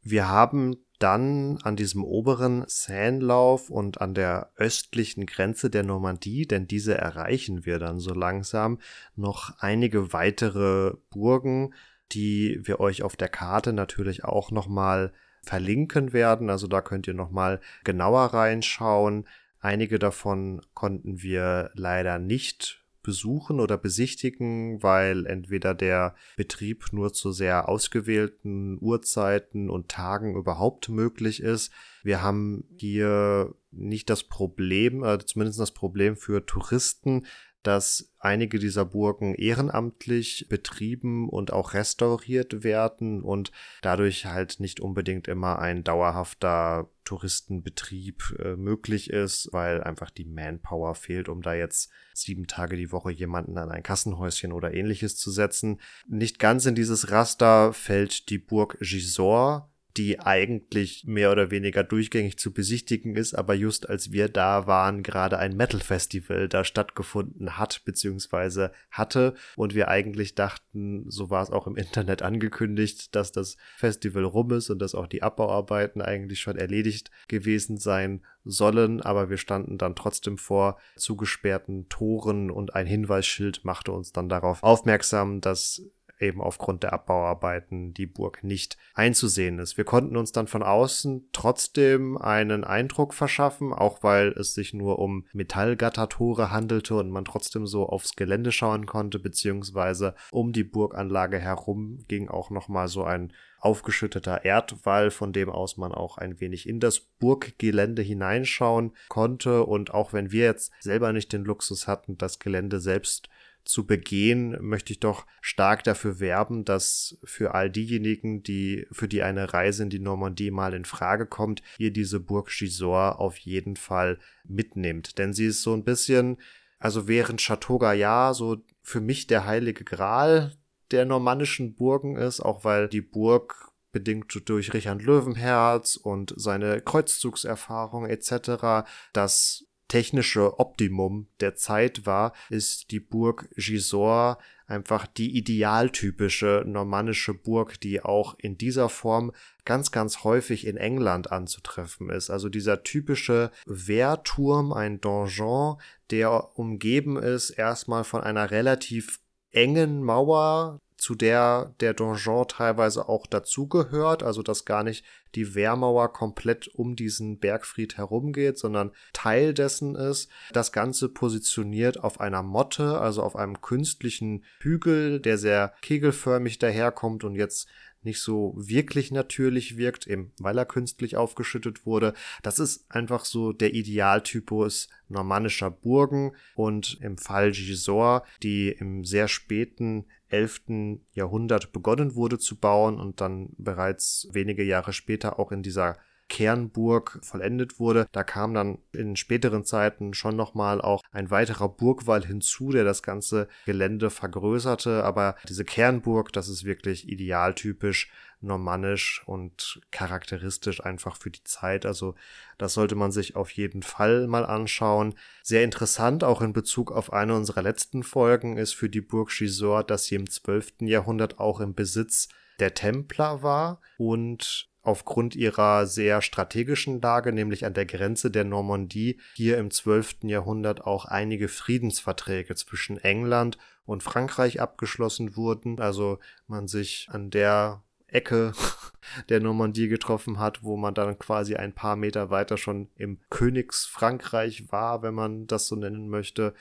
Wir 0.03 0.27
haben 0.27 0.75
dann 0.99 1.59
an 1.63 1.75
diesem 1.75 2.03
oberen 2.03 2.63
Seinelauf 2.67 3.69
und 3.69 4.01
an 4.01 4.13
der 4.13 4.51
östlichen 4.55 5.25
Grenze 5.25 5.69
der 5.69 5.83
Normandie, 5.83 6.45
denn 6.45 6.67
diese 6.67 6.97
erreichen 6.97 7.65
wir 7.65 7.79
dann 7.79 7.99
so 7.99 8.13
langsam, 8.13 8.79
noch 9.15 9.59
einige 9.59 10.13
weitere 10.13 10.93
Burgen, 11.09 11.73
die 12.11 12.59
wir 12.63 12.79
euch 12.79 13.01
auf 13.03 13.15
der 13.15 13.29
Karte 13.29 13.73
natürlich 13.73 14.23
auch 14.23 14.51
nochmal 14.51 15.13
verlinken 15.41 16.13
werden. 16.13 16.49
Also 16.49 16.67
da 16.67 16.81
könnt 16.81 17.07
ihr 17.07 17.13
nochmal 17.13 17.59
genauer 17.83 18.33
reinschauen. 18.33 19.27
Einige 19.59 19.99
davon 19.99 20.61
konnten 20.73 21.21
wir 21.21 21.71
leider 21.73 22.19
nicht 22.19 22.82
besuchen 23.03 23.59
oder 23.59 23.77
besichtigen, 23.77 24.81
weil 24.81 25.25
entweder 25.25 25.73
der 25.75 26.15
Betrieb 26.37 26.87
nur 26.91 27.13
zu 27.13 27.31
sehr 27.31 27.69
ausgewählten 27.69 28.77
Uhrzeiten 28.81 29.69
und 29.69 29.89
Tagen 29.89 30.35
überhaupt 30.35 30.89
möglich 30.89 31.41
ist. 31.41 31.71
Wir 32.01 32.21
haben 32.21 32.63
hier 32.77 33.53
nicht 33.71 34.09
das 34.09 34.23
Problem, 34.23 35.03
äh, 35.03 35.19
zumindest 35.25 35.59
das 35.59 35.71
Problem 35.71 36.15
für 36.15 36.45
Touristen, 36.45 37.25
dass 37.63 38.13
einige 38.19 38.59
dieser 38.59 38.85
Burgen 38.85 39.35
ehrenamtlich 39.35 40.47
betrieben 40.49 41.29
und 41.29 41.53
auch 41.53 41.73
restauriert 41.73 42.63
werden 42.63 43.21
und 43.21 43.51
dadurch 43.81 44.25
halt 44.25 44.59
nicht 44.59 44.81
unbedingt 44.81 45.27
immer 45.27 45.59
ein 45.59 45.83
dauerhafter 45.83 46.89
Touristenbetrieb 47.03 48.23
äh, 48.39 48.55
möglich 48.55 49.09
ist, 49.09 49.49
weil 49.51 49.83
einfach 49.83 50.09
die 50.09 50.25
Manpower 50.25 50.95
fehlt, 50.95 51.29
um 51.29 51.41
da 51.41 51.53
jetzt 51.53 51.91
sieben 52.13 52.47
Tage 52.47 52.77
die 52.77 52.91
Woche 52.91 53.11
jemanden 53.11 53.57
an 53.57 53.71
ein 53.71 53.83
Kassenhäuschen 53.83 54.51
oder 54.51 54.73
ähnliches 54.73 55.15
zu 55.15 55.31
setzen. 55.31 55.79
Nicht 56.07 56.39
ganz 56.39 56.65
in 56.65 56.75
dieses 56.75 57.11
Raster 57.11 57.73
fällt 57.73 58.29
die 58.29 58.39
Burg 58.39 58.77
Gisors, 58.79 59.63
die 59.97 60.19
eigentlich 60.19 61.05
mehr 61.05 61.31
oder 61.31 61.51
weniger 61.51 61.83
durchgängig 61.83 62.37
zu 62.37 62.51
besichtigen 62.51 63.15
ist, 63.15 63.33
aber 63.33 63.53
just 63.53 63.89
als 63.89 64.11
wir 64.11 64.27
da 64.27 64.65
waren, 64.65 65.03
gerade 65.03 65.37
ein 65.37 65.55
Metal-Festival 65.55 66.49
da 66.49 66.63
stattgefunden 66.63 67.57
hat, 67.57 67.83
beziehungsweise 67.85 68.71
hatte 68.89 69.35
und 69.55 69.75
wir 69.75 69.89
eigentlich 69.89 70.35
dachten, 70.35 71.05
so 71.09 71.29
war 71.29 71.43
es 71.43 71.51
auch 71.51 71.67
im 71.67 71.75
Internet 71.75 72.21
angekündigt, 72.21 73.15
dass 73.15 73.31
das 73.31 73.57
Festival 73.77 74.23
rum 74.23 74.51
ist 74.51 74.69
und 74.69 74.79
dass 74.79 74.95
auch 74.95 75.07
die 75.07 75.21
Abbauarbeiten 75.21 76.01
eigentlich 76.01 76.41
schon 76.41 76.57
erledigt 76.57 77.11
gewesen 77.27 77.77
sein 77.77 78.23
sollen, 78.45 79.01
aber 79.01 79.29
wir 79.29 79.37
standen 79.37 79.77
dann 79.77 79.95
trotzdem 79.95 80.37
vor 80.37 80.77
zugesperrten 80.95 81.87
Toren 81.89 82.51
und 82.51 82.75
ein 82.75 82.87
Hinweisschild 82.87 83.63
machte 83.63 83.91
uns 83.91 84.11
dann 84.11 84.27
darauf 84.27 84.63
aufmerksam, 84.63 85.39
dass 85.39 85.83
eben 86.23 86.41
aufgrund 86.41 86.83
der 86.83 86.93
Abbauarbeiten 86.93 87.93
die 87.93 88.07
Burg 88.07 88.43
nicht 88.43 88.77
einzusehen 88.93 89.59
ist. 89.59 89.77
Wir 89.77 89.83
konnten 89.83 90.17
uns 90.17 90.31
dann 90.31 90.47
von 90.47 90.63
außen 90.63 91.29
trotzdem 91.33 92.17
einen 92.17 92.63
Eindruck 92.63 93.13
verschaffen, 93.13 93.73
auch 93.73 94.01
weil 94.01 94.29
es 94.29 94.53
sich 94.53 94.73
nur 94.73 94.99
um 94.99 95.25
Metallgattertore 95.33 96.51
handelte 96.51 96.95
und 96.95 97.11
man 97.11 97.25
trotzdem 97.25 97.67
so 97.67 97.87
aufs 97.87 98.15
Gelände 98.15 98.51
schauen 98.51 98.85
konnte, 98.85 99.19
beziehungsweise 99.19 100.15
um 100.31 100.53
die 100.53 100.63
Burganlage 100.63 101.37
herum 101.37 101.99
ging 102.07 102.29
auch 102.29 102.49
nochmal 102.49 102.87
so 102.87 103.03
ein 103.03 103.33
aufgeschütteter 103.63 104.43
Erdwall, 104.43 105.09
von 105.09 105.31
dem 105.31 105.49
aus 105.49 105.77
man 105.77 105.93
auch 105.93 106.17
ein 106.17 106.39
wenig 106.41 106.67
in 106.67 106.81
das 106.81 106.99
Burggelände 106.99 108.01
hineinschauen 108.01 108.91
konnte. 109.07 109.63
Und 109.63 109.93
auch 109.93 110.11
wenn 110.11 110.31
wir 110.31 110.43
jetzt 110.43 110.73
selber 110.81 111.13
nicht 111.13 111.31
den 111.31 111.45
Luxus 111.45 111.87
hatten, 111.87 112.17
das 112.17 112.39
Gelände 112.39 112.81
selbst 112.81 113.29
zu 113.65 113.85
begehen, 113.85 114.57
möchte 114.61 114.93
ich 114.93 114.99
doch 114.99 115.25
stark 115.41 115.83
dafür 115.83 116.19
werben, 116.19 116.65
dass 116.65 117.17
für 117.23 117.53
all 117.53 117.69
diejenigen, 117.69 118.43
die 118.43 118.87
für 118.91 119.07
die 119.07 119.23
eine 119.23 119.53
Reise 119.53 119.83
in 119.83 119.89
die 119.89 119.99
Normandie 119.99 120.51
mal 120.51 120.73
in 120.73 120.85
Frage 120.85 121.25
kommt, 121.25 121.61
ihr 121.77 121.91
diese 121.91 122.19
Burg 122.19 122.49
Gisors 122.49 123.17
auf 123.17 123.37
jeden 123.37 123.75
Fall 123.75 124.19
mitnimmt. 124.43 125.17
Denn 125.17 125.33
sie 125.33 125.45
ist 125.45 125.61
so 125.61 125.73
ein 125.73 125.83
bisschen, 125.83 126.37
also 126.79 127.07
während 127.07 127.39
Chateau 127.41 127.77
Gaillard 127.77 128.35
so 128.35 128.57
für 128.81 129.01
mich 129.01 129.27
der 129.27 129.45
heilige 129.45 129.83
Gral 129.83 130.55
der 130.91 131.05
normannischen 131.05 131.75
Burgen 131.75 132.17
ist, 132.17 132.41
auch 132.41 132.63
weil 132.65 132.89
die 132.89 133.01
Burg 133.01 133.71
bedingt 133.91 134.33
durch 134.49 134.73
Richard 134.73 135.01
Löwenherz 135.01 135.95
und 135.95 136.33
seine 136.35 136.81
Kreuzzugserfahrung 136.81 138.07
etc. 138.07 138.85
das 139.13 139.65
technische 139.93 140.59
Optimum 140.59 141.27
der 141.39 141.53
Zeit 141.53 142.07
war, 142.07 142.33
ist 142.49 142.89
die 142.89 142.99
Burg 142.99 143.47
Gisors 143.55 144.37
einfach 144.65 145.05
die 145.05 145.37
idealtypische 145.37 146.63
normannische 146.65 147.35
Burg, 147.35 147.79
die 147.79 148.01
auch 148.01 148.33
in 148.39 148.57
dieser 148.57 148.89
Form 148.89 149.33
ganz, 149.65 149.91
ganz 149.91 150.23
häufig 150.23 150.65
in 150.65 150.77
England 150.77 151.31
anzutreffen 151.31 152.09
ist. 152.09 152.31
Also 152.31 152.49
dieser 152.49 152.81
typische 152.81 153.51
Wehrturm, 153.67 154.73
ein 154.73 154.99
Donjon, 154.99 155.79
der 156.09 156.57
umgeben 156.57 157.17
ist 157.17 157.51
erstmal 157.51 158.03
von 158.03 158.21
einer 158.21 158.49
relativ 158.49 159.19
engen 159.51 160.01
Mauer, 160.01 160.81
zu 161.03 161.15
der 161.15 161.75
der 161.81 161.93
Donjon 161.93 162.47
teilweise 162.47 163.09
auch 163.09 163.27
dazugehört, 163.27 164.23
also 164.23 164.41
dass 164.41 164.63
gar 164.63 164.83
nicht 164.83 165.03
die 165.35 165.53
Wehrmauer 165.53 166.13
komplett 166.13 166.69
um 166.73 166.95
diesen 166.95 167.39
Bergfried 167.39 167.97
herumgeht, 167.97 168.57
sondern 168.57 168.91
Teil 169.11 169.53
dessen 169.53 169.95
ist. 169.95 170.31
Das 170.53 170.71
Ganze 170.71 171.09
positioniert 171.09 172.01
auf 172.01 172.21
einer 172.21 172.41
Motte, 172.41 173.01
also 173.01 173.21
auf 173.21 173.35
einem 173.35 173.59
künstlichen 173.59 174.45
Hügel, 174.61 175.19
der 175.19 175.37
sehr 175.37 175.73
kegelförmig 175.81 176.57
daherkommt 176.59 177.25
und 177.25 177.35
jetzt 177.35 177.67
nicht 178.03 178.21
so 178.21 178.53
wirklich 178.57 179.11
natürlich 179.11 179.77
wirkt, 179.77 180.07
eben 180.07 180.31
weil 180.37 180.57
er 180.57 180.65
künstlich 180.65 181.17
aufgeschüttet 181.17 181.85
wurde. 181.85 182.13
Das 182.41 182.59
ist 182.59 182.85
einfach 182.89 183.25
so 183.25 183.53
der 183.53 183.73
Idealtypus 183.73 184.89
normannischer 185.09 185.71
Burgen 185.71 186.33
und 186.55 186.97
im 187.01 187.17
Fall 187.17 187.51
Gisors, 187.51 188.23
die 188.41 188.69
im 188.69 189.05
sehr 189.05 189.27
späten 189.27 190.05
11. 190.33 190.99
Jahrhundert 191.13 191.71
begonnen 191.71 192.15
wurde 192.15 192.39
zu 192.39 192.59
bauen 192.59 192.99
und 192.99 193.21
dann 193.21 193.49
bereits 193.57 194.27
wenige 194.31 194.63
Jahre 194.63 194.91
später 194.91 195.39
auch 195.39 195.51
in 195.51 195.61
dieser 195.61 195.97
Kernburg 196.29 197.19
vollendet 197.21 197.79
wurde. 197.79 198.07
Da 198.11 198.23
kam 198.23 198.53
dann 198.53 198.79
in 198.91 199.15
späteren 199.15 199.65
Zeiten 199.65 200.13
schon 200.13 200.35
nochmal 200.35 200.81
auch 200.81 201.03
ein 201.11 201.29
weiterer 201.29 201.69
Burgwall 201.69 202.25
hinzu, 202.25 202.71
der 202.71 202.83
das 202.83 203.03
ganze 203.03 203.47
Gelände 203.65 204.09
vergrößerte. 204.09 205.03
Aber 205.03 205.35
diese 205.47 205.65
Kernburg, 205.65 206.33
das 206.33 206.49
ist 206.49 206.65
wirklich 206.65 207.07
idealtypisch 207.07 208.11
normannisch 208.43 209.23
und 209.25 209.81
charakteristisch 209.91 210.83
einfach 210.83 211.17
für 211.17 211.31
die 211.31 211.43
Zeit. 211.43 211.85
Also 211.85 212.15
das 212.57 212.73
sollte 212.73 212.95
man 212.95 213.11
sich 213.11 213.35
auf 213.35 213.49
jeden 213.51 213.83
Fall 213.83 214.27
mal 214.27 214.45
anschauen. 214.45 215.15
Sehr 215.41 215.63
interessant 215.63 216.23
auch 216.23 216.41
in 216.41 216.53
Bezug 216.53 216.91
auf 216.91 217.11
eine 217.13 217.35
unserer 217.35 217.61
letzten 217.61 218.03
Folgen 218.03 218.57
ist 218.57 218.73
für 218.73 218.89
die 218.89 219.01
Burg 219.01 219.29
Gisors, 219.29 219.85
dass 219.87 220.05
sie 220.05 220.15
im 220.15 220.29
12. 220.29 220.81
Jahrhundert 220.81 221.39
auch 221.39 221.59
im 221.59 221.73
Besitz 221.73 222.27
der 222.59 222.73
Templer 222.73 223.41
war 223.41 223.81
und 223.97 224.69
aufgrund 224.83 225.35
ihrer 225.35 225.87
sehr 225.87 226.21
strategischen 226.21 227.01
Lage, 227.01 227.31
nämlich 227.31 227.65
an 227.65 227.73
der 227.73 227.85
Grenze 227.85 228.29
der 228.29 228.43
Normandie, 228.43 229.19
hier 229.33 229.57
im 229.57 229.71
12. 229.71 230.23
Jahrhundert 230.23 230.81
auch 230.85 231.05
einige 231.05 231.47
Friedensverträge 231.47 232.53
zwischen 232.55 232.97
England 232.97 233.57
und 233.85 234.03
Frankreich 234.03 234.61
abgeschlossen 234.61 235.35
wurden. 235.35 235.79
Also 235.79 236.19
man 236.47 236.67
sich 236.67 237.07
an 237.09 237.31
der 237.31 237.81
Ecke 238.07 238.53
der 239.29 239.39
Normandie 239.39 239.87
getroffen 239.87 240.37
hat, 240.37 240.63
wo 240.63 240.75
man 240.77 240.93
dann 240.93 241.17
quasi 241.17 241.55
ein 241.55 241.73
paar 241.73 241.95
Meter 241.95 242.29
weiter 242.29 242.57
schon 242.57 242.89
im 242.95 243.19
Königsfrankreich 243.29 244.71
war, 244.71 245.01
wenn 245.01 245.13
man 245.13 245.47
das 245.47 245.67
so 245.67 245.75
nennen 245.75 246.09
möchte. 246.09 246.53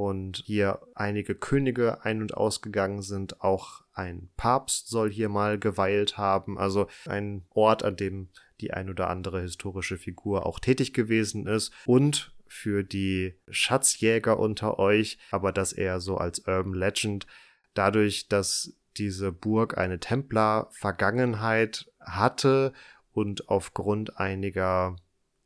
Und 0.00 0.38
hier 0.46 0.80
einige 0.94 1.34
Könige 1.34 2.06
ein- 2.06 2.22
und 2.22 2.32
ausgegangen 2.32 3.02
sind. 3.02 3.42
Auch 3.42 3.82
ein 3.92 4.30
Papst 4.38 4.88
soll 4.88 5.10
hier 5.10 5.28
mal 5.28 5.58
geweilt 5.58 6.16
haben. 6.16 6.56
Also 6.58 6.86
ein 7.04 7.44
Ort, 7.50 7.84
an 7.84 7.96
dem 7.96 8.30
die 8.62 8.72
ein 8.72 8.88
oder 8.88 9.10
andere 9.10 9.42
historische 9.42 9.98
Figur 9.98 10.46
auch 10.46 10.58
tätig 10.58 10.94
gewesen 10.94 11.46
ist. 11.46 11.70
Und 11.84 12.34
für 12.46 12.82
die 12.82 13.34
Schatzjäger 13.50 14.38
unter 14.38 14.78
euch, 14.78 15.18
aber 15.30 15.52
das 15.52 15.74
eher 15.74 16.00
so 16.00 16.16
als 16.16 16.46
Urban 16.46 16.72
Legend, 16.72 17.26
dadurch, 17.74 18.26
dass 18.26 18.72
diese 18.96 19.32
Burg 19.32 19.76
eine 19.76 20.00
Templer-Vergangenheit 20.00 21.92
hatte 22.00 22.72
und 23.12 23.50
aufgrund 23.50 24.18
einiger, 24.18 24.96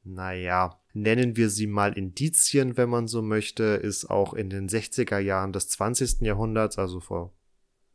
naja, 0.04 0.78
nennen 0.94 1.36
wir 1.36 1.50
sie 1.50 1.66
mal 1.66 1.92
Indizien, 1.92 2.76
wenn 2.76 2.88
man 2.88 3.08
so 3.08 3.20
möchte, 3.20 3.64
ist 3.64 4.06
auch 4.06 4.32
in 4.32 4.48
den 4.48 4.68
60er 4.68 5.18
Jahren 5.18 5.52
des 5.52 5.68
20. 5.68 6.20
Jahrhunderts, 6.20 6.78
also 6.78 7.00
vor 7.00 7.32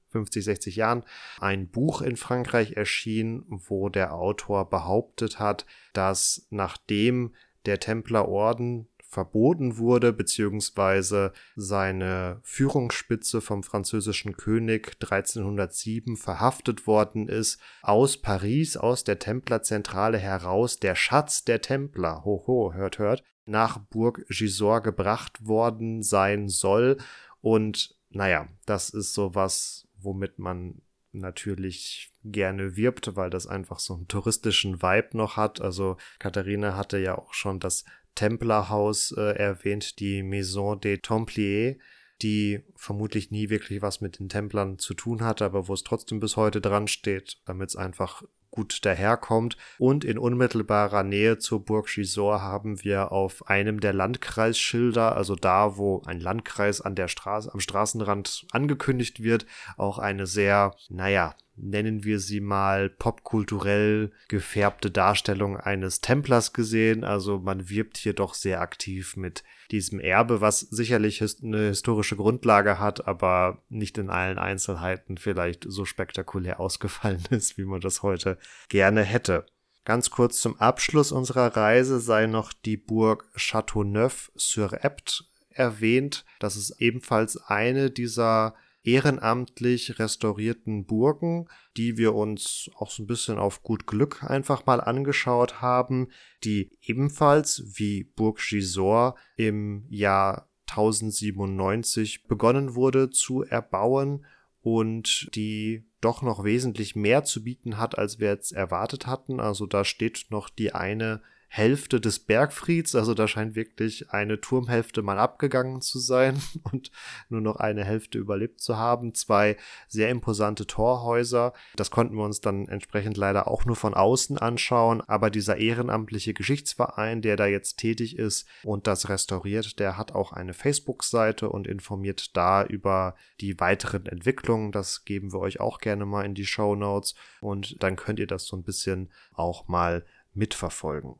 50, 0.10 0.44
60 0.44 0.76
Jahren, 0.76 1.04
ein 1.40 1.70
Buch 1.70 2.02
in 2.02 2.18
Frankreich 2.18 2.74
erschienen, 2.74 3.46
wo 3.48 3.90
der 3.90 4.14
Autor 4.14 4.70
behauptet 4.70 5.40
hat, 5.40 5.66
dass 5.94 6.48
nachdem 6.50 7.34
der 7.66 7.80
Templerorden 7.80 8.88
verboten 9.10 9.78
wurde, 9.78 10.14
beziehungsweise 10.14 11.34
seine 11.56 12.40
Führungsspitze 12.44 13.42
vom 13.42 13.64
französischen 13.64 14.38
König 14.38 14.98
1307 15.02 16.16
verhaftet 16.16 16.86
worden 16.86 17.28
ist, 17.28 17.60
aus 17.82 18.18
Paris, 18.18 18.78
aus 18.78 19.04
der 19.04 19.18
Templerzentrale 19.18 20.20
heraus, 20.20 20.78
der 20.78 20.94
Schatz 20.94 21.44
der 21.44 21.62
Templer, 21.62 22.24
hoho, 22.24 22.74
hört, 22.74 23.00
hört, 23.00 23.24
nach 23.46 23.80
Burg 23.80 24.26
Gisors 24.30 24.84
gebracht 24.84 25.46
worden 25.48 26.04
sein 26.04 26.48
soll. 26.48 26.98
Und 27.42 27.98
naja, 28.12 28.48
das 28.68 28.92
ist 28.92 29.16
sowas, 29.16 29.88
womit 29.98 30.38
man 30.38 30.84
natürlich 31.12 32.12
gerne 32.24 32.76
wirbt, 32.76 33.16
weil 33.16 33.32
das 33.32 33.48
einfach 33.48 33.80
so 33.80 33.96
einen 33.96 34.08
touristischen 34.08 34.84
Vibe 34.84 35.18
noch 35.18 35.36
hat. 35.36 35.62
Also 35.62 35.98
Katharina 36.20 36.76
hatte 36.76 37.00
ja 37.00 37.18
auch 37.18 37.34
schon 37.34 37.60
das 37.60 37.86
Templerhaus 38.20 39.14
äh, 39.14 39.38
erwähnt, 39.38 40.02
die 40.02 40.24
Maison 40.24 40.82
des 40.82 41.00
Templiers, 41.02 41.78
die 42.22 42.60
vermutlich 42.76 43.32
nie 43.32 43.50
wirklich 43.50 43.82
was 43.82 44.02
mit 44.02 44.20
den 44.20 44.28
Templern 44.28 44.78
zu 44.78 44.94
tun 44.94 45.24
hatte, 45.24 45.46
aber 45.46 45.70
wo 45.70 45.74
es 45.74 45.86
trotzdem 45.86 46.20
bis 46.20 46.36
heute 46.36 46.60
dran 46.60 46.90
steht, 46.90 47.38
damit 47.46 47.70
es 47.70 47.78
einfach 47.78 48.24
gut 48.52 48.84
daherkommt. 48.84 49.56
Und 49.78 50.04
in 50.04 50.18
unmittelbarer 50.18 51.04
Nähe 51.04 51.38
zur 51.38 51.64
Burg 51.64 51.88
Gisors 51.88 52.42
haben 52.42 52.84
wir 52.84 53.14
auf 53.14 53.48
einem 53.48 53.80
der 53.80 53.94
Landkreisschilder, 53.94 55.16
also 55.16 55.36
da, 55.36 55.78
wo 55.78 56.02
ein 56.06 56.20
Landkreis 56.20 56.82
an 56.82 56.96
der 56.96 57.08
Straße, 57.08 57.54
am 57.54 57.62
Straßenrand 57.62 58.48
angekündigt 58.52 59.24
wird, 59.24 59.46
auch 59.78 59.98
eine 59.98 60.28
sehr, 60.28 60.76
naja, 60.90 61.36
nennen 61.62 62.04
wir 62.04 62.20
sie 62.20 62.42
mal, 62.42 62.90
popkulturell 62.90 64.12
gefärbte 64.28 64.92
Darstellung 64.92 65.58
eines 65.58 66.02
Templers 66.02 66.54
gesehen. 66.54 67.04
Also 67.04 67.40
man 67.40 67.70
wirbt 67.70 67.98
hier 67.98 68.14
doch 68.14 68.34
sehr 68.34 68.62
aktiv 68.62 69.16
mit 69.16 69.44
diesem 69.72 70.00
Erbe, 70.00 70.42
was 70.42 70.62
sicherlich 70.62 71.22
eine 71.22 71.68
historische 71.68 72.16
Grundlage 72.16 72.80
hat, 72.80 73.08
aber 73.08 73.64
nicht 73.70 73.98
in 73.98 74.10
allen 74.10 74.38
Einzelheiten 74.38 75.18
vielleicht 75.18 75.66
so 75.68 75.86
spektakulär 75.86 76.60
ausgefallen 76.60 77.24
ist, 77.30 77.58
wie 77.58 77.66
man 77.66 77.82
das 77.82 78.04
heute 78.04 78.38
gerne 78.70 79.04
hätte. 79.04 79.46
Ganz 79.86 80.10
kurz 80.10 80.42
zum 80.42 80.60
Abschluss 80.60 81.12
unserer 81.12 81.56
Reise 81.56 82.00
sei 82.00 82.28
noch 82.28 82.54
die 82.54 82.78
Burg 82.78 83.26
Châteauneuf-sur-Epte 83.36 85.24
erwähnt. 85.50 86.26
Das 86.40 86.56
ist 86.56 86.80
ebenfalls 86.80 87.38
eine 87.38 87.90
dieser 87.90 88.56
ehrenamtlich 88.84 90.00
restaurierten 90.00 90.86
Burgen, 90.86 91.48
die 91.76 91.98
wir 91.98 92.16
uns 92.16 92.70
auch 92.76 92.92
so 92.92 93.04
ein 93.04 93.08
bisschen 93.08 93.38
auf 93.38 93.62
gut 93.62 93.88
Glück 93.88 94.24
einfach 94.24 94.66
mal 94.66 94.82
angeschaut 94.82 95.62
haben, 95.62 96.08
die 96.44 96.72
ebenfalls 96.82 97.64
wie 97.76 98.04
Burg 98.04 98.40
Gisors 98.40 99.16
im 99.36 99.86
Jahr 99.90 100.50
1097 100.70 102.28
begonnen 102.28 102.76
wurde 102.76 103.10
zu 103.10 103.44
erbauen 103.44 104.26
und 104.62 105.30
die 105.36 105.86
doch 106.02 106.22
noch 106.22 106.44
wesentlich 106.44 106.96
mehr 106.96 107.24
zu 107.24 107.44
bieten 107.44 107.78
hat, 107.78 107.98
als 107.98 108.20
wir 108.20 108.30
jetzt 108.30 108.52
erwartet 108.52 109.08
hatten. 109.08 109.40
Also 109.40 109.66
da 109.66 109.84
steht 109.84 110.28
noch 110.30 110.50
die 110.50 110.74
eine 110.74 111.22
Hälfte 111.50 112.00
des 112.00 112.20
Bergfrieds. 112.20 112.96
Also 112.96 113.16
da 113.16 113.28
scheint 113.28 113.56
wirklich 113.56 114.12
eine 114.12 114.40
Turmhälfte 114.40 115.02
mal 115.02 115.18
abgegangen 115.18 115.82
zu 115.82 116.00
sein 116.00 116.42
und 116.72 116.92
nur 117.28 117.42
noch 117.42 117.58
eine 117.58 117.84
Hälfte 117.84 118.20
überlebt 118.20 118.62
zu 118.62 118.78
haben. 118.78 119.16
Zwei 119.16 119.58
sehr 119.88 120.10
imposante 120.10 120.68
Torhäuser. 120.68 121.54
Das 121.76 121.90
konnten 121.90 122.16
wir 122.16 122.24
uns 122.24 122.40
dann 122.40 122.68
entsprechend 122.68 123.18
leider 123.18 123.48
auch 123.48 123.66
nur 123.66 123.76
von 123.76 123.96
außen 123.96 124.38
anschauen. 124.38 125.02
Aber 125.02 125.32
dieser 125.32 125.58
ehrenamtliche 125.58 126.36
Geschichtsverein, 126.36 127.22
der 127.22 127.36
da 127.36 127.48
jetzt 127.48 127.78
tätig 127.78 128.18
ist 128.18 128.48
und 128.64 128.86
das 128.86 129.10
restauriert, 129.10 129.80
der 129.80 129.98
hat 129.98 130.14
auch 130.14 130.32
eine 130.32 130.54
Facebook-Seite 130.54 131.50
und 131.50 131.66
informiert 131.66 132.38
da 132.38 132.64
über 132.64 133.16
die 133.42 133.60
weiteren 133.60 134.06
Entwicklungen. 134.06 134.72
Das 134.72 135.04
geben 135.04 135.34
wir 135.34 135.40
euch 135.40 135.60
auch 135.60 135.80
gerne 135.80 136.06
mal 136.06 136.26
in 136.26 136.36
die 136.36 136.46
Show 136.46 136.76
Notes 136.76 137.16
und 137.42 137.82
dann 137.82 137.96
könnt 137.96 138.20
ihr 138.20 138.28
das 138.28 138.46
so 138.46 138.56
ein 138.56 138.64
bisschen 138.64 139.12
auch 139.34 139.68
mal 139.68 140.06
mitverfolgen. 140.34 141.16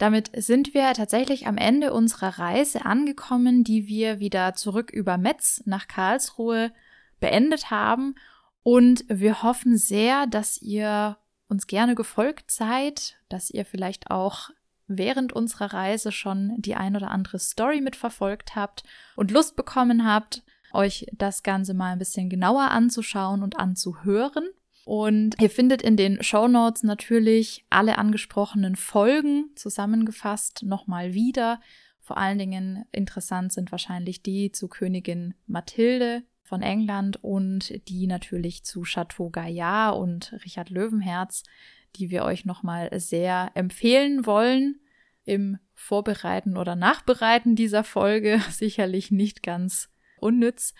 Damit 0.00 0.30
sind 0.34 0.72
wir 0.72 0.94
tatsächlich 0.94 1.46
am 1.46 1.58
Ende 1.58 1.92
unserer 1.92 2.38
Reise 2.38 2.86
angekommen, 2.86 3.64
die 3.64 3.86
wir 3.86 4.18
wieder 4.18 4.54
zurück 4.54 4.90
über 4.90 5.18
Metz 5.18 5.62
nach 5.66 5.88
Karlsruhe 5.88 6.72
beendet 7.20 7.70
haben. 7.70 8.14
Und 8.62 9.04
wir 9.08 9.42
hoffen 9.42 9.76
sehr, 9.76 10.26
dass 10.26 10.56
ihr 10.62 11.18
uns 11.48 11.66
gerne 11.66 11.94
gefolgt 11.94 12.50
seid, 12.50 13.18
dass 13.28 13.50
ihr 13.50 13.66
vielleicht 13.66 14.10
auch 14.10 14.48
während 14.86 15.34
unserer 15.34 15.74
Reise 15.74 16.12
schon 16.12 16.54
die 16.56 16.76
ein 16.76 16.96
oder 16.96 17.10
andere 17.10 17.38
Story 17.38 17.82
mitverfolgt 17.82 18.56
habt 18.56 18.84
und 19.16 19.30
Lust 19.30 19.54
bekommen 19.54 20.06
habt, 20.06 20.42
euch 20.72 21.08
das 21.12 21.42
Ganze 21.42 21.74
mal 21.74 21.92
ein 21.92 21.98
bisschen 21.98 22.30
genauer 22.30 22.70
anzuschauen 22.70 23.42
und 23.42 23.58
anzuhören. 23.58 24.48
Und 24.84 25.40
ihr 25.40 25.50
findet 25.50 25.82
in 25.82 25.96
den 25.96 26.22
Show 26.22 26.48
Notes 26.48 26.82
natürlich 26.82 27.64
alle 27.70 27.98
angesprochenen 27.98 28.76
Folgen 28.76 29.50
zusammengefasst 29.54 30.62
nochmal 30.62 31.14
wieder. 31.14 31.60
Vor 32.00 32.18
allen 32.18 32.38
Dingen 32.38 32.84
interessant 32.90 33.52
sind 33.52 33.70
wahrscheinlich 33.70 34.22
die 34.22 34.50
zu 34.50 34.68
Königin 34.68 35.34
Mathilde 35.46 36.22
von 36.42 36.62
England 36.62 37.22
und 37.22 37.88
die 37.88 38.08
natürlich 38.08 38.64
zu 38.64 38.82
Chateau 38.82 39.30
Gaillard 39.30 39.96
und 39.96 40.32
Richard 40.44 40.70
Löwenherz, 40.70 41.44
die 41.96 42.10
wir 42.10 42.24
euch 42.24 42.44
nochmal 42.44 42.90
sehr 42.98 43.52
empfehlen 43.54 44.26
wollen 44.26 44.80
im 45.24 45.58
Vorbereiten 45.74 46.56
oder 46.56 46.74
Nachbereiten 46.74 47.54
dieser 47.54 47.84
Folge. 47.84 48.40
Sicherlich 48.50 49.12
nicht 49.12 49.44
ganz 49.44 49.90
unnütz. 50.18 50.74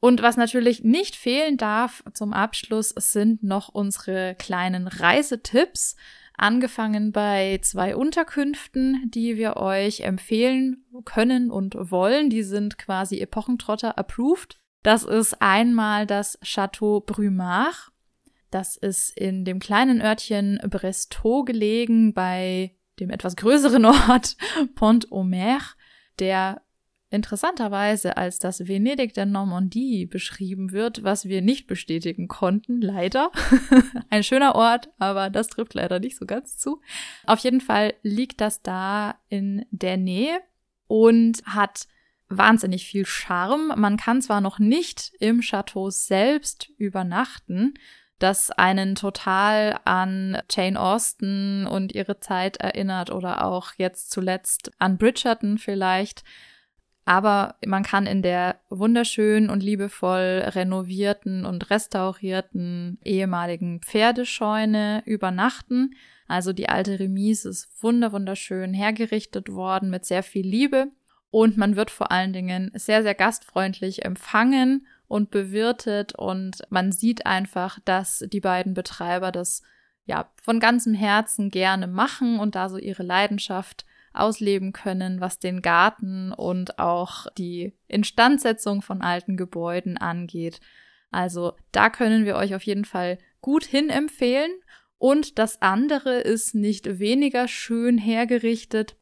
Und 0.00 0.22
was 0.22 0.38
natürlich 0.38 0.82
nicht 0.82 1.14
fehlen 1.14 1.58
darf 1.58 2.02
zum 2.14 2.32
Abschluss 2.32 2.88
sind 2.96 3.42
noch 3.42 3.68
unsere 3.68 4.34
kleinen 4.38 4.88
Reisetipps, 4.88 5.94
angefangen 6.40 7.12
bei 7.12 7.60
zwei 7.62 7.94
Unterkünften, 7.94 9.10
die 9.10 9.36
wir 9.36 9.58
euch 9.58 10.00
empfehlen 10.00 10.84
können 11.04 11.50
und 11.50 11.76
wollen. 11.78 12.30
Die 12.30 12.42
sind 12.42 12.78
quasi 12.78 13.20
Epochentrotter 13.20 13.98
approved. 13.98 14.58
Das 14.82 15.04
ist 15.04 15.42
einmal 15.42 16.06
das 16.06 16.38
Chateau 16.42 17.00
Brumard. 17.00 17.92
Das 18.50 18.76
ist 18.76 19.16
in 19.16 19.44
dem 19.44 19.58
kleinen 19.60 20.00
Örtchen 20.00 20.58
Brestow 20.68 21.44
gelegen 21.44 22.14
bei 22.14 22.74
dem 22.98 23.10
etwas 23.10 23.36
größeren 23.36 23.84
Ort 24.08 24.36
Pont-Omer, 24.74 25.60
der 26.18 26.62
interessanterweise 27.10 28.16
als 28.16 28.38
das 28.38 28.68
Venedig 28.68 29.14
der 29.14 29.26
Normandie 29.26 30.06
beschrieben 30.06 30.72
wird, 30.72 31.02
was 31.02 31.26
wir 31.26 31.42
nicht 31.42 31.66
bestätigen 31.66 32.28
konnten, 32.28 32.80
leider. 32.80 33.30
Ein 34.10 34.22
schöner 34.22 34.54
Ort, 34.54 34.90
aber 34.98 35.28
das 35.28 35.48
trifft 35.48 35.74
leider 35.74 35.98
nicht 35.98 36.16
so 36.16 36.24
ganz 36.24 36.56
zu. 36.56 36.80
Auf 37.26 37.40
jeden 37.40 37.60
Fall 37.60 37.94
liegt 38.02 38.40
das 38.40 38.62
da 38.62 39.16
in 39.28 39.66
der 39.70 39.96
Nähe 39.96 40.40
und 40.86 41.42
hat 41.44 41.88
wahnsinnig 42.28 42.86
viel 42.86 43.04
Charme. 43.04 43.74
Man 43.76 43.96
kann 43.96 44.22
zwar 44.22 44.40
noch 44.40 44.58
nicht 44.58 45.12
im 45.18 45.40
Chateau 45.40 45.90
selbst 45.90 46.70
übernachten, 46.78 47.74
das 48.20 48.50
einen 48.50 48.94
total 48.94 49.80
an 49.84 50.40
Jane 50.48 50.78
Austen 50.78 51.66
und 51.66 51.92
ihre 51.92 52.20
Zeit 52.20 52.58
erinnert 52.58 53.10
oder 53.10 53.44
auch 53.44 53.72
jetzt 53.78 54.10
zuletzt 54.10 54.70
an 54.78 54.98
Bridgerton 54.98 55.58
vielleicht. 55.58 56.22
Aber 57.10 57.56
man 57.66 57.82
kann 57.82 58.06
in 58.06 58.22
der 58.22 58.60
wunderschönen 58.68 59.50
und 59.50 59.64
liebevoll 59.64 60.44
renovierten 60.46 61.44
und 61.44 61.68
restaurierten 61.68 63.00
ehemaligen 63.04 63.80
Pferdescheune 63.80 65.02
übernachten. 65.06 65.96
Also 66.28 66.52
die 66.52 66.68
alte 66.68 67.00
Remise 67.00 67.48
ist 67.48 67.82
wunderschön 67.82 68.72
hergerichtet 68.72 69.48
worden 69.48 69.90
mit 69.90 70.04
sehr 70.04 70.22
viel 70.22 70.46
Liebe. 70.46 70.86
Und 71.32 71.56
man 71.56 71.74
wird 71.74 71.90
vor 71.90 72.12
allen 72.12 72.32
Dingen 72.32 72.70
sehr, 72.74 73.02
sehr 73.02 73.16
gastfreundlich 73.16 74.04
empfangen 74.04 74.86
und 75.08 75.32
bewirtet. 75.32 76.14
Und 76.16 76.62
man 76.70 76.92
sieht 76.92 77.26
einfach, 77.26 77.80
dass 77.84 78.24
die 78.32 78.40
beiden 78.40 78.72
Betreiber 78.72 79.32
das 79.32 79.62
ja 80.04 80.30
von 80.40 80.60
ganzem 80.60 80.94
Herzen 80.94 81.50
gerne 81.50 81.88
machen 81.88 82.38
und 82.38 82.54
da 82.54 82.68
so 82.68 82.78
ihre 82.78 83.02
Leidenschaft 83.02 83.84
ausleben 84.12 84.72
können, 84.72 85.20
was 85.20 85.38
den 85.38 85.62
Garten 85.62 86.32
und 86.32 86.78
auch 86.78 87.26
die 87.38 87.72
Instandsetzung 87.88 88.82
von 88.82 89.02
alten 89.02 89.36
Gebäuden 89.36 89.98
angeht. 89.98 90.60
Also 91.10 91.52
da 91.72 91.90
können 91.90 92.24
wir 92.24 92.36
euch 92.36 92.54
auf 92.54 92.62
jeden 92.62 92.84
Fall 92.84 93.18
gut 93.40 93.64
hin 93.64 93.88
empfehlen. 93.90 94.50
Und 94.98 95.38
das 95.38 95.62
andere 95.62 96.20
ist 96.20 96.54
nicht 96.54 96.98
weniger 96.98 97.48
schön 97.48 97.98
hergerichtet. 97.98 98.96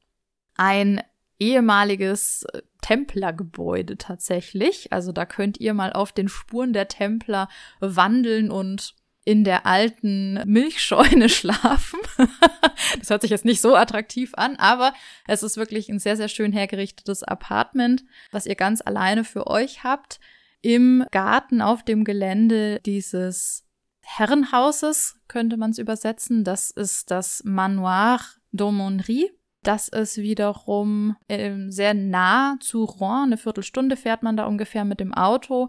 Ein 0.55 1.03
ehemaliges 1.39 2.45
äh, 2.53 2.63
Templergebäude 2.83 3.97
tatsächlich. 3.97 4.93
Also 4.93 5.13
da 5.13 5.27
könnt 5.27 5.59
ihr 5.59 5.75
mal 5.75 5.93
auf 5.93 6.13
den 6.13 6.29
Spuren 6.29 6.73
der 6.73 6.89
Templer 6.89 7.49
wandeln 7.81 8.51
und 8.51 8.95
in 9.25 9.45
der 9.45 9.67
alten 9.67 10.35
Milchscheune 10.47 11.29
schlafen. 11.29 11.98
das 12.99 13.11
hört 13.11 13.23
sich 13.23 13.31
jetzt 13.31 13.45
nicht 13.45 13.61
so 13.61 13.75
attraktiv 13.75 14.33
an, 14.35 14.57
aber 14.57 14.93
es 15.27 15.43
ist 15.43 15.57
wirklich 15.57 15.89
ein 15.89 15.99
sehr, 15.99 16.17
sehr 16.17 16.29
schön 16.29 16.53
hergerichtetes 16.53 17.23
Apartment, 17.23 18.05
was 18.31 18.47
ihr 18.47 18.57
ganz 18.57 18.81
alleine 18.81 19.25
für 19.25 19.47
euch 19.47 19.85
habt. 19.85 20.21
Im 20.61 21.05
Garten 21.11 21.63
auf 21.63 21.85
dem 21.85 22.05
Gelände 22.05 22.81
dieses 22.85 23.65
Herrenhauses 24.03 25.17
könnte 25.29 25.57
man 25.57 25.71
es 25.71 25.79
übersetzen. 25.79 26.43
Das 26.43 26.71
ist 26.71 27.11
das 27.11 27.43
Manoir 27.45 28.21
d'Aumônerie. 28.53 29.31
Das 29.63 29.89
ist 29.89 30.17
wiederum 30.17 31.17
äh, 31.29 31.55
sehr 31.69 31.95
nah 31.95 32.57
zu 32.61 32.85
Rouen. 32.85 33.25
Eine 33.25 33.37
Viertelstunde 33.37 33.97
fährt 33.97 34.23
man 34.23 34.37
da 34.37 34.47
ungefähr 34.47 34.85
mit 34.85 35.01
dem 35.01 35.13
Auto 35.13 35.69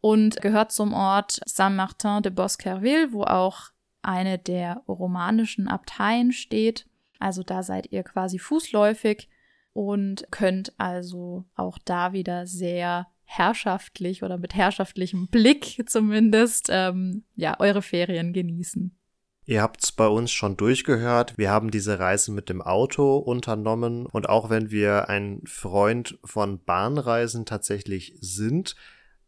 und 0.00 0.40
gehört 0.40 0.72
zum 0.72 0.92
Ort 0.92 1.40
Saint-Martin 1.44 2.22
de 2.22 2.32
Bosquerville, 2.32 3.12
wo 3.12 3.24
auch 3.24 3.70
eine 4.04 4.38
der 4.38 4.82
romanischen 4.88 5.68
Abteien 5.68 6.32
steht. 6.32 6.86
Also 7.18 7.42
da 7.42 7.62
seid 7.62 7.92
ihr 7.92 8.02
quasi 8.02 8.38
fußläufig 8.38 9.28
und 9.72 10.26
könnt 10.30 10.72
also 10.78 11.44
auch 11.54 11.78
da 11.84 12.12
wieder 12.12 12.46
sehr 12.46 13.08
herrschaftlich 13.24 14.22
oder 14.22 14.38
mit 14.38 14.54
herrschaftlichem 14.54 15.28
Blick 15.28 15.82
zumindest 15.86 16.68
ähm, 16.70 17.24
ja 17.34 17.58
eure 17.58 17.82
Ferien 17.82 18.32
genießen. 18.32 18.96
Ihr 19.46 19.60
habt's 19.60 19.92
bei 19.92 20.06
uns 20.06 20.32
schon 20.32 20.56
durchgehört. 20.56 21.36
Wir 21.36 21.50
haben 21.50 21.70
diese 21.70 21.98
Reise 21.98 22.32
mit 22.32 22.48
dem 22.48 22.62
Auto 22.62 23.18
unternommen 23.18 24.06
und 24.06 24.28
auch 24.28 24.48
wenn 24.48 24.70
wir 24.70 25.10
ein 25.10 25.42
Freund 25.44 26.18
von 26.24 26.64
Bahnreisen 26.64 27.44
tatsächlich 27.44 28.16
sind, 28.20 28.74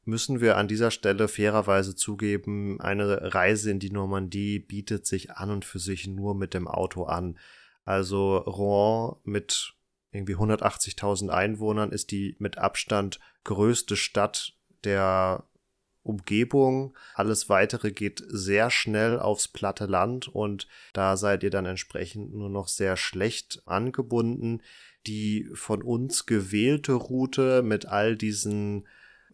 müssen 0.06 0.40
wir 0.40 0.56
an 0.56 0.68
dieser 0.68 0.90
Stelle 0.90 1.28
fairerweise 1.28 1.94
zugeben, 1.94 2.80
eine 2.80 3.34
Reise 3.34 3.70
in 3.70 3.80
die 3.80 3.90
Normandie 3.90 4.60
bietet 4.60 5.06
sich 5.06 5.32
an 5.32 5.50
und 5.50 5.64
für 5.64 5.80
sich 5.80 6.06
nur 6.06 6.34
mit 6.34 6.54
dem 6.54 6.68
Auto 6.68 7.04
an. 7.04 7.38
Also 7.84 8.38
Rouen 8.38 9.16
mit 9.24 9.74
irgendwie 10.12 10.36
180.000 10.36 11.28
Einwohnern 11.28 11.92
ist 11.92 12.10
die 12.10 12.36
mit 12.38 12.56
Abstand 12.56 13.20
größte 13.44 13.96
Stadt 13.96 14.54
der 14.84 15.44
Umgebung. 16.02 16.96
Alles 17.14 17.48
weitere 17.48 17.90
geht 17.90 18.22
sehr 18.28 18.70
schnell 18.70 19.18
aufs 19.18 19.48
platte 19.48 19.86
Land 19.86 20.28
und 20.28 20.68
da 20.92 21.16
seid 21.16 21.42
ihr 21.42 21.50
dann 21.50 21.66
entsprechend 21.66 22.32
nur 22.32 22.48
noch 22.48 22.68
sehr 22.68 22.96
schlecht 22.96 23.62
angebunden. 23.66 24.62
Die 25.06 25.48
von 25.52 25.82
uns 25.82 26.26
gewählte 26.26 26.92
Route 26.92 27.62
mit 27.62 27.86
all 27.86 28.16
diesen 28.16 28.86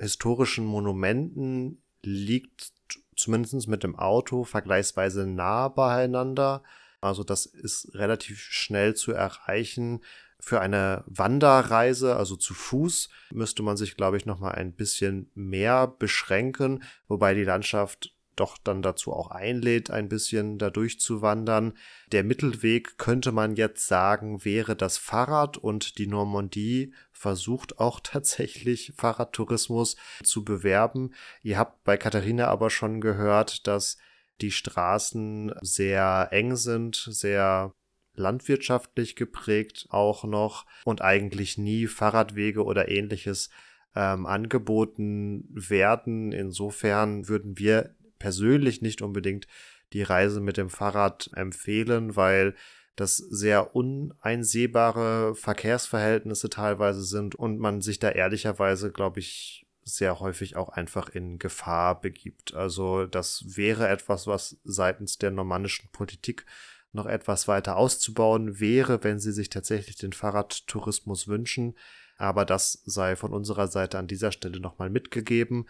historischen 0.02 0.64
Monumenten 0.64 1.82
liegt 2.02 2.72
zumindest 3.16 3.68
mit 3.68 3.84
dem 3.84 3.96
Auto 3.96 4.44
vergleichsweise 4.44 5.26
nah 5.26 5.68
beieinander. 5.68 6.62
Also 7.00 7.24
das 7.24 7.46
ist 7.46 7.94
relativ 7.94 8.40
schnell 8.40 8.94
zu 8.94 9.12
erreichen. 9.12 10.00
Für 10.40 10.60
eine 10.60 11.04
Wanderreise, 11.06 12.16
also 12.16 12.34
zu 12.34 12.52
Fuß, 12.52 13.10
müsste 13.30 13.62
man 13.62 13.76
sich, 13.76 13.96
glaube 13.96 14.16
ich, 14.16 14.26
noch 14.26 14.40
mal 14.40 14.52
ein 14.52 14.72
bisschen 14.72 15.30
mehr 15.34 15.86
beschränken, 15.86 16.82
wobei 17.06 17.34
die 17.34 17.44
Landschaft 17.44 18.12
doch 18.36 18.58
dann 18.58 18.82
dazu 18.82 19.12
auch 19.12 19.30
einlädt, 19.30 19.90
ein 19.90 20.08
bisschen 20.08 20.58
da 20.58 20.70
durchzuwandern. 20.70 21.74
Der 22.12 22.24
Mittelweg 22.24 22.98
könnte 22.98 23.32
man 23.32 23.56
jetzt 23.56 23.86
sagen, 23.86 24.44
wäre 24.44 24.76
das 24.76 24.98
Fahrrad 24.98 25.58
und 25.58 25.98
die 25.98 26.06
Normandie 26.06 26.94
versucht 27.12 27.78
auch 27.78 28.00
tatsächlich 28.02 28.92
Fahrradtourismus 28.96 29.96
zu 30.22 30.44
bewerben. 30.44 31.14
Ihr 31.42 31.58
habt 31.58 31.84
bei 31.84 31.96
Katharina 31.96 32.48
aber 32.48 32.70
schon 32.70 33.00
gehört, 33.00 33.66
dass 33.66 33.98
die 34.40 34.50
Straßen 34.50 35.52
sehr 35.60 36.28
eng 36.32 36.56
sind, 36.56 36.96
sehr 37.10 37.74
landwirtschaftlich 38.14 39.16
geprägt 39.16 39.86
auch 39.90 40.24
noch 40.24 40.66
und 40.84 41.00
eigentlich 41.00 41.58
nie 41.58 41.86
Fahrradwege 41.86 42.64
oder 42.64 42.88
ähnliches 42.88 43.50
ähm, 43.94 44.26
angeboten 44.26 45.44
werden. 45.50 46.32
Insofern 46.32 47.28
würden 47.28 47.58
wir 47.58 47.94
persönlich 48.22 48.82
nicht 48.82 49.02
unbedingt 49.02 49.48
die 49.92 50.04
Reise 50.04 50.40
mit 50.40 50.56
dem 50.56 50.70
Fahrrad 50.70 51.28
empfehlen, 51.34 52.14
weil 52.14 52.54
das 52.94 53.16
sehr 53.16 53.74
uneinsehbare 53.74 55.34
Verkehrsverhältnisse 55.34 56.48
teilweise 56.48 57.02
sind 57.02 57.34
und 57.34 57.58
man 57.58 57.80
sich 57.80 57.98
da 57.98 58.10
ehrlicherweise, 58.10 58.92
glaube 58.92 59.18
ich, 59.18 59.66
sehr 59.82 60.20
häufig 60.20 60.54
auch 60.54 60.68
einfach 60.68 61.08
in 61.08 61.40
Gefahr 61.40 62.00
begibt. 62.00 62.54
Also 62.54 63.06
das 63.06 63.56
wäre 63.56 63.88
etwas, 63.88 64.28
was 64.28 64.56
seitens 64.62 65.18
der 65.18 65.32
normannischen 65.32 65.88
Politik 65.90 66.46
noch 66.92 67.06
etwas 67.06 67.48
weiter 67.48 67.76
auszubauen 67.76 68.60
wäre, 68.60 69.02
wenn 69.02 69.18
sie 69.18 69.32
sich 69.32 69.50
tatsächlich 69.50 69.96
den 69.96 70.12
Fahrradtourismus 70.12 71.26
wünschen. 71.26 71.74
Aber 72.18 72.44
das 72.44 72.82
sei 72.84 73.16
von 73.16 73.32
unserer 73.32 73.66
Seite 73.66 73.98
an 73.98 74.06
dieser 74.06 74.30
Stelle 74.30 74.60
nochmal 74.60 74.90
mitgegeben. 74.90 75.66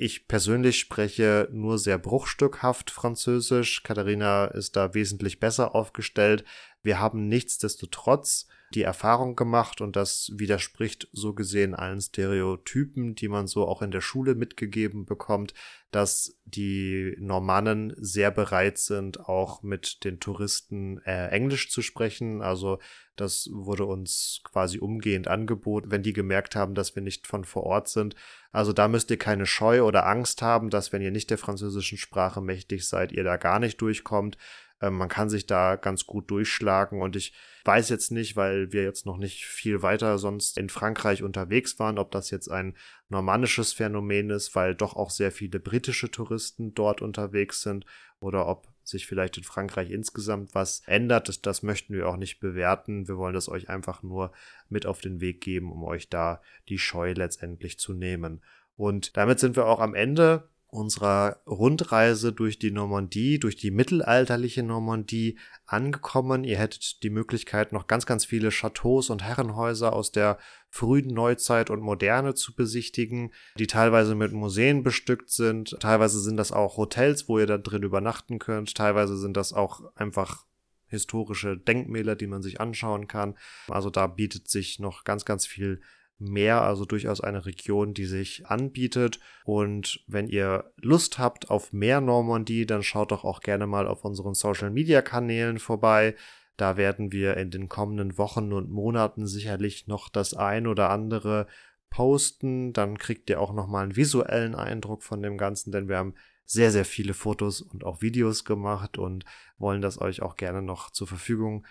Ich 0.00 0.28
persönlich 0.28 0.78
spreche 0.78 1.48
nur 1.50 1.76
sehr 1.76 1.98
bruchstückhaft 1.98 2.92
Französisch. 2.92 3.82
Katharina 3.82 4.44
ist 4.44 4.76
da 4.76 4.94
wesentlich 4.94 5.40
besser 5.40 5.74
aufgestellt. 5.74 6.44
Wir 6.84 7.00
haben 7.00 7.26
nichtsdestotrotz 7.26 8.46
die 8.74 8.82
Erfahrung 8.82 9.34
gemacht 9.34 9.80
und 9.80 9.96
das 9.96 10.30
widerspricht 10.34 11.08
so 11.10 11.34
gesehen 11.34 11.74
allen 11.74 12.00
Stereotypen, 12.00 13.16
die 13.16 13.26
man 13.26 13.48
so 13.48 13.66
auch 13.66 13.82
in 13.82 13.90
der 13.90 14.00
Schule 14.00 14.36
mitgegeben 14.36 15.04
bekommt, 15.04 15.52
dass 15.90 16.38
die 16.44 17.16
Normannen 17.18 17.92
sehr 17.96 18.30
bereit 18.30 18.78
sind, 18.78 19.18
auch 19.18 19.64
mit 19.64 20.04
den 20.04 20.20
Touristen 20.20 20.98
äh, 21.06 21.26
Englisch 21.30 21.72
zu 21.72 21.82
sprechen. 21.82 22.40
Also 22.40 22.78
das 23.20 23.48
wurde 23.52 23.84
uns 23.84 24.40
quasi 24.44 24.78
umgehend 24.78 25.28
angeboten, 25.28 25.90
wenn 25.90 26.02
die 26.02 26.12
gemerkt 26.12 26.56
haben, 26.56 26.74
dass 26.74 26.94
wir 26.94 27.02
nicht 27.02 27.26
von 27.26 27.44
vor 27.44 27.64
Ort 27.64 27.88
sind. 27.88 28.14
Also 28.52 28.72
da 28.72 28.88
müsst 28.88 29.10
ihr 29.10 29.18
keine 29.18 29.46
Scheu 29.46 29.82
oder 29.82 30.06
Angst 30.06 30.42
haben, 30.42 30.70
dass 30.70 30.92
wenn 30.92 31.02
ihr 31.02 31.10
nicht 31.10 31.30
der 31.30 31.38
französischen 31.38 31.98
Sprache 31.98 32.40
mächtig 32.40 32.88
seid, 32.88 33.12
ihr 33.12 33.24
da 33.24 33.36
gar 33.36 33.58
nicht 33.58 33.80
durchkommt. 33.80 34.38
Ähm, 34.80 34.94
man 34.94 35.08
kann 35.08 35.28
sich 35.28 35.46
da 35.46 35.76
ganz 35.76 36.06
gut 36.06 36.30
durchschlagen 36.30 37.02
und 37.02 37.16
ich 37.16 37.34
weiß 37.64 37.88
jetzt 37.88 38.10
nicht, 38.10 38.36
weil 38.36 38.72
wir 38.72 38.84
jetzt 38.84 39.06
noch 39.06 39.18
nicht 39.18 39.44
viel 39.44 39.82
weiter 39.82 40.18
sonst 40.18 40.56
in 40.56 40.68
Frankreich 40.68 41.22
unterwegs 41.22 41.78
waren, 41.78 41.98
ob 41.98 42.10
das 42.12 42.30
jetzt 42.30 42.50
ein 42.50 42.76
normannisches 43.08 43.72
Phänomen 43.72 44.30
ist, 44.30 44.54
weil 44.54 44.74
doch 44.74 44.94
auch 44.96 45.10
sehr 45.10 45.32
viele 45.32 45.60
britische 45.60 46.10
Touristen 46.10 46.74
dort 46.74 47.02
unterwegs 47.02 47.62
sind 47.62 47.84
oder 48.20 48.46
ob 48.46 48.68
sich 48.88 49.06
vielleicht 49.06 49.36
in 49.36 49.44
Frankreich 49.44 49.90
insgesamt 49.90 50.54
was 50.54 50.82
ändert. 50.86 51.28
Das, 51.28 51.40
das 51.40 51.62
möchten 51.62 51.94
wir 51.94 52.08
auch 52.08 52.16
nicht 52.16 52.40
bewerten. 52.40 53.08
Wir 53.08 53.16
wollen 53.16 53.34
das 53.34 53.48
euch 53.48 53.68
einfach 53.68 54.02
nur 54.02 54.32
mit 54.68 54.86
auf 54.86 55.00
den 55.00 55.20
Weg 55.20 55.40
geben, 55.40 55.70
um 55.70 55.84
euch 55.84 56.08
da 56.08 56.40
die 56.68 56.78
Scheu 56.78 57.12
letztendlich 57.12 57.78
zu 57.78 57.92
nehmen. 57.92 58.42
Und 58.76 59.16
damit 59.16 59.40
sind 59.40 59.56
wir 59.56 59.66
auch 59.66 59.80
am 59.80 59.94
Ende 59.94 60.48
unserer 60.68 61.40
Rundreise 61.46 62.32
durch 62.32 62.58
die 62.58 62.70
Normandie, 62.70 63.38
durch 63.38 63.56
die 63.56 63.70
mittelalterliche 63.70 64.62
Normandie 64.62 65.38
angekommen. 65.64 66.44
Ihr 66.44 66.58
hättet 66.58 67.02
die 67.02 67.10
Möglichkeit, 67.10 67.72
noch 67.72 67.86
ganz, 67.86 68.04
ganz 68.04 68.26
viele 68.26 68.50
Chateaus 68.50 69.08
und 69.08 69.22
Herrenhäuser 69.22 69.94
aus 69.94 70.12
der 70.12 70.38
frühen 70.68 71.08
Neuzeit 71.08 71.70
und 71.70 71.80
Moderne 71.80 72.34
zu 72.34 72.54
besichtigen, 72.54 73.32
die 73.58 73.66
teilweise 73.66 74.14
mit 74.14 74.32
Museen 74.32 74.82
bestückt 74.82 75.30
sind. 75.30 75.78
Teilweise 75.80 76.20
sind 76.20 76.36
das 76.36 76.52
auch 76.52 76.76
Hotels, 76.76 77.28
wo 77.28 77.38
ihr 77.38 77.46
da 77.46 77.56
drin 77.56 77.82
übernachten 77.82 78.38
könnt. 78.38 78.74
Teilweise 78.74 79.16
sind 79.16 79.38
das 79.38 79.54
auch 79.54 79.80
einfach 79.94 80.44
historische 80.86 81.56
Denkmäler, 81.56 82.14
die 82.14 82.26
man 82.26 82.42
sich 82.42 82.60
anschauen 82.60 83.08
kann. 83.08 83.38
Also 83.68 83.88
da 83.88 84.06
bietet 84.06 84.48
sich 84.48 84.78
noch 84.78 85.04
ganz, 85.04 85.24
ganz 85.24 85.46
viel 85.46 85.80
mehr, 86.18 86.62
also 86.62 86.84
durchaus 86.84 87.20
eine 87.20 87.46
Region, 87.46 87.94
die 87.94 88.06
sich 88.06 88.46
anbietet. 88.46 89.20
Und 89.44 90.02
wenn 90.06 90.28
ihr 90.28 90.72
Lust 90.76 91.18
habt 91.18 91.50
auf 91.50 91.72
mehr 91.72 92.00
Normandie, 92.00 92.66
dann 92.66 92.82
schaut 92.82 93.12
doch 93.12 93.24
auch 93.24 93.40
gerne 93.40 93.66
mal 93.66 93.86
auf 93.86 94.04
unseren 94.04 94.34
Social 94.34 94.70
Media 94.70 95.02
Kanälen 95.02 95.58
vorbei. 95.58 96.14
Da 96.56 96.76
werden 96.76 97.12
wir 97.12 97.36
in 97.36 97.50
den 97.50 97.68
kommenden 97.68 98.18
Wochen 98.18 98.52
und 98.52 98.70
Monaten 98.70 99.26
sicherlich 99.26 99.86
noch 99.86 100.08
das 100.08 100.34
ein 100.34 100.66
oder 100.66 100.90
andere 100.90 101.46
posten. 101.88 102.72
Dann 102.72 102.98
kriegt 102.98 103.30
ihr 103.30 103.40
auch 103.40 103.52
noch 103.52 103.68
mal 103.68 103.84
einen 103.84 103.96
visuellen 103.96 104.54
Eindruck 104.54 105.04
von 105.04 105.22
dem 105.22 105.38
Ganzen, 105.38 105.70
denn 105.70 105.88
wir 105.88 105.98
haben 105.98 106.14
sehr, 106.44 106.72
sehr 106.72 106.86
viele 106.86 107.14
Fotos 107.14 107.60
und 107.60 107.84
auch 107.84 108.00
Videos 108.00 108.44
gemacht 108.44 108.98
und 108.98 109.24
wollen 109.58 109.82
das 109.82 110.00
euch 110.00 110.22
auch 110.22 110.36
gerne 110.36 110.62
noch 110.62 110.90
zur 110.90 111.06
Verfügung 111.06 111.58
stellen, 111.58 111.68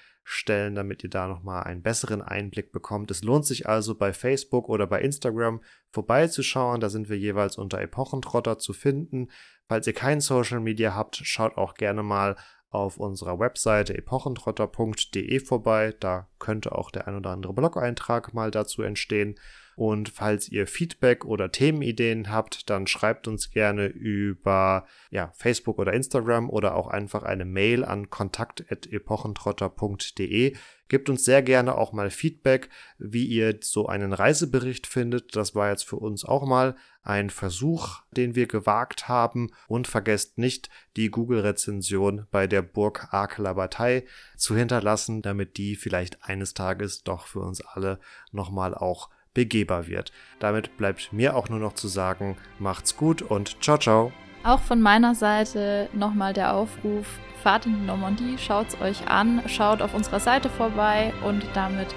damit 0.76 1.04
ihr 1.06 1.10
da 1.10 1.28
nochmal 1.28 1.64
einen 1.64 1.82
besseren 1.82 2.22
Einblick 2.22 2.74
bekommt. 2.74 3.10
Es 3.12 3.24
lohnt 3.24 3.46
sich 3.46 3.70
also 3.70 3.96
bei 3.96 4.12
Facebook 4.12 4.68
oder 4.68 4.86
bei 4.86 5.00
Instagram 5.00 5.62
vorbeizuschauen. 5.92 6.82
Da 6.82 6.90
sind 6.90 7.08
wir 7.08 7.18
jeweils 7.18 7.58
unter 7.58 7.80
Epochentrotter 7.80 8.60
zu 8.60 8.74
finden. 8.74 9.30
Falls 9.70 9.88
ihr 9.88 9.94
kein 9.94 10.20
Social 10.20 10.60
Media 10.60 10.94
habt, 10.94 11.16
schaut 11.16 11.58
auch 11.58 11.76
gerne 11.76 12.04
mal 12.04 12.36
auf 12.70 12.98
unserer 12.98 13.40
Webseite 13.40 13.98
epochentrotter.de 13.98 15.40
vorbei. 15.40 15.96
Da 15.98 16.28
könnte 16.40 16.74
auch 16.74 16.92
der 16.92 17.08
ein 17.08 17.16
oder 17.16 17.30
andere 17.30 17.54
Blog-Eintrag 17.54 18.34
mal 18.34 18.52
dazu 18.52 18.82
entstehen. 18.82 19.40
Und 19.78 20.10
falls 20.10 20.50
ihr 20.50 20.66
Feedback 20.66 21.24
oder 21.24 21.52
Themenideen 21.52 22.32
habt, 22.32 22.68
dann 22.72 22.88
schreibt 22.88 23.28
uns 23.28 23.52
gerne 23.52 23.86
über 23.86 24.88
ja, 25.12 25.32
Facebook 25.36 25.78
oder 25.78 25.94
Instagram 25.94 26.50
oder 26.50 26.76
auch 26.76 26.88
einfach 26.88 27.22
eine 27.22 27.46
Mail 27.46 27.86
an 27.86 28.10
kontakt.epochentrotter.de. 28.10 30.56
Gebt 30.88 31.10
uns 31.12 31.26
sehr 31.26 31.44
gerne 31.44 31.78
auch 31.78 31.94
mal 31.94 32.10
Feedback, 32.10 32.70
wie 32.98 33.28
ihr 33.28 33.60
so 33.62 33.86
einen 33.86 34.14
Reisebericht 34.14 34.88
findet. 34.88 35.36
Das 35.36 35.54
war 35.54 35.70
jetzt 35.70 35.86
für 35.86 35.98
uns 35.98 36.26
auch 36.26 36.48
mal 36.48 36.76
ein 37.04 37.30
Versuch, 37.30 38.02
den 38.10 38.34
wir 38.34 38.48
gewagt 38.48 39.08
haben. 39.08 39.52
Und 39.68 39.88
vergesst 39.88 40.40
nicht, 40.40 40.72
die 40.96 41.12
Google-Rezension 41.12 42.26
bei 42.32 42.48
der 42.48 42.64
Burg 42.64 43.14
Arkelabatei 43.14 44.06
zu 44.38 44.56
hinterlassen, 44.56 45.22
damit 45.22 45.58
die 45.58 45.76
vielleicht 45.76 46.24
eines 46.24 46.56
Tages 46.56 47.04
doch 47.04 47.28
für 47.28 47.42
uns 47.42 47.62
alle 47.62 48.00
nochmal 48.32 48.74
auch 48.74 49.12
begehbar 49.38 49.86
wird. 49.86 50.12
Damit 50.40 50.78
bleibt 50.78 51.14
mir 51.14 51.36
auch 51.36 51.48
nur 51.48 51.60
noch 51.60 51.74
zu 51.74 51.88
sagen, 51.88 52.38
macht's 52.58 52.98
gut 52.98 53.22
und 53.22 53.64
ciao, 53.64 53.78
ciao. 53.78 54.12
Auch 54.44 54.62
von 54.62 54.82
meiner 54.82 55.14
Seite 55.14 55.90
nochmal 55.94 56.34
der 56.34 56.56
Aufruf, 56.56 57.06
fahrt 57.44 57.68
in 57.68 57.76
die 57.76 57.86
Normandie, 57.86 58.38
schaut's 58.40 58.82
euch 58.82 59.08
an, 59.08 59.44
schaut 59.48 59.84
auf 59.84 59.94
unserer 59.94 60.20
Seite 60.20 60.50
vorbei 60.50 61.14
und 61.24 61.44
damit 61.54 61.94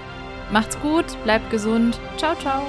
macht's 0.51 0.79
gut, 0.81 1.05
bleibt 1.23 1.49
gesund. 1.49 1.99
Ciao, 2.17 2.35
ciao. 2.35 2.61